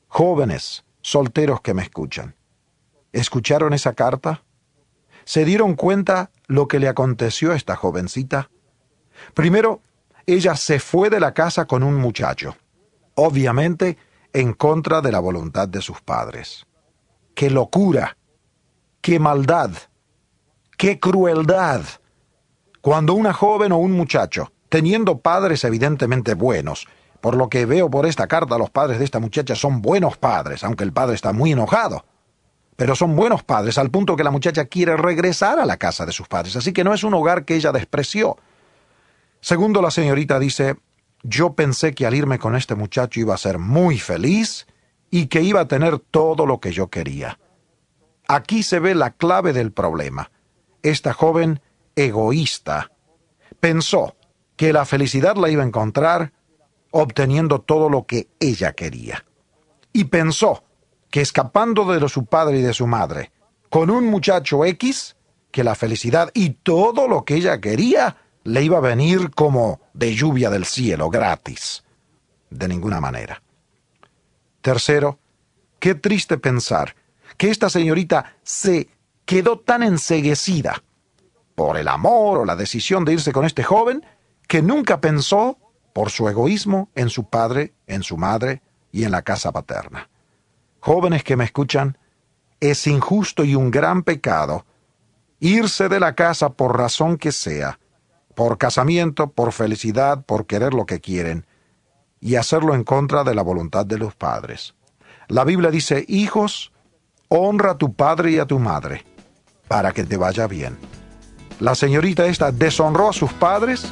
Jóvenes, 0.09 0.85
solteros 1.01 1.61
que 1.61 1.75
me 1.75 1.83
escuchan. 1.83 2.37
¿Escucharon 3.15 3.73
esa 3.73 3.93
carta? 3.93 4.43
¿Se 5.25 5.45
dieron 5.45 5.77
cuenta 5.77 6.33
lo 6.49 6.67
que 6.67 6.81
le 6.81 6.89
aconteció 6.89 7.53
a 7.53 7.55
esta 7.55 7.77
jovencita? 7.77 8.51
Primero, 9.35 9.83
ella 10.27 10.57
se 10.57 10.81
fue 10.81 11.11
de 11.11 11.21
la 11.21 11.33
casa 11.33 11.67
con 11.67 11.85
un 11.85 11.95
muchacho, 11.95 12.57
obviamente 13.15 13.99
en 14.33 14.53
contra 14.53 15.01
de 15.01 15.13
la 15.13 15.21
voluntad 15.21 15.69
de 15.69 15.81
sus 15.81 16.01
padres. 16.01 16.67
¡Qué 17.37 17.51
locura! 17.51 18.17
¡Qué 19.01 19.21
maldad! 19.21 19.71
¡Qué 20.77 20.99
crueldad! 20.99 21.83
Cuando 22.81 23.15
una 23.15 23.33
joven 23.33 23.71
o 23.71 23.77
un 23.77 23.93
muchacho, 23.93 24.53
teniendo 24.69 25.21
padres 25.21 25.63
evidentemente 25.63 26.35
buenos, 26.35 26.89
por 27.21 27.37
lo 27.37 27.49
que 27.49 27.65
veo 27.65 27.89
por 27.89 28.07
esta 28.07 28.27
carta, 28.27 28.59
los 28.59 28.71
padres 28.71 28.99
de 28.99 29.05
esta 29.05 29.21
muchacha 29.21 29.55
son 29.55 29.83
buenos 29.83 30.17
padres, 30.17 30.65
aunque 30.65 30.83
el 30.83 30.93
padre 30.93 31.15
está 31.15 31.33
muy 31.33 31.53
enojado. 31.53 32.05
Pero 32.77 32.97
son 32.97 33.15
buenos 33.15 33.43
padres 33.45 33.79
al 33.79 33.91
punto 33.91 34.17
que 34.17 34.25
la 34.25 34.31
muchacha 34.31 34.65
quiere 34.65 34.97
regresar 34.97 35.59
a 35.59 35.67
la 35.67 35.77
casa 35.77 36.05
de 36.07 36.13
sus 36.13 36.29
padres, 36.29 36.57
así 36.57 36.73
que 36.73 36.85
no 36.85 36.93
es 36.93 37.05
un 37.05 37.15
hogar 37.15 37.45
que 37.45 37.55
ella 37.55 37.73
despreció. 37.73 38.37
Segundo, 39.41 39.81
la 39.81 39.91
señorita 39.91 40.39
dice, 40.39 40.77
yo 41.23 41.55
pensé 41.55 41.95
que 41.95 42.07
al 42.07 42.15
irme 42.15 42.39
con 42.39 42.57
este 42.57 42.75
muchacho 42.75 43.21
iba 43.21 43.35
a 43.35 43.39
ser 43.39 43.59
muy 43.59 43.99
feliz 43.99 44.67
y 45.11 45.27
que 45.27 45.43
iba 45.43 45.61
a 45.61 45.69
tener 45.69 45.99
todo 45.99 46.47
lo 46.47 46.61
que 46.61 46.73
yo 46.73 46.89
quería. 46.89 47.39
Aquí 48.27 48.63
se 48.63 48.81
ve 48.81 48.95
la 48.95 49.11
clave 49.11 49.53
del 49.53 49.71
problema. 49.73 50.31
Esta 50.83 51.13
joven 51.13 51.61
egoísta 51.95 52.91
pensó 53.61 54.17
que 54.57 54.73
la 54.73 54.85
felicidad 54.85 55.37
la 55.37 55.51
iba 55.51 55.63
a 55.63 55.67
encontrar 55.67 56.33
obteniendo 56.91 57.61
todo 57.61 57.89
lo 57.89 58.07
que 58.07 58.29
ella 58.41 58.73
quería. 58.73 59.25
Y 59.93 60.05
pensó 60.05 60.65
que 61.15 61.21
escapando 61.21 61.85
de 61.85 62.09
su 62.09 62.27
padre 62.27 62.59
y 62.59 62.63
de 62.63 62.75
su 62.75 62.89
madre, 62.89 63.31
con 63.71 63.89
un 63.89 64.05
muchacho 64.07 64.65
X, 64.65 65.15
que 65.53 65.63
la 65.63 65.77
felicidad 65.77 66.33
y 66.35 66.55
todo 66.55 67.07
lo 67.07 67.25
que 67.25 67.37
ella 67.37 67.61
quería 67.61 68.17
le 68.43 68.65
iba 68.65 68.79
a 68.79 68.81
venir 68.81 69.31
como 69.31 69.81
de 69.93 70.13
lluvia 70.13 70.51
del 70.51 70.65
cielo, 70.65 71.11
gratis. 71.11 71.85
De 72.51 72.67
ninguna 72.67 73.01
manera. 73.01 73.41
Tercero, 74.61 75.21
qué 75.79 75.95
triste 75.95 76.37
pensar 76.37 76.97
que 77.37 77.49
esta 77.49 77.71
señorita 77.71 78.35
se 78.43 78.89
quedó 79.25 79.61
tan 79.61 79.85
enseguecida 79.85 80.83
por 81.55 81.77
el 81.77 81.87
amor 81.87 82.39
o 82.39 82.45
la 82.45 82.57
decisión 82.57 83.05
de 83.05 83.13
irse 83.13 83.31
con 83.31 83.45
este 83.45 83.63
joven 83.63 84.05
que 84.49 84.63
nunca 84.63 85.01
pensó, 85.01 85.59
por 85.93 86.11
su 86.11 86.29
egoísmo, 86.29 86.91
en 86.97 87.09
su 87.09 87.29
padre, 87.29 87.73
en 87.87 88.03
su 88.03 88.17
madre 88.17 88.63
y 88.91 89.05
en 89.05 89.13
la 89.13 89.23
casa 89.23 89.53
paterna. 89.53 90.09
Jóvenes 90.85 91.25
que 91.25 91.35
me 91.35 91.45
escuchan, 91.45 91.97
es 92.61 92.87
injusto 92.87 93.43
y 93.43 93.55
un 93.55 93.71
gran 93.71 94.03
pecado 94.03 94.67
irse 95.41 95.89
de 95.89 95.99
la 95.99 96.15
casa 96.15 96.51
por 96.51 96.77
razón 96.77 97.17
que 97.17 97.33
sea, 97.33 97.79
por 98.35 98.59
casamiento, 98.59 99.31
por 99.31 99.53
felicidad, 99.53 100.27
por 100.27 100.45
querer 100.45 100.75
lo 100.75 100.85
que 100.85 101.01
quieren, 101.01 101.47
y 102.21 102.37
hacerlo 102.37 102.75
en 102.75 102.85
contra 102.85 103.25
de 103.25 103.35
la 103.35 103.41
voluntad 103.41 103.87
de 103.87 103.97
los 103.97 104.15
padres. 104.15 104.75
La 105.29 105.45
Biblia 105.45 105.71
dice, 105.71 106.05
hijos, 106.07 106.71
honra 107.29 107.71
a 107.71 107.79
tu 107.79 107.95
padre 107.95 108.33
y 108.33 108.39
a 108.39 108.45
tu 108.45 108.59
madre, 108.59 109.07
para 109.67 109.93
que 109.93 110.05
te 110.05 110.19
vaya 110.19 110.47
bien. 110.47 110.77
La 111.61 111.75
señorita 111.75 112.27
esta 112.27 112.53
deshonró 112.53 113.09
a 113.09 113.15
sus 113.15 113.33
padres 113.33 113.91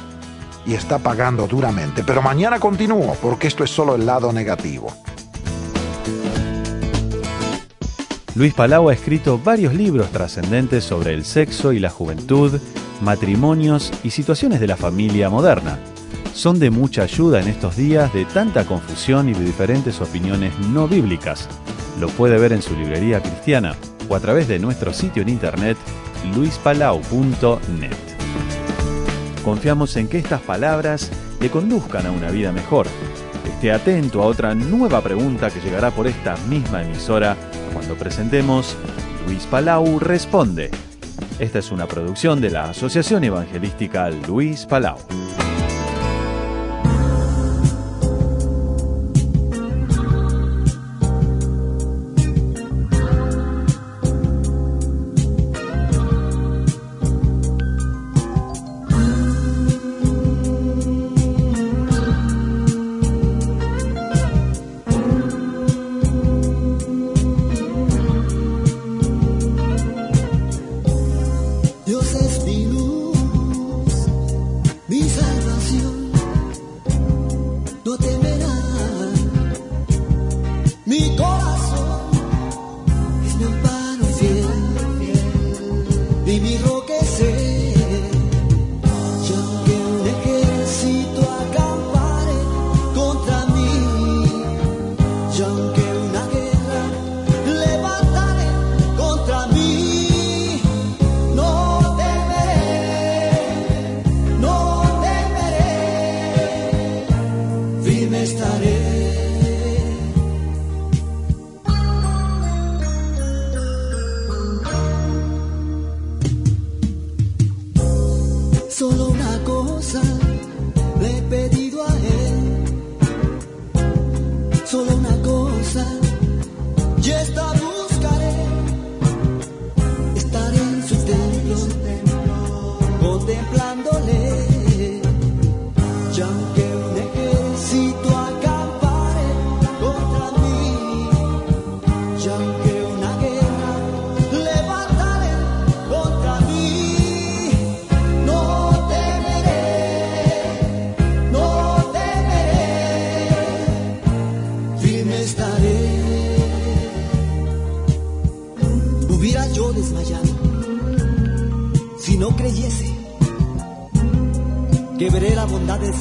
y 0.63 0.75
está 0.75 0.99
pagando 0.99 1.47
duramente, 1.47 2.03
pero 2.03 2.21
mañana 2.21 2.59
continúo 2.59 3.17
porque 3.19 3.47
esto 3.47 3.63
es 3.63 3.71
solo 3.71 3.95
el 3.95 4.05
lado 4.05 4.31
negativo. 4.31 4.93
Luis 8.35 8.55
Palau 8.55 8.89
ha 8.89 8.93
escrito 8.93 9.37
varios 9.37 9.75
libros 9.75 10.09
trascendentes 10.09 10.83
sobre 10.83 11.13
el 11.13 11.23
sexo 11.23 11.71
y 11.71 11.79
la 11.79 11.91
juventud, 11.91 12.59
matrimonios 13.01 13.91
y 14.03 14.09
situaciones 14.09 14.59
de 14.59 14.65
la 14.65 14.75
familia 14.75 15.29
moderna. 15.29 15.77
Son 16.33 16.57
de 16.57 16.71
mucha 16.71 17.03
ayuda 17.03 17.41
en 17.41 17.47
estos 17.47 17.75
días 17.75 18.11
de 18.11 18.25
tanta 18.25 18.65
confusión 18.65 19.29
y 19.29 19.33
de 19.33 19.45
diferentes 19.45 20.01
opiniones 20.01 20.57
no 20.69 20.87
bíblicas. 20.87 21.47
Lo 21.99 22.07
puede 22.07 22.39
ver 22.39 22.53
en 22.53 22.63
su 22.63 22.75
librería 22.75 23.21
cristiana 23.21 23.75
o 24.09 24.15
a 24.15 24.19
través 24.19 24.47
de 24.47 24.57
nuestro 24.57 24.93
sitio 24.93 25.21
en 25.21 25.29
internet 25.29 25.77
luispalau.net. 26.35 27.91
Confiamos 29.45 29.95
en 29.95 30.07
que 30.07 30.17
estas 30.17 30.41
palabras 30.41 31.11
le 31.39 31.51
conduzcan 31.51 32.07
a 32.07 32.11
una 32.11 32.31
vida 32.31 32.51
mejor. 32.51 32.87
Esté 33.63 33.71
atento 33.71 34.21
a 34.21 34.25
otra 34.25 34.53
nueva 34.53 34.99
pregunta 34.99 35.49
que 35.49 35.61
llegará 35.61 35.89
por 35.89 36.05
esta 36.05 36.35
misma 36.49 36.83
emisora 36.83 37.37
cuando 37.71 37.95
presentemos 37.95 38.75
Luis 39.25 39.45
Palau 39.45 39.99
Responde. 39.99 40.69
Esta 41.39 41.59
es 41.59 41.71
una 41.71 41.87
producción 41.87 42.41
de 42.41 42.49
la 42.49 42.65
Asociación 42.65 43.23
Evangelística 43.23 44.09
Luis 44.09 44.65
Palau. 44.65 44.97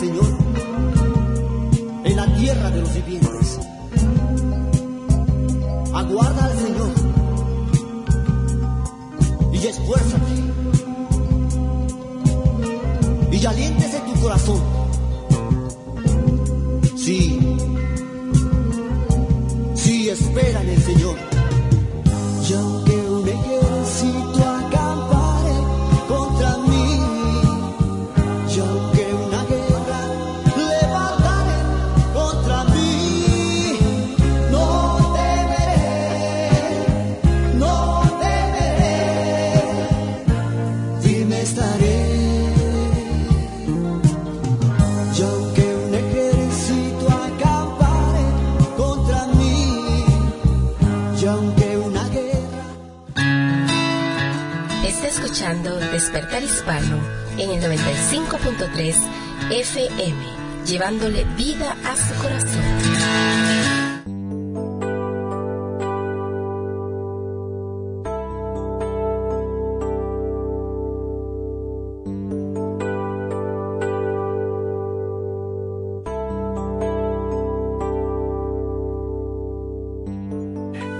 Señor 0.00 0.31
llevándole 60.82 61.24
vida 61.36 61.76
a 61.84 61.94
su 61.94 62.14
corazón. 62.20 62.60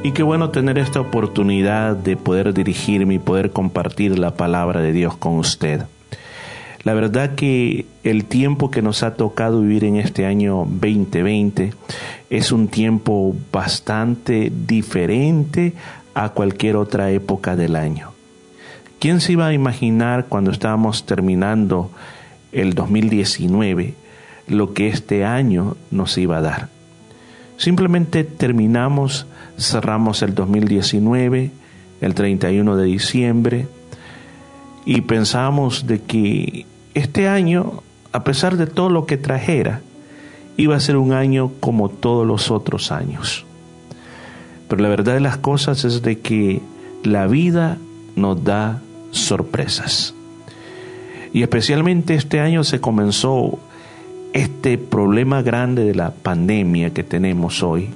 Y 0.05 0.13
qué 0.13 0.23
bueno 0.23 0.51
tener 0.51 0.79
esta 0.79 1.01
oportunidad 1.01 1.97
de 1.97 2.17
poder 2.17 2.55
dirigirme 2.55 3.15
y 3.15 3.19
poder 3.19 3.51
compartir 3.51 4.17
la 4.17 4.35
palabra 4.35 4.81
de 4.81 4.93
Dios 4.93 5.17
con 5.17 5.39
usted. 5.39 5.83
La 6.85 6.95
verdad 6.95 7.37
que 7.37 7.87
el 8.03 8.25
tiempo 8.25 8.71
que 8.71 8.83
nos 8.83 9.05
ha 9.05 9.15
tocado 9.15 9.61
vivir 9.61 9.85
en 9.85 9.97
este 9.97 10.27
año 10.27 10.67
2020 10.69 11.73
es 12.29 12.51
un 12.51 12.67
tiempo 12.67 13.37
bastante 13.53 14.53
diferente 14.67 15.75
a 16.15 16.31
cualquier 16.31 16.77
otra 16.77 17.11
época 17.11 17.55
del 17.55 17.77
año. 17.77 18.11
¿Quién 18.99 19.21
se 19.21 19.33
iba 19.33 19.47
a 19.47 19.53
imaginar 19.53 20.27
cuando 20.29 20.51
estábamos 20.51 21.07
terminando 21.07 21.91
el 22.51 22.75
2019 22.75 23.95
lo 24.49 24.75
que 24.75 24.89
este 24.89 25.25
año 25.25 25.77
nos 25.93 26.19
iba 26.19 26.39
a 26.39 26.43
dar? 26.43 26.69
Simplemente 27.59 28.25
terminamos, 28.25 29.27
cerramos 29.57 30.23
el 30.23 30.35
2019, 30.35 31.53
el 32.01 32.15
31 32.15 32.77
de 32.77 32.85
diciembre, 32.85 33.69
y 34.85 35.03
pensamos 35.03 35.87
de 35.87 36.03
que 36.03 36.67
este 36.95 37.29
año, 37.29 37.83
a 38.13 38.25
pesar 38.25 38.57
de 38.57 38.67
todo 38.67 38.91
lo 38.91 39.07
que 39.07 39.17
trajera, 39.17 39.81
iba 40.57 40.77
a 40.77 40.81
ser 40.81 40.97
un 40.97 41.13
año 41.13 41.53
como 41.61 41.89
todos 41.89 42.27
los 42.27 42.51
otros 42.51 42.93
años. 42.93 43.45
Pero 44.69 44.83
la 44.83 44.89
verdad 44.89 45.15
de 45.15 45.21
las 45.21 45.39
cosas 45.39 45.85
es 45.85 46.03
de 46.03 46.19
que 46.19 46.61
la 47.03 47.27
vida 47.27 47.79
nos 48.17 48.43
da 48.45 48.81
sorpresas. 49.11 50.15
Y 51.33 51.43
especialmente 51.43 52.15
este 52.15 52.41
año 52.41 52.65
se 52.65 52.81
comenzó 52.81 53.59
este 54.33 54.79
problema 54.79 55.43
grande 55.43 55.85
de 55.85 55.95
la 55.95 56.11
pandemia 56.11 56.93
que 56.93 57.05
tenemos 57.05 57.63
hoy, 57.63 57.91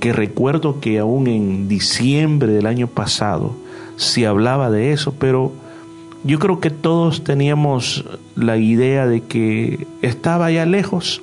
que 0.00 0.12
recuerdo 0.12 0.80
que 0.80 0.98
aún 0.98 1.26
en 1.26 1.68
diciembre 1.68 2.52
del 2.52 2.66
año 2.66 2.86
pasado 2.86 3.54
se 3.96 4.26
hablaba 4.26 4.70
de 4.70 4.92
eso, 4.92 5.14
pero 5.18 5.52
yo 6.26 6.38
creo 6.38 6.60
que 6.60 6.70
todos 6.70 7.22
teníamos 7.22 8.04
la 8.34 8.56
idea 8.56 9.06
de 9.06 9.20
que 9.22 9.86
estaba 10.02 10.50
ya 10.50 10.66
lejos 10.66 11.22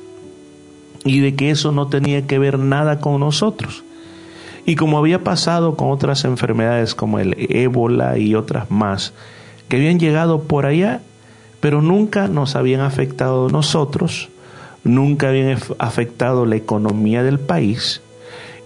y 1.04 1.20
de 1.20 1.36
que 1.36 1.49
eso 1.49 1.72
no 1.72 1.88
tenía 1.88 2.26
que 2.26 2.39
ver 2.39 2.58
nada 2.58 2.99
con 2.99 3.20
nosotros. 3.20 3.84
Y 4.66 4.76
como 4.76 4.97
había 4.97 5.24
pasado 5.24 5.76
con 5.76 5.91
otras 5.91 6.24
enfermedades 6.24 6.95
como 6.95 7.20
el 7.20 7.36
ébola 7.49 8.18
y 8.18 8.34
otras 8.36 8.72
más, 8.72 9.14
que 9.68 9.76
habían 9.76 9.99
llegado 9.99 10.43
por 10.43 10.66
allá, 10.66 11.01
pero 11.60 11.82
nunca 11.82 12.30
nos 12.30 12.56
habían 12.56 12.82
afectado 12.82 13.49
nosotros, 13.49 14.30
nunca 14.86 15.30
habían 15.30 15.58
afectado 15.80 16.45
la 16.45 16.56
economía 16.56 17.24
del 17.24 17.39
país. 17.39 18.01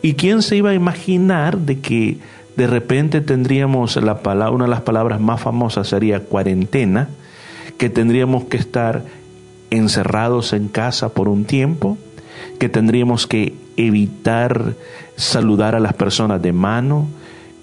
¿Y 0.03 0.13
quién 0.13 0.43
se 0.43 0.55
iba 0.55 0.69
a 0.69 0.75
imaginar 0.75 1.57
de 1.57 1.79
que 1.79 2.19
de 2.57 2.65
repente 2.65 3.21
tendríamos 3.21 3.95
la 3.97 4.23
palabra, 4.23 4.51
una 4.51 4.65
de 4.65 4.71
las 4.71 4.81
palabras 4.81 5.21
más 5.21 5.39
famosas 5.39 5.87
sería 5.87 6.21
cuarentena, 6.21 7.07
que 7.77 7.89
tendríamos 7.89 8.45
que 8.45 8.57
estar 8.57 9.03
encerrados 9.69 10.53
en 10.53 10.67
casa 10.67 11.09
por 11.09 11.29
un 11.29 11.45
tiempo, 11.45 11.99
que 12.59 12.67
tendríamos 12.67 13.27
que 13.27 13.55
evitar 13.77 14.73
saludar 15.15 15.75
a 15.75 15.79
las 15.79 15.93
personas 15.93 16.41
de 16.41 16.51
mano 16.51 17.07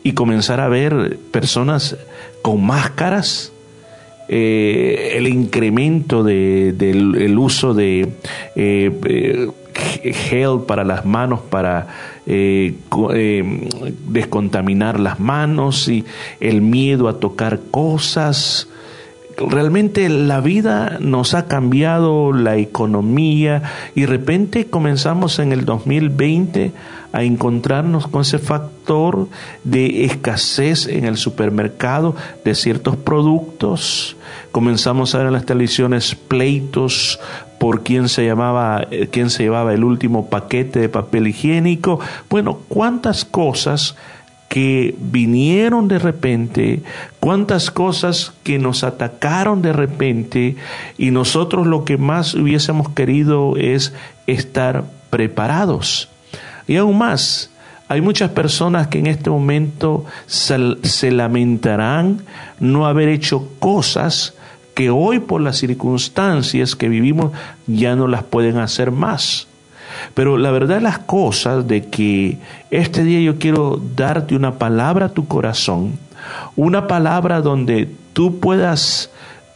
y 0.04 0.12
comenzar 0.12 0.60
a 0.60 0.68
ver 0.68 1.18
personas 1.32 1.96
con 2.40 2.64
máscaras, 2.64 3.52
eh, 4.28 5.12
el 5.16 5.28
incremento 5.28 6.22
de, 6.22 6.72
del 6.72 7.14
el 7.16 7.38
uso 7.38 7.74
de 7.74 8.12
eh, 8.56 8.90
eh, 9.04 9.50
gel 10.12 10.60
para 10.66 10.84
las 10.84 11.04
manos 11.04 11.40
para 11.50 11.86
co- 12.88 13.12
descontaminar 14.08 14.98
las 15.00 15.20
manos 15.20 15.88
y 15.88 16.04
el 16.40 16.60
miedo 16.62 17.08
a 17.08 17.18
tocar 17.20 17.60
cosas. 17.70 18.68
Realmente 19.36 20.08
la 20.08 20.40
vida 20.40 20.98
nos 21.00 21.34
ha 21.34 21.46
cambiado, 21.46 22.32
la 22.32 22.56
economía, 22.56 23.62
y 23.96 24.02
de 24.02 24.06
repente 24.06 24.66
comenzamos 24.66 25.40
en 25.40 25.50
el 25.52 25.64
2020 25.64 26.70
a 27.14 27.22
encontrarnos 27.22 28.08
con 28.08 28.22
ese 28.22 28.40
factor 28.40 29.28
de 29.62 30.04
escasez 30.04 30.88
en 30.88 31.04
el 31.04 31.16
supermercado 31.16 32.16
de 32.44 32.56
ciertos 32.56 32.96
productos. 32.96 34.16
Comenzamos 34.50 35.14
a 35.14 35.18
ver 35.18 35.28
en 35.28 35.34
las 35.34 35.46
televisiones 35.46 36.16
pleitos 36.16 37.20
por 37.60 37.84
quién 37.84 38.08
se 38.08 38.26
llamaba, 38.26 38.84
eh, 38.90 39.08
quién 39.12 39.30
se 39.30 39.44
llevaba 39.44 39.72
el 39.72 39.84
último 39.84 40.28
paquete 40.28 40.80
de 40.80 40.88
papel 40.88 41.28
higiénico. 41.28 42.00
Bueno, 42.28 42.58
cuántas 42.68 43.24
cosas 43.24 43.94
que 44.48 44.96
vinieron 44.98 45.86
de 45.86 46.00
repente, 46.00 46.82
cuántas 47.20 47.70
cosas 47.70 48.32
que 48.42 48.58
nos 48.58 48.82
atacaron 48.82 49.62
de 49.62 49.72
repente 49.72 50.56
y 50.98 51.12
nosotros 51.12 51.68
lo 51.68 51.84
que 51.84 51.96
más 51.96 52.34
hubiésemos 52.34 52.88
querido 52.88 53.56
es 53.56 53.94
estar 54.26 54.82
preparados. 55.10 56.08
Y 56.66 56.76
aún 56.76 56.98
más, 56.98 57.50
hay 57.88 58.00
muchas 58.00 58.30
personas 58.30 58.88
que 58.88 58.98
en 58.98 59.06
este 59.06 59.30
momento 59.30 60.06
se, 60.26 61.10
lamentarán 61.10 62.22
no 62.58 62.86
haber 62.86 63.08
hecho 63.08 63.48
cosas 63.58 64.34
que 64.74 64.90
hoy 64.90 65.20
por 65.20 65.40
las 65.40 65.58
circunstancias 65.58 66.74
que 66.74 66.88
vivimos 66.88 67.32
ya 67.66 67.94
no 67.94 68.08
las 68.08 68.24
pueden 68.24 68.58
hacer 68.58 68.90
más. 68.90 69.46
Pero 70.14 70.38
la 70.38 70.50
verdad 70.50 70.80
las 70.80 70.98
cosas 70.98 71.68
de 71.68 71.84
que 71.84 72.38
este 72.70 73.04
día 73.04 73.20
yo 73.20 73.38
quiero 73.38 73.80
darte 73.94 74.34
una 74.34 74.58
palabra 74.58 75.06
a 75.06 75.08
tu 75.10 75.26
corazón, 75.28 75.98
una 76.56 76.88
palabra 76.88 77.42
donde 77.42 77.88
tú 78.12 78.40
puedas 78.40 79.10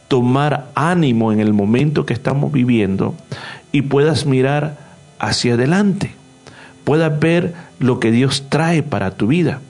tomar 0.07 0.69
ánimo 0.75 1.33
en 1.33 1.39
el 1.39 1.53
momento 1.53 2.05
que 2.05 2.13
estamos 2.13 2.51
viviendo 2.51 3.15
y 3.71 3.81
puedas 3.81 4.25
mirar 4.25 4.77
hacia 5.19 5.55
adelante, 5.55 6.15
puedas 6.89 7.19
ver 7.19 7.53
lo 7.77 7.99
que 7.99 8.09
Dios 8.09 8.45
trae 8.49 8.81
para 8.81 9.11
tu 9.11 9.27
vida. 9.27 9.61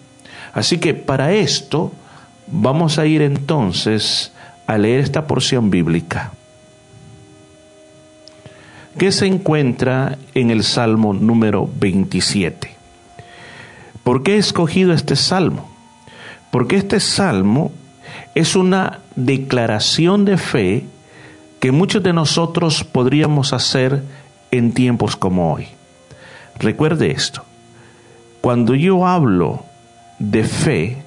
Así 0.53 0.77
que 0.77 0.93
para 0.93 1.33
esto 1.33 1.91
vamos 2.47 2.97
a 2.97 3.07
ir 3.07 3.21
entonces 3.21 4.31
a 4.67 4.77
leer 4.77 5.01
esta 5.01 5.27
porción 5.27 5.69
bíblica 5.69 6.31
que 8.97 9.11
se 9.11 9.25
encuentra 9.25 10.17
en 10.33 10.49
el 10.49 10.63
Salmo 10.63 11.13
número 11.13 11.69
27. 11.81 12.73
¿Por 14.05 14.23
qué 14.23 14.35
he 14.35 14.37
escogido 14.37 14.93
este 14.93 15.17
salmo? 15.17 15.69
Porque 16.51 16.77
este 16.77 17.01
salmo 17.01 17.73
es 18.33 18.55
una 18.55 18.99
declaración 19.17 20.23
de 20.23 20.37
fe 20.37 20.85
que 21.59 21.73
muchos 21.73 22.01
de 22.01 22.13
nosotros 22.13 22.85
podríamos 22.85 23.51
hacer 23.51 24.03
en 24.51 24.71
tiempos 24.71 25.17
como 25.17 25.53
hoy. 25.53 25.67
Recuerde 26.59 27.11
esto, 27.11 27.43
cuando 28.41 28.75
yo 28.75 29.07
hablo 29.07 29.63
de 30.19 30.43
fe, 30.43 30.97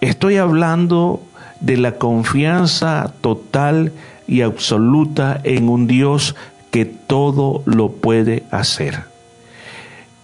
estoy 0.00 0.36
hablando 0.36 1.22
de 1.60 1.76
la 1.76 1.92
confianza 1.92 3.12
total 3.20 3.92
y 4.26 4.42
absoluta 4.42 5.40
en 5.44 5.68
un 5.68 5.86
Dios 5.86 6.34
que 6.70 6.84
todo 6.84 7.62
lo 7.66 7.92
puede 7.92 8.44
hacer. 8.50 9.04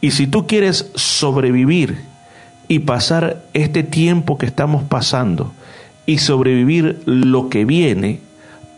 Y 0.01 0.11
si 0.11 0.26
tú 0.26 0.47
quieres 0.47 0.91
sobrevivir 0.95 1.99
y 2.68 2.80
pasar 2.80 3.43
este 3.55 3.82
tiempo 3.82 4.37
que 4.37 4.47
estamos 4.47 4.82
pasando 4.82 5.53
y 6.07 6.18
sobrevivir 6.18 7.01
lo 7.07 7.49
que 7.49 7.64
viene, 7.64 8.20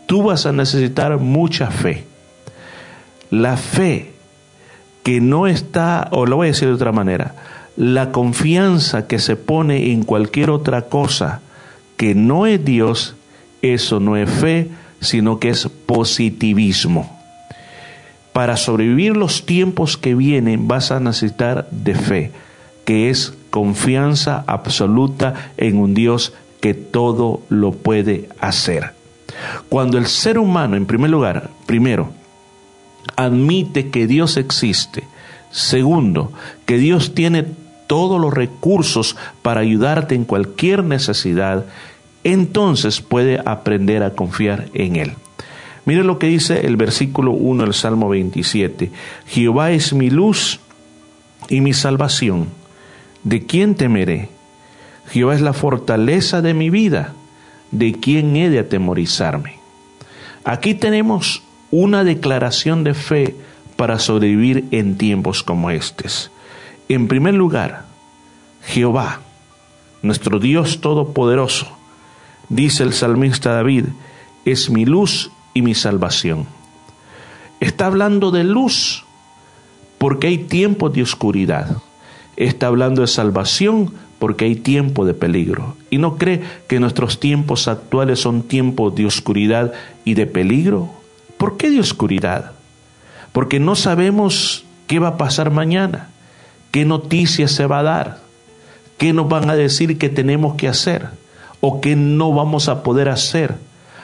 tú 0.05 0.23
vas 0.23 0.45
a 0.45 0.51
necesitar 0.51 1.17
mucha 1.17 1.71
fe. 1.71 2.05
La 3.29 3.57
fe 3.57 4.13
que 5.07 5.21
no 5.21 5.47
está, 5.47 6.09
o 6.11 6.25
lo 6.25 6.35
voy 6.35 6.47
a 6.47 6.51
decir 6.51 6.67
de 6.67 6.73
otra 6.73 6.91
manera, 6.91 7.33
la 7.77 8.11
confianza 8.11 9.07
que 9.07 9.19
se 9.19 9.37
pone 9.37 9.93
en 9.93 10.03
cualquier 10.03 10.49
otra 10.49 10.89
cosa 10.89 11.39
que 11.95 12.13
no 12.13 12.45
es 12.45 12.65
Dios, 12.65 13.15
eso 13.61 14.01
no 14.01 14.17
es 14.17 14.29
fe, 14.29 14.67
sino 14.99 15.39
que 15.39 15.47
es 15.47 15.69
positivismo. 15.85 17.17
Para 18.33 18.57
sobrevivir 18.57 19.15
los 19.15 19.45
tiempos 19.45 19.95
que 19.95 20.13
vienen 20.13 20.67
vas 20.67 20.91
a 20.91 20.99
necesitar 20.99 21.69
de 21.71 21.95
fe, 21.95 22.31
que 22.83 23.09
es 23.09 23.33
confianza 23.49 24.43
absoluta 24.45 25.53
en 25.55 25.77
un 25.77 25.93
Dios 25.93 26.33
que 26.59 26.73
todo 26.73 27.43
lo 27.47 27.71
puede 27.71 28.27
hacer. 28.41 28.91
Cuando 29.69 29.97
el 29.97 30.07
ser 30.07 30.37
humano, 30.37 30.75
en 30.75 30.85
primer 30.85 31.11
lugar, 31.11 31.49
primero, 31.65 32.11
admite 33.15 33.89
que 33.89 34.07
Dios 34.07 34.37
existe, 34.37 35.03
segundo, 35.51 36.31
que 36.65 36.77
Dios 36.77 37.13
tiene 37.13 37.45
todos 37.87 38.19
los 38.19 38.33
recursos 38.33 39.15
para 39.41 39.61
ayudarte 39.61 40.15
en 40.15 40.25
cualquier 40.25 40.83
necesidad, 40.83 41.65
entonces 42.23 43.01
puede 43.01 43.41
aprender 43.45 44.03
a 44.03 44.11
confiar 44.11 44.67
en 44.73 44.97
Él. 44.97 45.13
Mire 45.85 46.03
lo 46.03 46.19
que 46.19 46.27
dice 46.27 46.67
el 46.67 46.75
versículo 46.75 47.31
1 47.31 47.63
del 47.63 47.73
Salmo 47.73 48.09
27. 48.09 48.91
Jehová 49.27 49.71
es 49.71 49.93
mi 49.93 50.09
luz 50.09 50.59
y 51.47 51.61
mi 51.61 51.73
salvación. 51.73 52.47
¿De 53.23 53.45
quién 53.45 53.75
temeré? 53.75 54.29
Jehová 55.09 55.35
es 55.35 55.41
la 55.41 55.53
fortaleza 55.53 56.41
de 56.41 56.53
mi 56.53 56.69
vida. 56.69 57.13
¿De 57.71 57.93
quién 57.93 58.35
he 58.35 58.49
de 58.49 58.59
atemorizarme? 58.59 59.59
Aquí 60.43 60.73
tenemos 60.73 61.43
una 61.71 62.03
declaración 62.03 62.83
de 62.83 62.93
fe 62.93 63.35
para 63.75 63.99
sobrevivir 63.99 64.65
en 64.71 64.97
tiempos 64.97 65.43
como 65.43 65.69
estos. 65.69 66.31
En 66.89 67.07
primer 67.07 67.33
lugar, 67.33 67.85
Jehová, 68.63 69.21
nuestro 70.01 70.39
Dios 70.39 70.81
Todopoderoso, 70.81 71.67
dice 72.49 72.83
el 72.83 72.93
salmista 72.93 73.53
David, 73.53 73.85
es 74.45 74.69
mi 74.69 74.85
luz 74.85 75.31
y 75.53 75.61
mi 75.61 75.75
salvación. 75.75 76.47
Está 77.59 77.87
hablando 77.87 78.31
de 78.31 78.43
luz 78.43 79.03
porque 79.97 80.27
hay 80.27 80.37
tiempos 80.37 80.93
de 80.93 81.01
oscuridad. 81.01 81.77
Está 82.35 82.67
hablando 82.67 83.01
de 83.01 83.07
salvación 83.07 83.93
porque 84.19 84.45
hay 84.45 84.55
tiempo 84.55 85.05
de 85.05 85.13
peligro. 85.13 85.75
¿Y 85.89 85.97
no 85.97 86.17
cree 86.17 86.41
que 86.67 86.79
nuestros 86.79 87.19
tiempos 87.19 87.67
actuales 87.67 88.19
son 88.19 88.43
tiempos 88.43 88.95
de 88.95 89.05
oscuridad 89.05 89.73
y 90.05 90.13
de 90.13 90.27
peligro? 90.27 90.96
¿Por 91.37 91.57
qué 91.57 91.69
de 91.69 91.79
oscuridad? 91.79 92.51
Porque 93.31 93.59
no 93.59 93.75
sabemos 93.75 94.65
qué 94.87 94.99
va 94.99 95.09
a 95.09 95.17
pasar 95.17 95.51
mañana, 95.51 96.09
qué 96.71 96.85
noticias 96.85 97.51
se 97.51 97.65
va 97.65 97.79
a 97.79 97.83
dar, 97.83 98.17
qué 98.97 99.13
nos 99.13 99.29
van 99.29 99.49
a 99.49 99.55
decir 99.55 99.97
que 99.97 100.09
tenemos 100.09 100.55
que 100.55 100.67
hacer 100.67 101.09
o 101.61 101.81
qué 101.81 101.95
no 101.95 102.33
vamos 102.33 102.69
a 102.69 102.83
poder 102.83 103.09
hacer. 103.09 103.55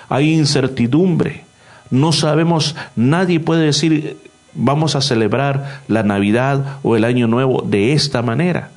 Hay 0.10 0.34
incertidumbre. 0.34 1.46
No 1.90 2.12
sabemos, 2.12 2.76
nadie 2.96 3.40
puede 3.40 3.66
decir 3.66 4.18
vamos 4.56 4.96
a 4.96 5.02
celebrar 5.02 5.82
la 5.88 6.04
Navidad 6.04 6.78
o 6.84 6.96
el 6.96 7.04
Año 7.04 7.28
Nuevo 7.28 7.64
de 7.66 7.94
esta 7.94 8.22
manera. 8.22 8.70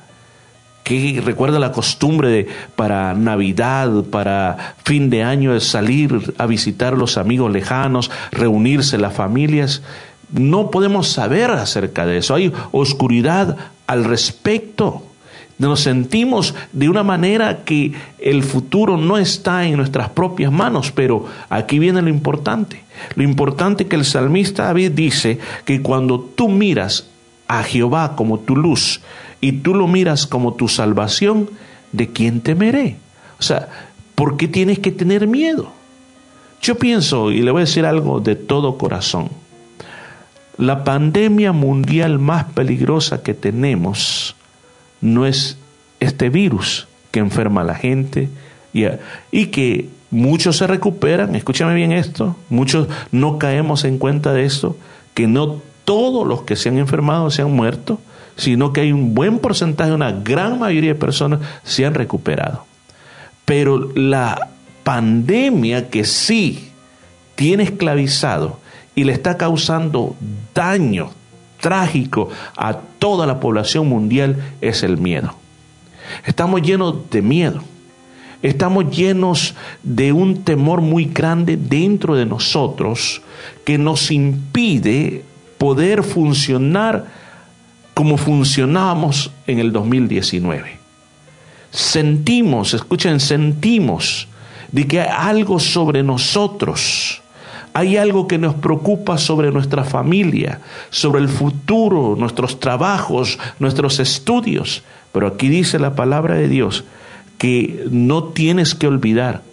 Que 0.87 1.21
recuerda 1.21 1.59
la 1.59 1.73
costumbre 1.73 2.29
de 2.29 2.47
para 2.77 3.13
Navidad, 3.13 4.05
para 4.05 4.75
fin 4.85 5.09
de 5.09 5.21
año, 5.21 5.53
de 5.53 5.59
salir 5.59 6.33
a 6.37 6.45
visitar 6.45 6.93
a 6.93 6.95
los 6.95 7.17
amigos 7.17 7.51
lejanos, 7.51 8.09
reunirse 8.31 8.97
las 8.97 9.13
familias. 9.13 9.81
No 10.31 10.71
podemos 10.71 11.09
saber 11.09 11.51
acerca 11.51 12.05
de 12.05 12.19
eso. 12.19 12.35
Hay 12.35 12.53
oscuridad 12.71 13.57
al 13.85 14.05
respecto. 14.05 15.03
Nos 15.57 15.81
sentimos 15.81 16.55
de 16.71 16.87
una 16.87 17.03
manera 17.03 17.65
que 17.65 17.91
el 18.19 18.43
futuro 18.43 18.95
no 18.95 19.17
está 19.17 19.65
en 19.65 19.75
nuestras 19.75 20.07
propias 20.07 20.53
manos, 20.53 20.93
pero 20.93 21.25
aquí 21.49 21.79
viene 21.79 22.01
lo 22.01 22.07
importante. 22.07 22.85
Lo 23.15 23.23
importante 23.23 23.87
que 23.87 23.97
el 23.97 24.05
salmista 24.05 24.63
David 24.63 24.91
dice 24.91 25.37
que 25.65 25.81
cuando 25.81 26.21
tú 26.21 26.47
miras 26.47 27.07
a 27.47 27.63
Jehová 27.63 28.15
como 28.15 28.39
tu 28.39 28.55
luz 28.55 29.01
y 29.41 29.53
tú 29.53 29.73
lo 29.73 29.87
miras 29.87 30.27
como 30.27 30.53
tu 30.53 30.67
salvación, 30.67 31.49
¿de 31.91 32.09
quién 32.09 32.41
temeré? 32.41 32.97
O 33.39 33.43
sea, 33.43 33.69
¿por 34.15 34.37
qué 34.37 34.47
tienes 34.47 34.79
que 34.79 34.91
tener 34.91 35.27
miedo? 35.27 35.71
Yo 36.61 36.77
pienso, 36.77 37.31
y 37.31 37.41
le 37.41 37.51
voy 37.51 37.61
a 37.61 37.65
decir 37.65 37.85
algo 37.85 38.19
de 38.19 38.35
todo 38.35 38.77
corazón, 38.77 39.29
la 40.57 40.83
pandemia 40.83 41.51
mundial 41.51 42.17
más 42.17 42.45
peligrosa 42.45 43.21
que 43.21 43.35
tenemos 43.35 44.35
no 45.01 45.27
es 45.27 45.57
este 45.99 46.29
virus 46.29 46.87
que 47.11 47.19
enferma 47.19 47.61
a 47.61 47.65
la 47.65 47.75
gente 47.75 48.29
y, 48.73 48.85
y 49.31 49.47
que 49.47 49.89
muchos 50.09 50.57
se 50.57 50.65
recuperan, 50.65 51.35
escúchame 51.35 51.75
bien 51.75 51.91
esto, 51.91 52.35
muchos 52.49 52.87
no 53.11 53.37
caemos 53.37 53.83
en 53.83 53.99
cuenta 53.99 54.33
de 54.33 54.45
esto, 54.45 54.77
que 55.13 55.27
no 55.27 55.61
todos 55.87 56.27
los 56.27 56.41
que 56.41 56.57
se 56.57 56.67
han 56.67 56.77
enfermado 56.79 57.31
se 57.31 57.41
han 57.41 57.53
muerto, 57.53 58.01
sino 58.35 58.73
que 58.73 58.81
hay 58.81 58.91
un 58.91 59.13
buen 59.13 59.39
porcentaje, 59.39 59.93
una 59.93 60.11
gran 60.11 60.59
mayoría 60.59 60.93
de 60.93 60.99
personas 60.99 61.39
se 61.63 61.85
han 61.85 61.93
recuperado. 61.93 62.65
Pero 63.45 63.93
la 63.95 64.49
pandemia 64.83 65.89
que 65.89 66.03
sí 66.03 66.71
tiene 67.35 67.63
esclavizado 67.63 68.59
y 68.95 69.05
le 69.05 69.13
está 69.13 69.37
causando 69.37 70.17
daño 70.53 71.11
trágico 71.61 72.31
a 72.57 72.79
toda 72.99 73.25
la 73.25 73.39
población 73.39 73.87
mundial 73.87 74.43
es 74.59 74.83
el 74.83 74.97
miedo. 74.97 75.35
Estamos 76.25 76.63
llenos 76.63 77.09
de 77.09 77.21
miedo. 77.21 77.61
Estamos 78.41 78.93
llenos 78.93 79.55
de 79.83 80.11
un 80.11 80.43
temor 80.43 80.81
muy 80.81 81.05
grande 81.05 81.55
dentro 81.55 82.13
de 82.17 82.25
nosotros 82.25 83.21
que 83.63 83.77
nos 83.77 84.11
impide 84.11 85.23
poder 85.57 86.03
funcionar 86.03 87.05
como 87.93 88.17
funcionábamos 88.17 89.31
en 89.47 89.59
el 89.59 89.71
2019. 89.71 90.77
Sentimos, 91.71 92.73
escuchen, 92.73 93.19
sentimos 93.19 94.27
de 94.71 94.87
que 94.87 95.01
hay 95.01 95.09
algo 95.09 95.59
sobre 95.59 96.03
nosotros 96.03 97.21
hay 97.77 97.95
algo 97.95 98.27
que 98.27 98.39
nos 98.39 98.55
preocupa 98.55 99.19
sobre 99.19 99.51
nuestra 99.51 99.83
familia, 99.83 100.61
sobre 100.89 101.21
el 101.21 101.29
futuro, 101.29 102.15
nuestros 102.17 102.59
trabajos, 102.59 103.37
nuestros 103.59 103.99
estudios. 103.99 104.81
Pero 105.11 105.27
aquí 105.27 105.47
dice 105.47 105.77
la 105.77 105.93
palabra 105.93 106.33
de 106.33 106.47
Dios 106.47 106.85
que 107.37 107.85
no 107.91 108.23
tienes 108.23 108.73
que 108.73 108.87
olvidar 108.87 109.43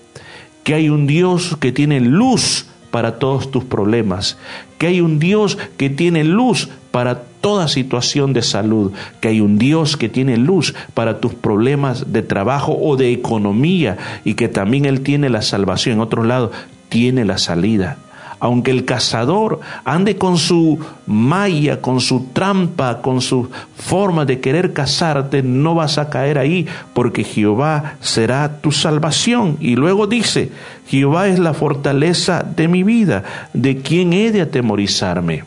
que 0.63 0.73
hay 0.73 0.89
un 0.89 1.07
Dios 1.07 1.59
que 1.61 1.71
tiene 1.71 2.01
luz 2.01 2.65
para 2.95 3.19
todos 3.19 3.51
tus 3.51 3.65
problemas, 3.65 4.39
que 4.79 4.87
hay 4.87 5.01
un 5.01 5.19
Dios 5.19 5.59
que 5.77 5.91
tiene 5.91 6.23
luz 6.23 6.69
para 6.93 7.23
toda 7.41 7.67
situación 7.67 8.33
de 8.33 8.41
salud, 8.41 8.93
que 9.21 9.27
hay 9.27 9.41
un 9.41 9.59
Dios 9.59 9.97
que 9.97 10.09
tiene 10.09 10.37
luz 10.37 10.77
para 10.95 11.19
tus 11.19 11.35
problemas 11.35 12.13
de 12.13 12.23
trabajo 12.23 12.79
o 12.81 12.97
de 12.97 13.11
economía 13.11 13.97
y 14.25 14.35
que 14.35 14.47
también 14.47 14.85
Él 14.85 15.01
tiene 15.01 15.29
la 15.29 15.43
salvación. 15.43 15.97
En 15.97 16.03
otro 16.03 16.23
lado, 16.23 16.53
tiene 16.89 17.25
la 17.25 17.39
salida 17.39 17.99
aunque 18.41 18.71
el 18.71 18.85
cazador 18.85 19.61
ande 19.85 20.17
con 20.17 20.39
su 20.39 20.79
malla, 21.07 21.81
con 21.81 22.01
su 22.01 22.27
trampa, 22.33 23.01
con 23.01 23.21
su 23.21 23.51
forma 23.77 24.25
de 24.25 24.41
querer 24.41 24.73
cazarte, 24.73 25.43
no 25.43 25.75
vas 25.75 25.99
a 25.99 26.11
caer 26.11 26.39
ahí, 26.39 26.67
porque 26.93 27.25
Jehová 27.25 27.95
será 28.01 28.61
tu 28.61 28.73
salvación. 28.73 29.57
Y 29.61 29.77
luego 29.77 30.07
dice, 30.07 30.51
Jehová 30.87 31.29
es 31.29 31.39
la 31.39 31.55
fortaleza 31.55 32.43
de 32.43 32.69
mi 32.69 32.83
vida, 32.83 33.25
¿de 33.53 33.79
quién 33.79 34.13
he 34.13 34.31
de 34.31 34.43
atemorizarme? 34.43 35.45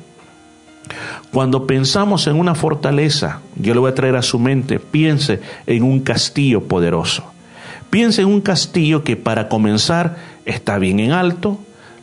Cuando 1.32 1.68
pensamos 1.68 2.26
en 2.28 2.40
una 2.40 2.56
fortaleza, 2.56 3.42
yo 3.56 3.74
le 3.74 3.80
voy 3.80 3.92
a 3.92 3.96
traer 3.96 4.16
a 4.16 4.22
su 4.22 4.40
mente, 4.40 4.80
piense 4.80 5.42
en 5.66 5.84
un 5.84 6.00
castillo 6.00 6.64
poderoso. 6.64 7.24
Piense 7.90 8.22
en 8.22 8.28
un 8.28 8.42
castillo 8.42 9.04
que 9.04 9.16
para 9.16 9.48
comenzar 9.48 10.18
está 10.46 10.78
bien 10.78 11.00
en 11.00 11.12
alto, 11.12 11.60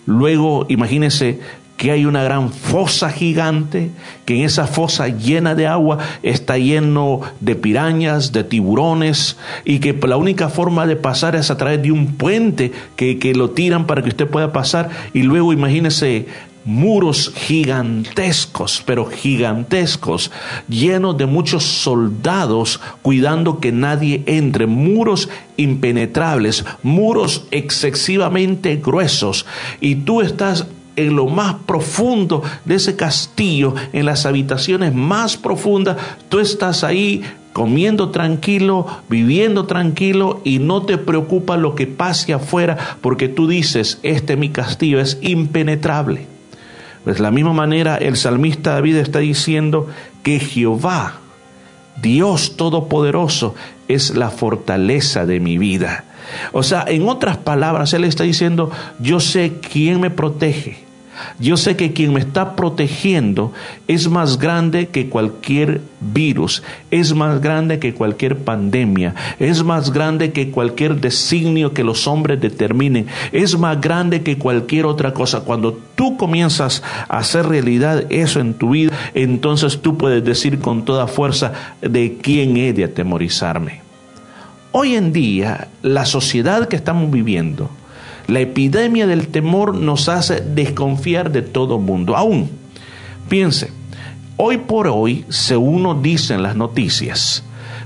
Luego, 0.07 0.67
imagínese 0.69 1.41
que 1.77 1.91
hay 1.91 2.07
una 2.07 2.23
gran 2.23 2.51
fosa 2.51 3.11
gigante, 3.11 3.91
que 4.25 4.37
en 4.37 4.45
esa 4.45 4.67
fosa 4.67 5.09
llena 5.09 5.55
de 5.55 5.67
agua 5.67 5.99
está 6.23 6.57
lleno 6.57 7.21
de 7.41 7.57
pirañas, 7.57 8.33
de 8.33 8.45
tiburones, 8.45 9.37
y 9.65 9.81
que 9.81 9.93
la 10.07 10.17
única 10.17 10.49
forma 10.49 10.87
de 10.87 10.97
pasar 10.97 11.35
es 11.35 11.51
a 11.51 11.57
través 11.57 11.83
de 11.83 11.91
un 11.91 12.15
puente 12.15 12.73
que, 12.97 13.19
que 13.19 13.35
lo 13.35 13.51
tiran 13.51 13.87
para 13.87 14.03
que 14.03 14.11
usted 14.11 14.29
pueda 14.29 14.53
pasar, 14.53 14.91
y 15.13 15.23
luego 15.23 15.53
imagínese 15.53 16.27
muros 16.65 17.33
gigantescos, 17.35 18.83
pero 18.85 19.07
gigantescos, 19.07 20.31
llenos 20.69 21.17
de 21.17 21.27
muchos 21.27 21.65
soldados 21.65 22.81
cuidando 23.03 23.61
que 23.61 23.73
nadie 23.73 24.23
entre, 24.27 24.67
muros 24.67 25.29
impenetrables, 25.57 26.65
muros 26.83 27.47
excesivamente 27.51 28.77
gruesos, 28.77 29.47
y 29.81 29.97
tú 29.97 30.21
estás 30.21 30.67
en 30.97 31.17
lo 31.17 31.27
más 31.27 31.57
profundo 31.67 32.43
de 32.65 32.77
ese 32.77 32.97
castillo, 32.97 33.75
en 33.93 34.07
las 34.07 34.27
habitaciones 34.27 34.95
más 34.95 35.37
profundas, 35.37 35.97
tú 36.29 36.39
estás 36.39 36.85
ahí 36.85 37.23
comiendo 37.53 38.11
tranquilo, 38.11 38.87
viviendo 39.09 39.67
tranquilo 39.67 40.41
y 40.45 40.59
no 40.59 40.83
te 40.83 40.99
preocupa 40.99 41.57
lo 41.57 41.75
que 41.75 41.87
pase 41.87 42.33
afuera 42.33 42.99
porque 43.01 43.29
tú 43.29 43.47
dices, 43.47 43.99
este 44.03 44.37
mi 44.37 44.51
castillo 44.51 45.01
es 45.01 45.19
impenetrable. 45.23 46.34
Pues 47.05 47.17
de 47.17 47.23
la 47.23 47.31
misma 47.31 47.53
manera 47.53 47.97
el 47.97 48.17
salmista 48.17 48.73
David 48.73 48.97
está 48.97 49.19
diciendo 49.19 49.89
que 50.23 50.41
Jehová, 50.41 51.21
Dios 52.01 52.57
Todopoderoso, 52.57 53.55
es 53.89 54.17
la 54.17 54.31
fortaleza 54.31 55.27
de 55.27 55.39
mi 55.39 55.59
vida. 55.59 56.05
O 56.53 56.63
sea, 56.63 56.85
en 56.89 57.09
otras 57.09 57.37
palabras, 57.37 57.93
Él 57.93 58.05
está 58.05 58.25
diciendo, 58.25 58.71
yo 58.99 59.21
sé 59.21 59.59
quién 59.61 60.01
me 60.01 60.11
protege, 60.11 60.79
yo 61.39 61.57
sé 61.57 61.77
que 61.77 61.93
quien 61.93 62.13
me 62.13 62.21
está 62.21 62.57
protegiendo 62.57 63.53
es 63.89 64.09
más 64.09 64.39
grande 64.39 64.89
que 64.89 65.09
cualquier 65.09 65.81
virus, 66.01 66.63
es 66.91 67.15
más 67.15 67.41
grande 67.41 67.79
que 67.79 67.95
cualquier 67.95 68.39
pandemia, 68.39 69.15
es 69.39 69.63
más 69.65 69.93
grande 69.93 70.33
que 70.33 70.51
cualquier 70.51 71.01
designio 71.01 71.73
que 71.73 71.85
los 71.85 72.07
hombres 72.07 72.41
determinen, 72.41 73.07
es 73.33 73.59
más 73.59 73.81
grande 73.81 74.23
que 74.23 74.39
cualquier 74.39 74.87
otra 74.87 75.15
cosa. 75.15 75.41
Cuando 75.41 75.79
tú 75.95 76.17
comienzas 76.17 76.83
a 77.09 77.19
hacer 77.19 77.47
realidad 77.47 78.05
eso 78.11 78.41
en 78.41 78.55
tu 78.55 78.71
vida, 78.71 78.93
entonces 79.15 79.81
tú 79.81 79.97
puedes 79.97 80.25
decir 80.25 80.59
con 80.59 80.85
toda 80.85 81.07
fuerza 81.07 81.53
de 81.81 82.19
quién 82.21 82.57
he 82.57 82.73
de 82.73 82.85
atemorizarme. 82.85 83.83
Hoy 84.73 84.97
en 84.97 85.13
día, 85.13 85.69
la 85.83 86.05
sociedad 86.05 86.67
que 86.67 86.75
estamos 86.75 87.09
viviendo, 87.11 87.71
la 88.27 88.41
epidemia 88.41 89.07
del 89.07 89.29
temor 89.29 89.75
nos 89.75 90.09
hace 90.09 90.41
desconfiar 90.41 91.31
de 91.31 91.43
todo 91.43 91.79
mundo. 91.79 92.17
Aún, 92.17 92.51
piense, 93.29 93.71
hoy 94.37 94.59
por 94.59 94.89
hoy, 94.89 95.25
según 95.29 95.83
nos 95.83 96.03
dicen 96.03 96.43
las 96.43 96.57
noticias, 96.57 97.43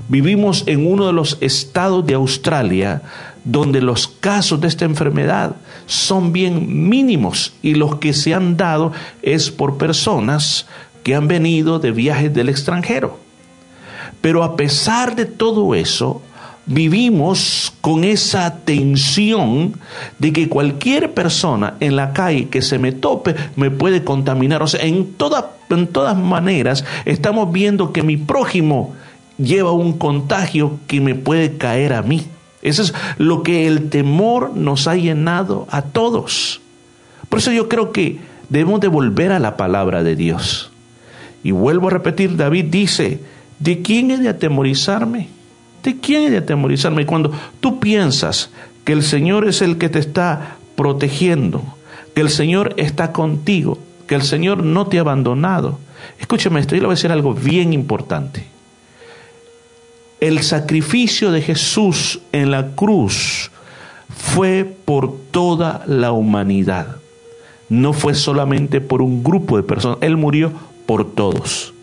vivimos 0.07 0.63
en 0.65 0.87
uno 0.87 1.07
de 1.07 1.13
los 1.13 1.37
estados 1.41 2.05
de 2.05 2.13
Australia 2.15 3.01
donde 3.43 3.81
los 3.81 4.07
casos 4.07 4.61
de 4.61 4.67
esta 4.67 4.85
enfermedad 4.85 5.55
son 5.85 6.33
bien 6.33 6.89
mínimos 6.89 7.53
y 7.61 7.75
los 7.75 7.95
que 7.95 8.13
se 8.13 8.33
han 8.33 8.57
dado 8.57 8.91
es 9.21 9.49
por 9.49 9.77
personas 9.77 10.67
que 11.03 11.15
han 11.15 11.27
venido 11.27 11.79
de 11.79 11.91
viajes 11.91 12.33
del 12.33 12.49
extranjero. 12.49 13.17
Pero 14.21 14.43
a 14.43 14.55
pesar 14.55 15.15
de 15.15 15.25
todo 15.25 15.73
eso, 15.75 16.21
vivimos 16.69 17.73
con 17.81 18.03
esa 18.03 18.59
tensión 18.59 19.73
de 20.19 20.31
que 20.31 20.47
cualquier 20.47 21.13
persona 21.13 21.73
en 21.79 21.95
la 21.95 22.13
calle 22.13 22.47
que 22.47 22.61
se 22.61 22.77
me 22.77 22.91
tope 22.91 23.35
me 23.55 23.71
puede 23.71 24.03
contaminar. 24.03 24.61
O 24.61 24.67
sea, 24.67 24.85
en, 24.85 25.15
en 25.71 25.87
todas 25.87 26.17
maneras 26.17 26.85
estamos 27.05 27.51
viendo 27.51 27.91
que 27.91 28.03
mi 28.03 28.17
prójimo 28.17 28.93
lleva 29.39 29.71
un 29.71 29.93
contagio 29.93 30.79
que 30.85 31.01
me 31.01 31.15
puede 31.15 31.57
caer 31.57 31.91
a 31.93 32.03
mí. 32.03 32.27
Eso 32.61 32.83
es 32.83 32.93
lo 33.17 33.41
que 33.41 33.65
el 33.65 33.89
temor 33.89 34.55
nos 34.55 34.87
ha 34.87 34.95
llenado 34.95 35.67
a 35.71 35.81
todos. 35.81 36.61
Por 37.29 37.39
eso 37.39 37.51
yo 37.51 37.67
creo 37.67 37.91
que 37.91 38.19
debemos 38.49 38.79
de 38.79 38.89
volver 38.89 39.31
a 39.31 39.39
la 39.39 39.57
palabra 39.57 40.03
de 40.03 40.15
Dios. 40.15 40.71
Y 41.43 41.49
vuelvo 41.51 41.87
a 41.87 41.91
repetir, 41.91 42.35
David 42.35 42.65
dice, 42.65 43.21
¿de 43.59 43.81
quién 43.81 44.11
he 44.11 44.17
de 44.17 44.29
atemorizarme? 44.29 45.38
¿De 45.83 45.99
quién 45.99 46.23
he 46.23 46.29
de 46.29 46.37
atemorizarme? 46.37 47.03
Y 47.03 47.05
cuando 47.05 47.31
tú 47.59 47.79
piensas 47.79 48.49
que 48.83 48.93
el 48.93 49.03
Señor 49.03 49.47
es 49.47 49.61
el 49.61 49.77
que 49.77 49.89
te 49.89 49.99
está 49.99 50.57
protegiendo, 50.75 51.63
que 52.13 52.21
el 52.21 52.29
Señor 52.29 52.73
está 52.77 53.11
contigo, 53.11 53.77
que 54.07 54.15
el 54.15 54.23
Señor 54.23 54.63
no 54.63 54.87
te 54.87 54.97
ha 54.97 55.01
abandonado. 55.01 55.79
Escúchame 56.19 56.59
esto, 56.59 56.75
yo 56.75 56.81
le 56.81 56.87
voy 56.87 56.93
a 56.93 56.95
decir 56.95 57.11
algo 57.11 57.33
bien 57.33 57.73
importante. 57.73 58.45
El 60.19 60.41
sacrificio 60.41 61.31
de 61.31 61.41
Jesús 61.41 62.19
en 62.31 62.51
la 62.51 62.71
cruz 62.71 63.51
fue 64.09 64.65
por 64.85 65.15
toda 65.31 65.83
la 65.87 66.11
humanidad. 66.11 66.97
No 67.69 67.93
fue 67.93 68.15
solamente 68.15 68.81
por 68.81 69.01
un 69.01 69.23
grupo 69.23 69.55
de 69.55 69.63
personas. 69.63 69.99
Él 70.01 70.17
murió 70.17 70.51
por 70.85 71.13
todos. 71.13 71.73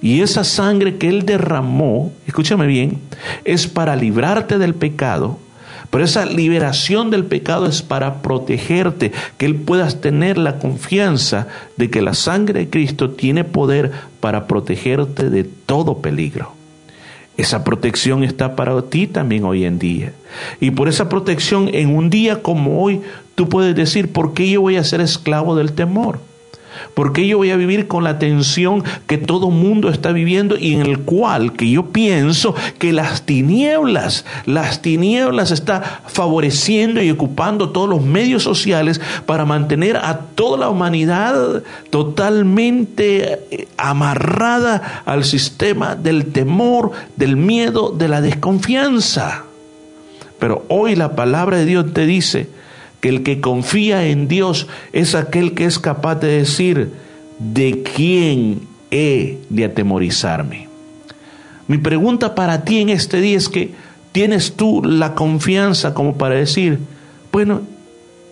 Y 0.00 0.20
esa 0.20 0.44
sangre 0.44 0.96
que 0.96 1.08
Él 1.08 1.26
derramó, 1.26 2.12
escúchame 2.26 2.66
bien, 2.66 3.00
es 3.44 3.66
para 3.66 3.96
librarte 3.96 4.58
del 4.58 4.74
pecado, 4.74 5.38
pero 5.90 6.04
esa 6.04 6.26
liberación 6.26 7.10
del 7.10 7.24
pecado 7.24 7.66
es 7.66 7.82
para 7.82 8.20
protegerte, 8.20 9.12
que 9.38 9.46
Él 9.46 9.56
puedas 9.56 10.00
tener 10.00 10.36
la 10.36 10.58
confianza 10.58 11.48
de 11.76 11.90
que 11.90 12.02
la 12.02 12.14
sangre 12.14 12.60
de 12.60 12.70
Cristo 12.70 13.10
tiene 13.10 13.44
poder 13.44 13.90
para 14.20 14.46
protegerte 14.46 15.30
de 15.30 15.44
todo 15.44 15.98
peligro. 15.98 16.52
Esa 17.38 17.64
protección 17.64 18.24
está 18.24 18.56
para 18.56 18.82
ti 18.82 19.06
también 19.06 19.44
hoy 19.44 19.64
en 19.64 19.78
día. 19.78 20.12
Y 20.60 20.72
por 20.72 20.88
esa 20.88 21.08
protección 21.08 21.70
en 21.72 21.94
un 21.94 22.10
día 22.10 22.42
como 22.42 22.82
hoy, 22.82 23.00
tú 23.36 23.48
puedes 23.48 23.74
decir, 23.74 24.12
¿por 24.12 24.34
qué 24.34 24.50
yo 24.50 24.60
voy 24.60 24.76
a 24.76 24.84
ser 24.84 25.00
esclavo 25.00 25.54
del 25.54 25.72
temor? 25.72 26.18
¿Por 26.94 27.12
qué 27.12 27.26
yo 27.26 27.38
voy 27.38 27.50
a 27.50 27.56
vivir 27.56 27.88
con 27.88 28.04
la 28.04 28.18
tensión 28.18 28.84
que 29.06 29.18
todo 29.18 29.50
mundo 29.50 29.88
está 29.90 30.12
viviendo 30.12 30.56
y 30.58 30.74
en 30.74 30.82
el 30.82 31.00
cual 31.00 31.52
que 31.52 31.70
yo 31.70 31.86
pienso 31.86 32.54
que 32.78 32.92
las 32.92 33.22
tinieblas, 33.22 34.24
las 34.46 34.82
tinieblas 34.82 35.50
está 35.50 36.02
favoreciendo 36.06 37.02
y 37.02 37.10
ocupando 37.10 37.70
todos 37.70 37.88
los 37.88 38.02
medios 38.02 38.42
sociales 38.42 39.00
para 39.26 39.44
mantener 39.44 39.96
a 39.96 40.18
toda 40.34 40.58
la 40.58 40.68
humanidad 40.68 41.62
totalmente 41.90 43.38
eh, 43.50 43.68
amarrada 43.76 45.02
al 45.04 45.24
sistema 45.24 45.94
del 45.94 46.26
temor, 46.26 46.92
del 47.16 47.36
miedo, 47.36 47.90
de 47.90 48.08
la 48.08 48.20
desconfianza? 48.20 49.44
Pero 50.38 50.64
hoy 50.68 50.94
la 50.94 51.16
palabra 51.16 51.56
de 51.58 51.64
Dios 51.64 51.92
te 51.92 52.06
dice, 52.06 52.48
que 53.00 53.08
el 53.08 53.22
que 53.22 53.40
confía 53.40 54.06
en 54.06 54.28
Dios 54.28 54.66
es 54.92 55.14
aquel 55.14 55.54
que 55.54 55.64
es 55.64 55.78
capaz 55.78 56.16
de 56.16 56.38
decir, 56.38 56.92
¿de 57.38 57.82
quién 57.82 58.60
he 58.90 59.38
de 59.48 59.64
atemorizarme? 59.64 60.68
Mi 61.68 61.78
pregunta 61.78 62.34
para 62.34 62.64
ti 62.64 62.80
en 62.80 62.88
este 62.88 63.20
día 63.20 63.36
es 63.36 63.48
que 63.48 63.72
tienes 64.12 64.54
tú 64.54 64.82
la 64.82 65.14
confianza 65.14 65.94
como 65.94 66.16
para 66.16 66.34
decir, 66.34 66.78
bueno, 67.30 67.60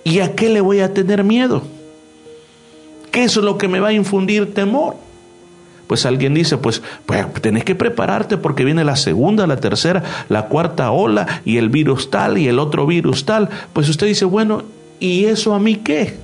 ¿y 0.04 0.20
a 0.20 0.34
qué 0.34 0.48
le 0.48 0.60
voy 0.60 0.80
a 0.80 0.94
tener 0.94 1.22
miedo? 1.22 1.62
¿Qué 3.12 3.24
es 3.24 3.36
lo 3.36 3.56
que 3.58 3.68
me 3.68 3.80
va 3.80 3.88
a 3.88 3.92
infundir 3.92 4.52
temor? 4.52 4.96
Pues 5.86 6.06
alguien 6.06 6.34
dice, 6.34 6.56
pues, 6.58 6.82
pues 7.06 7.26
tenés 7.40 7.64
que 7.64 7.74
prepararte 7.74 8.36
porque 8.36 8.64
viene 8.64 8.84
la 8.84 8.96
segunda, 8.96 9.46
la 9.46 9.58
tercera, 9.58 10.02
la 10.28 10.46
cuarta 10.46 10.90
ola 10.90 11.42
y 11.44 11.58
el 11.58 11.68
virus 11.68 12.10
tal 12.10 12.38
y 12.38 12.48
el 12.48 12.58
otro 12.58 12.86
virus 12.86 13.24
tal. 13.24 13.48
Pues 13.72 13.88
usted 13.88 14.06
dice, 14.06 14.24
bueno, 14.24 14.64
¿y 14.98 15.26
eso 15.26 15.54
a 15.54 15.60
mí 15.60 15.76
qué? 15.76 16.16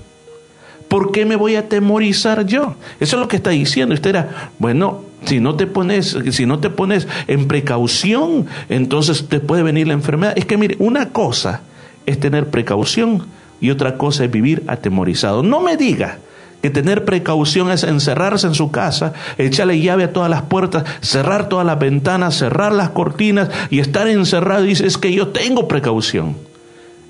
¿Por 0.89 1.13
qué 1.13 1.25
me 1.25 1.37
voy 1.37 1.57
a 1.57 1.61
atemorizar 1.61 2.45
yo? 2.45 2.75
Eso 3.01 3.17
es 3.17 3.21
lo 3.21 3.29
que 3.29 3.37
está 3.37 3.51
diciendo. 3.51 3.95
Usted 3.95 4.11
era, 4.11 4.51
bueno, 4.59 5.05
si 5.25 5.41
no 5.41 5.55
te 5.55 5.67
pones, 5.67 6.19
si 6.33 6.45
no 6.45 6.59
te 6.59 6.69
pones 6.69 7.09
en 7.29 7.49
precaución, 7.49 8.47
entonces 8.69 9.29
te 9.29 9.41
puede 9.41 9.63
venir 9.63 9.87
la 9.87 9.95
enfermedad. 9.95 10.35
Es 10.37 10.45
que 10.45 10.59
mire, 10.59 10.77
una 10.81 11.11
cosa 11.11 11.63
es 12.05 12.19
tener 12.19 12.49
precaución 12.51 13.25
y 13.61 13.71
otra 13.71 13.97
cosa 13.97 14.25
es 14.25 14.31
vivir 14.31 14.65
atemorizado. 14.67 15.43
No 15.43 15.61
me 15.61 15.77
diga 15.77 16.19
que 16.63 16.71
tener 16.71 17.05
precaución 17.05 17.71
es 17.71 17.83
encerrarse 17.83 18.47
en 18.47 18.55
su 18.55 18.71
casa, 18.71 19.13
echarle 19.37 19.81
llave 19.81 20.05
a 20.05 20.13
todas 20.13 20.31
las 20.31 20.43
puertas, 20.43 20.85
cerrar 21.01 21.49
todas 21.49 21.67
las 21.67 21.79
ventanas, 21.79 22.37
cerrar 22.37 22.73
las 22.73 22.91
cortinas 22.91 23.51
y 23.69 23.81
estar 23.81 24.07
encerrado 24.07 24.63
dice, 24.63 24.87
es 24.87 24.97
que 24.97 25.13
yo 25.13 25.29
tengo 25.29 25.67
precaución. 25.67 26.37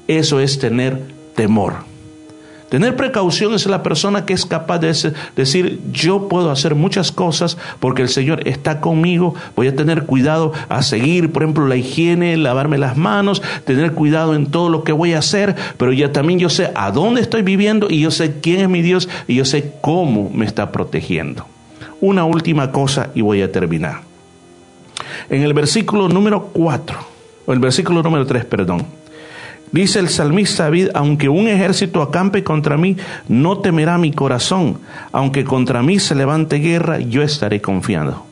Eso 0.08 0.40
es 0.40 0.58
tener 0.58 1.00
temor. 1.36 1.91
Tener 2.72 2.96
precaución 2.96 3.52
es 3.52 3.66
la 3.66 3.82
persona 3.82 4.24
que 4.24 4.32
es 4.32 4.46
capaz 4.46 4.78
de 4.78 5.12
decir, 5.36 5.78
yo 5.92 6.26
puedo 6.28 6.50
hacer 6.50 6.74
muchas 6.74 7.12
cosas 7.12 7.58
porque 7.80 8.00
el 8.00 8.08
Señor 8.08 8.48
está 8.48 8.80
conmigo, 8.80 9.34
voy 9.54 9.68
a 9.68 9.76
tener 9.76 10.04
cuidado 10.04 10.54
a 10.70 10.80
seguir, 10.80 11.32
por 11.32 11.42
ejemplo, 11.42 11.66
la 11.66 11.76
higiene, 11.76 12.34
lavarme 12.38 12.78
las 12.78 12.96
manos, 12.96 13.42
tener 13.66 13.92
cuidado 13.92 14.34
en 14.34 14.46
todo 14.46 14.70
lo 14.70 14.84
que 14.84 14.92
voy 14.92 15.12
a 15.12 15.18
hacer, 15.18 15.54
pero 15.76 15.92
ya 15.92 16.12
también 16.12 16.38
yo 16.38 16.48
sé 16.48 16.70
a 16.74 16.90
dónde 16.90 17.20
estoy 17.20 17.42
viviendo 17.42 17.88
y 17.90 18.00
yo 18.00 18.10
sé 18.10 18.40
quién 18.40 18.60
es 18.60 18.70
mi 18.70 18.80
Dios 18.80 19.06
y 19.28 19.34
yo 19.34 19.44
sé 19.44 19.74
cómo 19.82 20.30
me 20.32 20.46
está 20.46 20.72
protegiendo. 20.72 21.44
Una 22.00 22.24
última 22.24 22.72
cosa 22.72 23.10
y 23.14 23.20
voy 23.20 23.42
a 23.42 23.52
terminar. 23.52 24.00
En 25.28 25.42
el 25.42 25.52
versículo 25.52 26.08
número 26.08 26.44
4, 26.54 26.98
o 27.44 27.52
el 27.52 27.58
versículo 27.58 28.02
número 28.02 28.24
3, 28.24 28.46
perdón 28.46 29.01
Dice 29.72 30.00
el 30.00 30.10
salmista 30.10 30.64
David, 30.64 30.88
aunque 30.92 31.30
un 31.30 31.48
ejército 31.48 32.02
acampe 32.02 32.44
contra 32.44 32.76
mí, 32.76 32.96
no 33.28 33.58
temerá 33.58 33.96
mi 33.96 34.12
corazón. 34.12 34.78
Aunque 35.12 35.44
contra 35.44 35.82
mí 35.82 35.98
se 35.98 36.14
levante 36.14 36.56
guerra, 36.56 37.00
yo 37.00 37.22
estaré 37.22 37.62
confiado. 37.62 38.24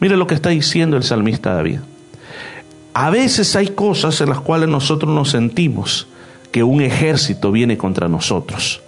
Mire 0.00 0.16
lo 0.16 0.26
que 0.26 0.34
está 0.34 0.48
diciendo 0.48 0.96
el 0.96 1.02
salmista 1.02 1.54
David. 1.54 1.80
A 2.94 3.10
veces 3.10 3.54
hay 3.54 3.68
cosas 3.68 4.20
en 4.22 4.30
las 4.30 4.40
cuales 4.40 4.70
nosotros 4.70 5.14
nos 5.14 5.30
sentimos 5.30 6.08
que 6.50 6.62
un 6.62 6.80
ejército 6.80 7.52
viene 7.52 7.76
contra 7.76 8.08
nosotros, 8.08 8.80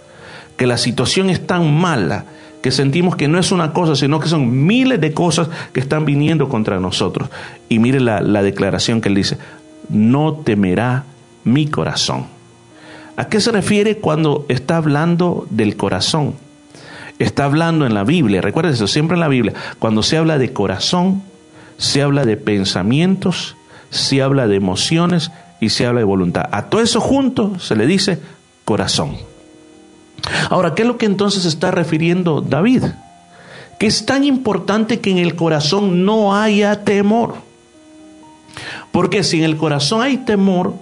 que 0.57 0.65
la 0.65 0.77
situación 0.77 1.29
es 1.29 1.45
tan 1.45 1.71
mala 1.71 2.25
que 2.63 2.71
sentimos 2.71 3.15
que 3.15 3.27
no 3.27 3.39
es 3.39 3.51
una 3.51 3.73
cosa, 3.73 3.95
sino 3.95 4.19
que 4.19 4.27
son 4.27 4.65
miles 4.65 5.01
de 5.01 5.13
cosas 5.13 5.49
que 5.73 5.79
están 5.79 6.05
viniendo 6.05 6.49
contra 6.49 6.79
nosotros. 6.79 7.29
Y 7.69 7.79
mire 7.79 7.99
la, 7.99 8.21
la 8.21 8.43
declaración 8.43 9.01
que 9.01 9.09
él 9.09 9.15
dice, 9.15 9.37
no 9.89 10.33
temerá 10.33 11.05
mi 11.43 11.67
corazón. 11.67 12.27
¿A 13.17 13.27
qué 13.27 13.39
se 13.39 13.51
refiere 13.51 13.97
cuando 13.97 14.45
está 14.49 14.77
hablando 14.77 15.45
del 15.49 15.75
corazón? 15.75 16.35
Está 17.19 17.45
hablando 17.45 17.85
en 17.85 17.93
la 17.93 18.03
Biblia, 18.03 18.41
recuerden 18.41 18.73
eso, 18.73 18.87
siempre 18.87 19.15
en 19.15 19.21
la 19.21 19.27
Biblia, 19.27 19.53
cuando 19.77 20.01
se 20.01 20.17
habla 20.17 20.37
de 20.37 20.53
corazón, 20.53 21.21
se 21.77 22.01
habla 22.01 22.25
de 22.25 22.37
pensamientos, 22.37 23.55
se 23.89 24.21
habla 24.21 24.47
de 24.47 24.55
emociones 24.55 25.31
y 25.59 25.69
se 25.69 25.85
habla 25.85 25.99
de 25.99 26.05
voluntad. 26.05 26.49
A 26.51 26.69
todo 26.69 26.81
eso 26.81 26.99
junto 26.99 27.59
se 27.59 27.75
le 27.75 27.85
dice 27.85 28.19
corazón. 28.65 29.17
Ahora, 30.49 30.73
¿qué 30.75 30.83
es 30.83 30.87
lo 30.87 30.97
que 30.97 31.05
entonces 31.05 31.45
está 31.45 31.71
refiriendo 31.71 32.41
David? 32.41 32.85
Que 33.79 33.87
es 33.87 34.05
tan 34.05 34.23
importante 34.23 34.99
que 34.99 35.11
en 35.11 35.17
el 35.17 35.35
corazón 35.35 36.05
no 36.05 36.35
haya 36.35 36.83
temor. 36.83 37.35
Porque 38.91 39.23
si 39.23 39.37
en 39.39 39.43
el 39.43 39.57
corazón 39.57 40.01
hay 40.01 40.17
temor, 40.17 40.75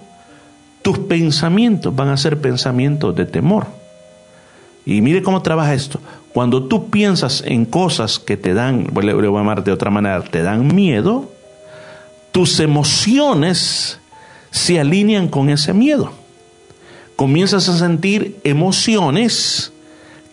tus 0.90 1.06
pensamientos 1.06 1.94
van 1.94 2.08
a 2.08 2.16
ser 2.16 2.40
pensamientos 2.40 3.14
de 3.14 3.24
temor. 3.24 3.68
Y 4.84 5.02
mire 5.02 5.22
cómo 5.22 5.40
trabaja 5.40 5.72
esto. 5.72 6.00
Cuando 6.32 6.64
tú 6.64 6.90
piensas 6.90 7.44
en 7.46 7.64
cosas 7.64 8.18
que 8.18 8.36
te 8.36 8.54
dan, 8.54 8.88
le 9.00 9.14
voy 9.14 9.24
a 9.24 9.30
llamar 9.30 9.62
de 9.62 9.70
otra 9.70 9.88
manera, 9.88 10.20
te 10.22 10.42
dan 10.42 10.74
miedo, 10.74 11.30
tus 12.32 12.58
emociones 12.58 14.00
se 14.50 14.80
alinean 14.80 15.28
con 15.28 15.48
ese 15.48 15.72
miedo. 15.72 16.10
Comienzas 17.14 17.68
a 17.68 17.78
sentir 17.78 18.40
emociones, 18.42 19.72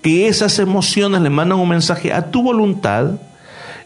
que 0.01 0.27
esas 0.27 0.57
emociones 0.57 1.21
le 1.21 1.29
mandan 1.29 1.59
un 1.59 1.69
mensaje 1.69 2.11
a 2.11 2.31
tu 2.31 2.41
voluntad 2.41 3.11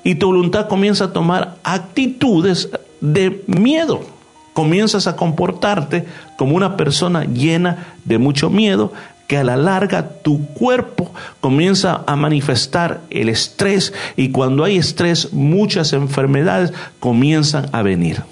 y 0.05 0.15
tu 0.15 0.27
voluntad 0.27 0.69
comienza 0.69 1.05
a 1.05 1.13
tomar 1.13 1.57
actitudes 1.63 2.69
de 3.01 3.43
miedo 3.45 4.10
comienzas 4.53 5.07
a 5.07 5.15
comportarte 5.15 6.05
como 6.37 6.55
una 6.55 6.77
persona 6.77 7.25
llena 7.25 7.95
de 8.05 8.17
mucho 8.17 8.49
miedo, 8.49 8.91
que 9.27 9.37
a 9.37 9.43
la 9.45 9.55
larga 9.55 10.09
tu 10.23 10.45
cuerpo 10.47 11.09
comienza 11.39 12.03
a 12.05 12.17
manifestar 12.17 12.99
el 13.09 13.29
estrés 13.29 13.93
y 14.17 14.31
cuando 14.31 14.65
hay 14.65 14.77
estrés 14.77 15.31
muchas 15.31 15.93
enfermedades 15.93 16.73
comienzan 16.99 17.69
a 17.71 17.81
venir. 17.81 18.23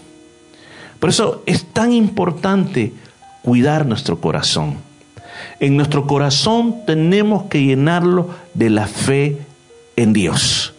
Por 1.00 1.10
eso 1.10 1.41
es 1.46 1.64
tan 1.64 1.94
importante 1.94 2.91
cuidar 3.44 3.86
nuestro 3.86 4.20
corazón. 4.20 4.76
En 5.62 5.78
nuestro 5.78 6.06
corazón 6.06 6.86
tenemos 6.86 7.44
que 7.44 7.64
llenarlo 7.64 8.30
de 8.54 8.70
la 8.70 8.88
fe 8.88 9.38
en 9.96 10.12
Dios. 10.12 10.74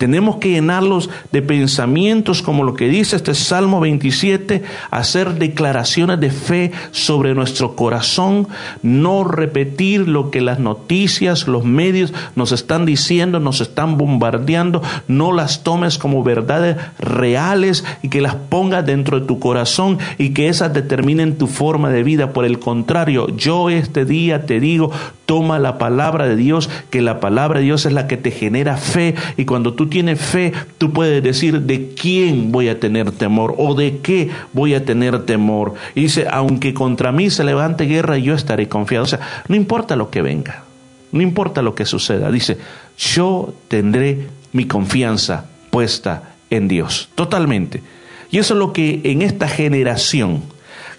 Tenemos 0.00 0.36
que 0.36 0.48
llenarlos 0.48 1.10
de 1.30 1.42
pensamientos 1.42 2.40
como 2.40 2.64
lo 2.64 2.72
que 2.72 2.88
dice 2.88 3.16
este 3.16 3.34
Salmo 3.34 3.80
27, 3.80 4.62
hacer 4.90 5.34
declaraciones 5.34 6.18
de 6.20 6.30
fe 6.30 6.72
sobre 6.90 7.34
nuestro 7.34 7.76
corazón, 7.76 8.48
no 8.82 9.24
repetir 9.24 10.08
lo 10.08 10.30
que 10.30 10.40
las 10.40 10.58
noticias, 10.58 11.46
los 11.46 11.66
medios 11.66 12.14
nos 12.34 12.50
están 12.50 12.86
diciendo, 12.86 13.40
nos 13.40 13.60
están 13.60 13.98
bombardeando, 13.98 14.80
no 15.06 15.32
las 15.32 15.64
tomes 15.64 15.98
como 15.98 16.24
verdades 16.24 16.78
reales 16.98 17.84
y 18.02 18.08
que 18.08 18.22
las 18.22 18.36
pongas 18.36 18.86
dentro 18.86 19.20
de 19.20 19.26
tu 19.26 19.38
corazón 19.38 19.98
y 20.16 20.30
que 20.30 20.48
esas 20.48 20.72
determinen 20.72 21.36
tu 21.36 21.46
forma 21.46 21.90
de 21.90 22.04
vida. 22.04 22.32
Por 22.32 22.46
el 22.46 22.58
contrario, 22.58 23.28
yo 23.36 23.68
este 23.68 24.06
día 24.06 24.46
te 24.46 24.60
digo, 24.60 24.92
toma 25.26 25.58
la 25.58 25.76
palabra 25.76 26.26
de 26.26 26.36
Dios, 26.36 26.70
que 26.88 27.02
la 27.02 27.20
palabra 27.20 27.58
de 27.58 27.66
Dios 27.66 27.84
es 27.84 27.92
la 27.92 28.08
que 28.08 28.16
te 28.16 28.30
genera 28.30 28.78
fe 28.78 29.14
y 29.36 29.44
cuando 29.44 29.74
tú 29.74 29.89
tienes 29.90 30.20
fe, 30.20 30.52
tú 30.78 30.92
puedes 30.92 31.22
decir 31.22 31.60
de 31.60 31.88
quién 31.88 32.50
voy 32.50 32.68
a 32.68 32.80
tener 32.80 33.12
temor 33.12 33.54
o 33.58 33.74
de 33.74 33.98
qué 33.98 34.30
voy 34.52 34.74
a 34.74 34.84
tener 34.84 35.26
temor. 35.26 35.74
Y 35.94 36.02
dice, 36.02 36.26
aunque 36.30 36.72
contra 36.72 37.12
mí 37.12 37.28
se 37.28 37.44
levante 37.44 37.84
guerra, 37.84 38.16
yo 38.16 38.34
estaré 38.34 38.68
confiado. 38.68 39.04
O 39.04 39.08
sea, 39.08 39.20
no 39.48 39.56
importa 39.56 39.96
lo 39.96 40.10
que 40.10 40.22
venga, 40.22 40.64
no 41.12 41.20
importa 41.20 41.60
lo 41.60 41.74
que 41.74 41.84
suceda. 41.84 42.30
Dice, 42.30 42.56
yo 42.96 43.52
tendré 43.68 44.28
mi 44.52 44.64
confianza 44.66 45.46
puesta 45.70 46.34
en 46.48 46.68
Dios, 46.68 47.10
totalmente. 47.14 47.82
Y 48.30 48.38
eso 48.38 48.54
es 48.54 48.58
lo 48.58 48.72
que 48.72 49.00
en 49.04 49.22
esta 49.22 49.48
generación, 49.48 50.42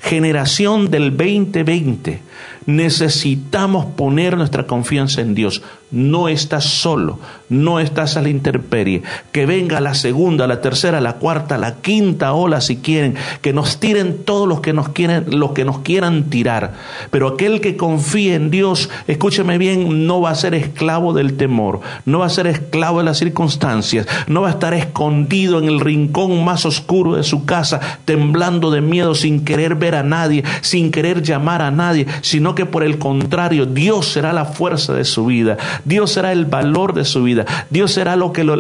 generación 0.02 0.92
del 0.92 1.16
2020, 1.16 2.22
necesitamos 2.66 3.86
poner 3.86 4.38
nuestra 4.38 4.68
confianza 4.68 5.22
en 5.22 5.36
Dios 5.36 5.62
no 5.92 6.30
estás 6.30 6.64
solo, 6.64 7.20
no 7.50 7.80
estás 7.80 8.16
a 8.18 8.22
la 8.22 8.30
intemperie. 8.30 9.04
Que 9.32 9.46
venga 9.46 9.82
la 9.82 9.94
segunda, 9.94 10.48
la 10.48 10.62
tercera, 10.62 11.02
la 11.02 11.14
cuarta, 11.14 11.58
la 11.58 11.76
quinta 11.76 12.34
ola 12.34 12.62
si 12.62 12.78
quieren, 12.78 13.16
que 13.42 13.54
nos 13.54 13.80
tiren 13.80 14.24
todos 14.24 14.48
los 14.48 14.62
que 14.62 14.74
nos 14.74 14.90
quieren, 14.90 15.26
los 15.40 15.52
que 15.52 15.66
nos 15.66 15.80
quieran 15.80 16.30
tirar. 16.30 16.74
Pero 17.12 17.28
aquel 17.28 17.62
que 17.62 17.76
confíe 17.76 18.36
en 18.36 18.52
Dios, 18.52 18.90
escúcheme 19.08 19.58
bien, 19.58 20.08
no 20.08 20.22
va 20.22 20.32
a 20.32 20.36
ser 20.36 20.56
esclavo 20.56 21.14
del 21.14 21.36
temor, 21.36 21.82
no 22.06 22.20
va 22.20 22.28
a 22.28 22.30
ser 22.30 22.48
esclavo 22.48 23.00
de 23.00 23.06
las 23.06 23.18
circunstancias, 23.18 24.08
no 24.28 24.42
va 24.42 24.48
a 24.48 24.52
estar 24.52 24.74
escondido 24.74 25.60
en 25.60 25.66
el 25.66 25.80
rincón 25.80 26.44
más 26.44 26.66
oscuro 26.66 27.16
de 27.16 27.24
su 27.24 27.46
casa, 27.46 27.80
temblando 28.06 28.72
de 28.72 28.82
miedo 28.82 29.14
sin 29.16 29.44
querer 29.44 29.76
ver 29.76 29.96
a 29.96 30.04
nadie, 30.04 30.44
sin 30.62 30.92
querer 30.92 31.22
llamar 31.22 31.62
a 31.62 31.72
nadie, 31.72 32.08
sino 32.22 32.56
que 32.56 32.66
por 32.66 32.84
el 32.84 32.98
contrario, 32.98 33.66
Dios 33.66 34.08
será 34.08 34.32
la 34.34 34.46
fuerza 34.46 34.94
de 34.94 35.06
su 35.06 35.26
vida. 35.26 35.58
Dios 35.86 36.12
será 36.12 36.32
el 36.32 36.46
valor 36.46 36.94
de 36.94 37.06
su 37.06 37.24
vida, 37.24 37.46
Dios 37.70 37.92
será 37.92 38.16
lo 38.16 38.34
que 38.34 38.44
lo, 38.44 38.56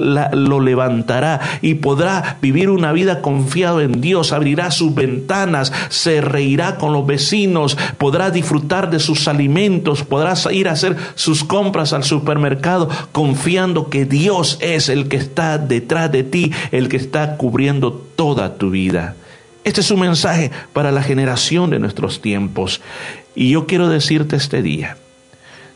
levantará 0.59 1.39
y 1.61 1.75
podrá 1.75 2.37
vivir 2.41 2.69
una 2.69 2.91
vida 2.91 3.21
confiado 3.21 3.81
en 3.81 4.01
Dios, 4.01 4.31
abrirá 4.31 4.71
sus 4.71 4.93
ventanas, 4.93 5.71
se 5.89 6.21
reirá 6.21 6.77
con 6.77 6.93
los 6.93 7.05
vecinos, 7.05 7.77
podrá 7.97 8.31
disfrutar 8.31 8.89
de 8.89 8.99
sus 8.99 9.27
alimentos, 9.27 10.03
podrá 10.03 10.33
ir 10.51 10.67
a 10.67 10.73
hacer 10.73 10.95
sus 11.15 11.43
compras 11.43 11.93
al 11.93 12.03
supermercado 12.03 12.89
confiando 13.11 13.89
que 13.89 14.05
Dios 14.05 14.57
es 14.61 14.89
el 14.89 15.07
que 15.07 15.17
está 15.17 15.57
detrás 15.57 16.11
de 16.11 16.23
ti, 16.23 16.51
el 16.71 16.89
que 16.89 16.97
está 16.97 17.37
cubriendo 17.37 17.93
toda 17.93 18.55
tu 18.55 18.69
vida. 18.69 19.15
Este 19.63 19.81
es 19.81 19.91
un 19.91 19.99
mensaje 19.99 20.51
para 20.73 20.91
la 20.91 21.03
generación 21.03 21.69
de 21.69 21.79
nuestros 21.79 22.21
tiempos. 22.21 22.81
Y 23.35 23.51
yo 23.51 23.67
quiero 23.67 23.89
decirte 23.89 24.35
este 24.35 24.61
día, 24.61 24.97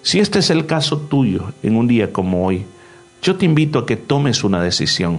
si 0.06 0.20
este 0.20 0.38
es 0.38 0.52
el 0.52 0.68
caso 0.68 1.00
tuyo 1.00 1.52
en 1.64 1.76
un 1.76 1.88
día 1.88 2.14
como 2.14 2.46
hoy, 2.46 2.64
yo 3.24 3.38
te 3.38 3.46
invito 3.46 3.80
a 3.80 3.88
que 3.88 3.96
tomes 3.96 4.44
una 4.44 4.62
decisión, 4.62 5.18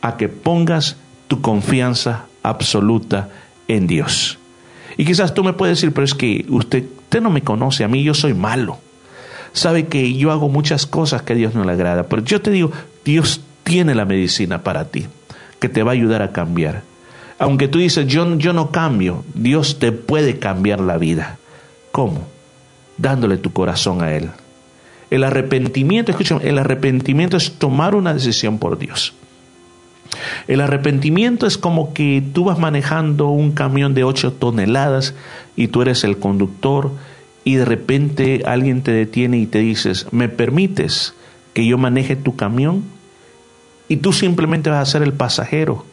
a 0.00 0.16
que 0.16 0.28
pongas 0.28 0.96
tu 1.26 1.40
confianza 1.40 2.26
absoluta 2.44 3.30
en 3.66 3.88
Dios. 3.88 4.38
Y 4.96 5.04
quizás 5.04 5.34
tú 5.34 5.42
me 5.42 5.54
puedes 5.54 5.78
decir, 5.78 5.92
pero 5.92 6.04
es 6.04 6.14
que 6.14 6.46
usted, 6.48 6.84
usted 6.98 7.20
no 7.20 7.30
me 7.30 7.42
conoce 7.42 7.82
a 7.82 7.88
mí, 7.88 8.04
yo 8.04 8.14
soy 8.14 8.32
malo. 8.32 8.78
Sabe 9.52 9.88
que 9.88 10.14
yo 10.14 10.30
hago 10.30 10.48
muchas 10.48 10.86
cosas 10.86 11.22
que 11.22 11.32
a 11.32 11.36
Dios 11.36 11.56
no 11.56 11.64
le 11.64 11.72
agrada, 11.72 12.04
pero 12.04 12.22
yo 12.22 12.40
te 12.40 12.52
digo, 12.52 12.70
Dios 13.04 13.40
tiene 13.64 13.96
la 13.96 14.04
medicina 14.04 14.62
para 14.62 14.84
ti, 14.84 15.08
que 15.58 15.68
te 15.68 15.82
va 15.82 15.90
a 15.90 15.94
ayudar 15.94 16.22
a 16.22 16.30
cambiar. 16.30 16.84
Aunque 17.40 17.66
tú 17.66 17.80
dices, 17.80 18.06
yo, 18.06 18.38
yo 18.38 18.52
no 18.52 18.70
cambio, 18.70 19.24
Dios 19.34 19.80
te 19.80 19.90
puede 19.90 20.38
cambiar 20.38 20.78
la 20.78 20.96
vida. 20.96 21.38
¿Cómo? 21.90 22.35
Dándole 22.98 23.36
tu 23.36 23.52
corazón 23.52 24.02
a 24.02 24.14
Él. 24.14 24.30
El 25.10 25.24
arrepentimiento, 25.24 26.10
escúchame, 26.10 26.48
el 26.48 26.58
arrepentimiento 26.58 27.36
es 27.36 27.52
tomar 27.52 27.94
una 27.94 28.12
decisión 28.12 28.58
por 28.58 28.78
Dios. 28.78 29.14
El 30.48 30.60
arrepentimiento 30.60 31.46
es 31.46 31.58
como 31.58 31.92
que 31.92 32.22
tú 32.32 32.44
vas 32.44 32.58
manejando 32.58 33.28
un 33.28 33.52
camión 33.52 33.94
de 33.94 34.04
8 34.04 34.32
toneladas 34.34 35.14
y 35.56 35.68
tú 35.68 35.82
eres 35.82 36.04
el 36.04 36.18
conductor 36.18 36.90
y 37.44 37.54
de 37.54 37.64
repente 37.64 38.42
alguien 38.44 38.82
te 38.82 38.92
detiene 38.92 39.38
y 39.38 39.46
te 39.46 39.58
dices, 39.58 40.06
¿me 40.10 40.28
permites 40.28 41.14
que 41.52 41.66
yo 41.66 41.78
maneje 41.78 42.16
tu 42.16 42.34
camión? 42.34 42.84
Y 43.88 43.98
tú 43.98 44.12
simplemente 44.12 44.70
vas 44.70 44.88
a 44.88 44.92
ser 44.92 45.02
el 45.02 45.12
pasajero 45.12 45.84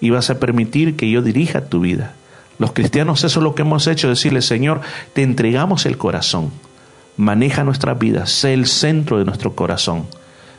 y 0.00 0.10
vas 0.10 0.30
a 0.30 0.40
permitir 0.40 0.96
que 0.96 1.10
yo 1.10 1.22
dirija 1.22 1.66
tu 1.66 1.80
vida. 1.80 2.14
Los 2.60 2.72
cristianos 2.72 3.24
eso 3.24 3.40
es 3.40 3.42
lo 3.42 3.54
que 3.54 3.62
hemos 3.62 3.86
hecho, 3.86 4.10
decirle, 4.10 4.42
Señor, 4.42 4.82
te 5.14 5.22
entregamos 5.22 5.86
el 5.86 5.96
corazón, 5.96 6.52
maneja 7.16 7.64
nuestra 7.64 7.94
vida, 7.94 8.26
sé 8.26 8.52
el 8.52 8.66
centro 8.66 9.18
de 9.18 9.24
nuestro 9.24 9.56
corazón 9.56 10.06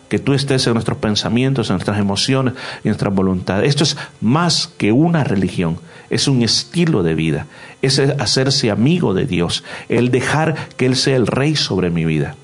que 0.09 0.17
tú 0.17 0.33
estés 0.33 0.65
en 0.65 0.73
nuestros 0.73 0.97
pensamientos, 0.97 1.69
en 1.69 1.75
nuestras 1.75 1.99
emociones, 1.99 2.55
en 2.83 2.89
nuestra 2.89 3.09
voluntad. 3.09 3.63
Esto 3.63 3.83
es 3.83 3.95
más 4.19 4.67
que 4.77 4.91
una 4.91 5.23
religión, 5.23 5.77
es 6.09 6.27
un 6.27 6.41
estilo 6.41 7.03
de 7.03 7.13
vida, 7.13 7.45
es 7.83 7.99
hacerse 7.99 8.71
amigo 8.71 9.13
de 9.13 9.27
Dios, 9.27 9.63
el 9.87 10.09
dejar 10.09 10.69
que 10.75 10.87
Él 10.87 10.95
sea 10.95 11.15
el 11.15 11.27
rey 11.27 11.55
sobre 11.55 11.91
mi 11.91 12.03
vida. 12.03 12.35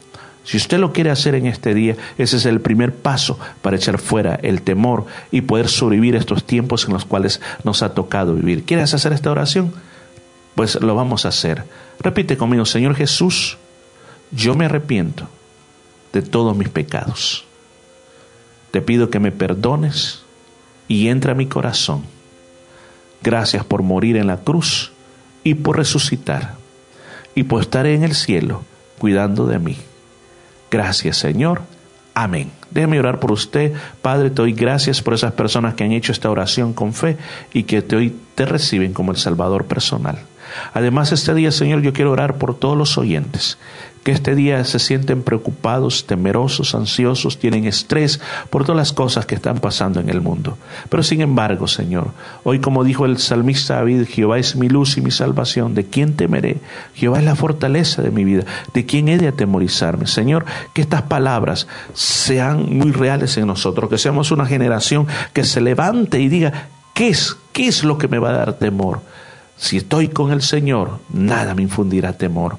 Si 0.48 0.56
usted 0.56 0.80
lo 0.80 0.94
quiere 0.94 1.10
hacer 1.10 1.36
en 1.36 1.45
este 1.45 1.74
día, 1.74 1.98
ese 2.18 2.38
es 2.38 2.45
el 2.45 2.61
primer 2.61 2.95
paso 2.95 3.38
para 3.61 3.76
echar 3.76 3.98
fuera 3.98 4.36
el 4.36 4.61
temor 4.61 5.06
y 5.30 5.41
poder 5.41 5.68
sobrevivir 5.68 6.15
estos 6.15 6.45
tiempos 6.45 6.86
en 6.86 6.94
los 6.94 7.03
cuales 7.03 7.41
nos 7.65 7.84
ha 7.84 7.94
tocado 7.94 8.34
vivir. 8.34 8.64
¿Quieres 8.64 8.94
hacer 8.94 9.11
esta 9.11 9.30
oración? 9.30 9.74
Pues 10.56 10.80
lo 10.80 10.95
vamos 10.95 11.26
a 11.26 11.30
hacer. 11.30 11.65
Repite 11.99 12.38
conmigo, 12.38 12.65
Señor 12.65 12.95
Jesús, 12.95 13.57
yo 14.32 14.56
me 14.56 14.64
arrepiento 14.64 15.28
de 16.14 16.22
todos 16.22 16.56
mis 16.56 16.69
pecados. 16.69 17.44
Te 18.72 18.82
pido 18.82 19.10
que 19.10 19.19
me 19.19 19.34
perdones 19.34 20.22
y 20.88 21.10
entra 21.10 21.34
a 21.34 21.36
mi 21.36 21.48
corazón. 21.48 22.03
Gracias 23.22 23.65
por 23.65 23.84
morir 23.84 24.15
en 24.15 24.28
la 24.28 24.38
cruz 24.38 24.94
y 25.44 25.56
por 25.56 25.76
resucitar 25.76 26.56
y 27.36 27.44
por 27.44 27.61
estar 27.61 27.86
en 27.86 28.03
el 28.03 28.15
cielo 28.15 28.64
cuidando 28.98 29.45
de 29.45 29.60
mí. 29.60 29.78
Gracias 30.69 31.18
Señor. 31.18 31.61
Amén. 32.14 32.52
Déjeme 32.72 32.99
orar 32.99 33.19
por 33.19 33.31
usted. 33.31 33.73
Padre, 34.02 34.30
te 34.30 34.38
doy 34.38 34.53
gracias 34.53 35.02
por 35.02 35.14
esas 35.14 35.34
personas 35.34 35.76
que 35.76 35.84
han 35.84 35.91
hecho 35.91 36.11
esta 36.11 36.31
oración 36.31 36.73
con 36.73 36.94
fe 36.94 37.18
y 37.53 37.64
que 37.64 37.81
te 37.81 37.95
hoy 37.95 38.15
te 38.34 38.45
reciben 38.45 38.94
como 38.94 39.11
el 39.11 39.18
Salvador 39.18 39.65
personal. 39.65 40.18
Además, 40.73 41.11
este 41.11 41.34
día, 41.34 41.52
Señor, 41.52 41.81
yo 41.81 41.94
quiero 41.94 42.11
orar 42.11 42.38
por 42.38 42.57
todos 42.57 42.77
los 42.77 42.98
oyentes 42.98 43.57
que 44.08 44.14
este 44.14 44.36
día 44.36 44.64
se 44.64 44.80
sienten 44.80 45.22
preocupados, 45.22 46.08
temerosos, 46.08 46.76
ansiosos, 46.76 47.40
tienen 47.40 47.66
estrés 47.66 48.22
por 48.50 48.64
todas 48.64 48.78
las 48.78 48.94
cosas 48.94 49.26
que 49.26 49.36
están 49.36 49.60
pasando 49.60 50.00
en 50.00 50.08
el 50.08 50.22
mundo. 50.22 50.58
Pero 50.88 51.04
sin 51.04 51.20
embargo, 51.20 51.68
Señor, 51.68 52.12
hoy 52.46 52.60
como 52.60 52.86
dijo 52.86 53.06
el 53.06 53.18
salmista 53.18 53.76
David, 53.76 54.06
Jehová 54.08 54.40
es 54.40 54.56
mi 54.56 54.70
luz 54.70 54.96
y 54.98 55.02
mi 55.02 55.12
salvación, 55.12 55.76
¿de 55.76 55.88
quién 55.88 56.16
temeré? 56.16 56.56
Jehová 56.94 57.20
es 57.20 57.26
la 57.26 57.36
fortaleza 57.36 58.02
de 58.02 58.12
mi 58.12 58.24
vida, 58.24 58.46
¿de 58.74 58.86
quién 58.86 59.10
he 59.10 59.18
de 59.18 59.28
atemorizarme? 59.28 60.08
Señor, 60.08 60.46
que 60.74 60.80
estas 60.80 61.02
palabras 61.02 61.68
sean 61.94 62.78
muy 62.78 62.94
reales 62.94 63.36
en 63.36 63.48
nosotros, 63.48 63.90
que 63.90 63.98
seamos 63.98 64.32
una 64.32 64.46
generación 64.46 65.06
que 65.34 65.44
se 65.44 65.60
levante 65.60 66.22
y 66.22 66.30
diga, 66.30 66.70
¿qué 66.94 67.10
es? 67.10 67.36
¿Qué 67.52 67.68
es 67.68 67.84
lo 67.84 67.98
que 67.98 68.08
me 68.08 68.20
va 68.20 68.30
a 68.30 68.38
dar 68.38 68.54
temor? 68.54 69.02
Si 69.58 69.76
estoy 69.76 70.08
con 70.08 70.32
el 70.32 70.44
Señor, 70.44 71.00
nada 71.12 71.56
me 71.56 71.64
infundirá 71.64 72.14
temor. 72.14 72.58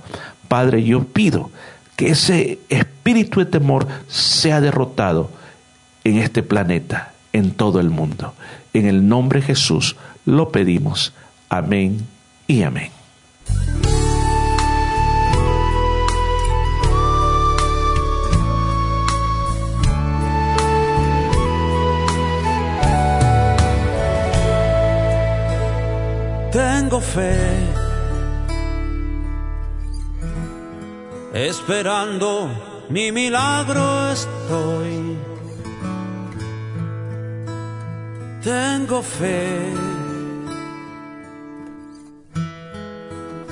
Padre, 0.49 0.83
yo 0.83 1.05
pido 1.05 1.51
que 1.97 2.11
ese 2.11 2.59
espíritu 2.69 3.41
de 3.41 3.47
temor 3.47 3.87
sea 4.09 4.61
derrotado 4.61 5.31
en 6.05 6.19
este 6.19 6.43
planeta, 6.43 7.13
en 7.33 7.51
todo 7.51 7.81
el 7.81 7.91
mundo. 7.91 8.35
En 8.73 8.87
el 8.87 9.09
nombre 9.09 9.41
de 9.41 9.47
Jesús 9.47 9.97
lo 10.25 10.51
pedimos. 10.51 11.13
Amén 11.49 12.07
y 12.47 12.63
amén. 12.63 12.91
Tengo 26.51 27.01
fe 27.01 27.78
esperando 31.33 32.51
mi 32.89 33.13
milagro 33.13 34.11
estoy. 34.11 35.17
Tengo 38.43 39.03
fe 39.03 39.73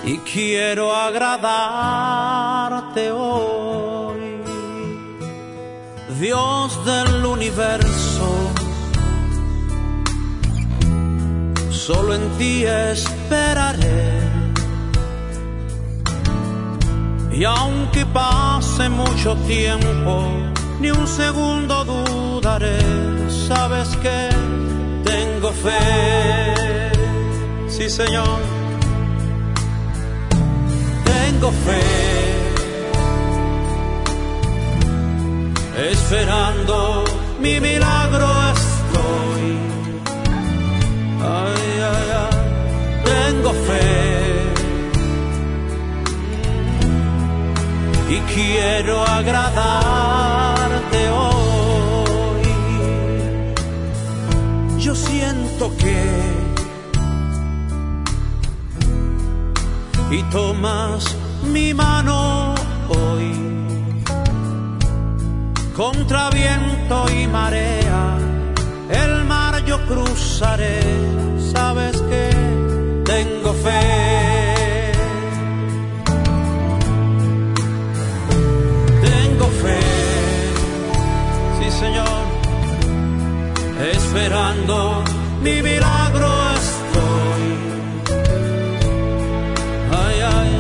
y 0.05 0.17
quiero 0.19 0.95
agradarte 0.95 3.11
hoy, 3.11 4.41
Dios 6.21 6.85
del 6.87 7.27
universo. 7.27 8.53
Solo 11.71 12.15
en 12.15 12.31
ti 12.39 12.65
esperaré 12.65 14.26
Y 17.39 17.45
aunque 17.45 18.07
pase 18.07 18.89
mucho 18.89 19.37
tiempo, 19.47 20.25
ni 20.81 20.91
un 20.91 21.07
segundo 21.07 21.85
dudaré, 21.85 22.79
sabes 23.47 23.95
que 23.97 24.31
tengo 25.05 25.53
fe. 25.53 26.93
Sí, 27.69 27.91
Señor, 27.91 28.39
tengo 31.05 31.51
fe. 31.67 31.83
Esperando 35.91 37.05
mi 37.39 37.61
milagro 37.61 38.29
estoy. 38.55 39.47
Ay, 41.21 41.81
ay, 41.93 42.09
ay, 42.23 42.35
tengo 43.05 43.53
fe 43.53 44.16
y 48.09 48.21
quiero 48.35 49.03
agradarte 49.03 51.11
hoy. 51.11 52.47
Yo 54.79 54.95
siento 54.95 55.77
que 55.77 56.47
y 60.11 60.23
tomas 60.25 61.17
mi 61.53 61.73
mano 61.75 62.55
hoy 62.89 63.33
contra 65.77 66.31
viento 66.31 67.07
y 67.11 67.27
marea 67.27 68.17
el 68.89 69.25
mar 69.25 69.65
yo 69.65 69.85
cruzaré 69.87 70.81
sabes 71.53 72.01
que 72.03 72.31
tengo 73.05 73.53
fe 73.53 74.06
esperando 84.07 85.03
mi 85.43 85.63
milagro 85.63 86.29
estoy. 86.63 87.45
Ay, 90.03 90.17
ay, 90.37 90.53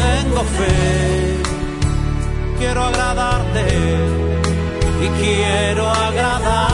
tengo 0.00 0.40
fe, 0.58 1.38
quiero 2.58 2.82
agradarte 2.84 3.64
y 5.04 5.08
quiero 5.22 5.88
agradar. 5.90 6.73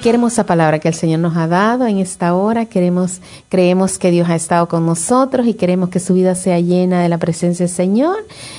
Qué 0.00 0.08
hermosa 0.08 0.46
palabra 0.46 0.78
que 0.78 0.88
el 0.88 0.94
Señor 0.94 1.20
nos 1.20 1.36
ha 1.36 1.46
dado 1.46 1.86
en 1.86 1.98
esta 1.98 2.34
hora. 2.34 2.64
Queremos, 2.64 3.20
creemos 3.50 3.98
que 3.98 4.10
Dios 4.10 4.30
ha 4.30 4.34
estado 4.34 4.66
con 4.66 4.86
nosotros 4.86 5.46
y 5.46 5.54
queremos 5.54 5.90
que 5.90 6.00
su 6.00 6.14
vida 6.14 6.34
sea 6.34 6.58
llena 6.58 7.02
de 7.02 7.10
la 7.10 7.18
presencia 7.18 7.66
del 7.66 7.74
Señor. 7.74 8.16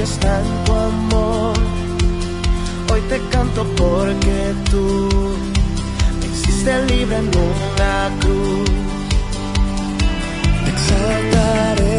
Está 0.00 0.38
amor. 0.38 1.56
Hoy 2.92 3.00
te 3.08 3.18
canto 3.30 3.64
porque 3.76 4.54
tú 4.70 5.08
me 6.20 6.26
hiciste 6.26 6.82
libre 6.86 7.16
en 7.16 7.28
una 7.28 8.20
cruz. 8.20 8.70
Te 10.64 10.70
exaltaré 10.70 11.98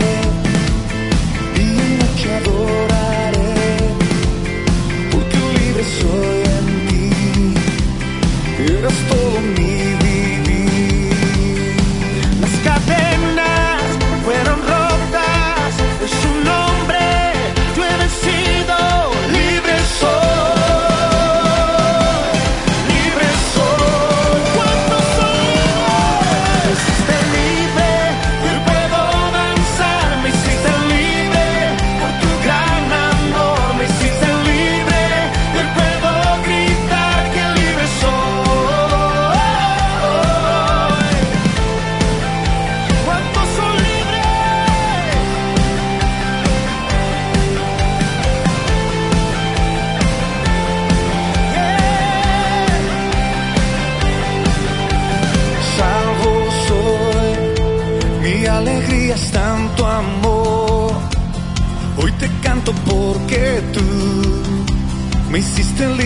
y 1.55 1.67
noche 1.99 2.27
adoraré, 2.39 3.55
porque 5.11 5.37
libre 5.59 5.83
soy 5.99 6.39
en 6.57 6.67
ti. 6.87 7.03
Eres 8.63 8.97
todo 9.09 9.58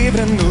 libre. 0.04 0.43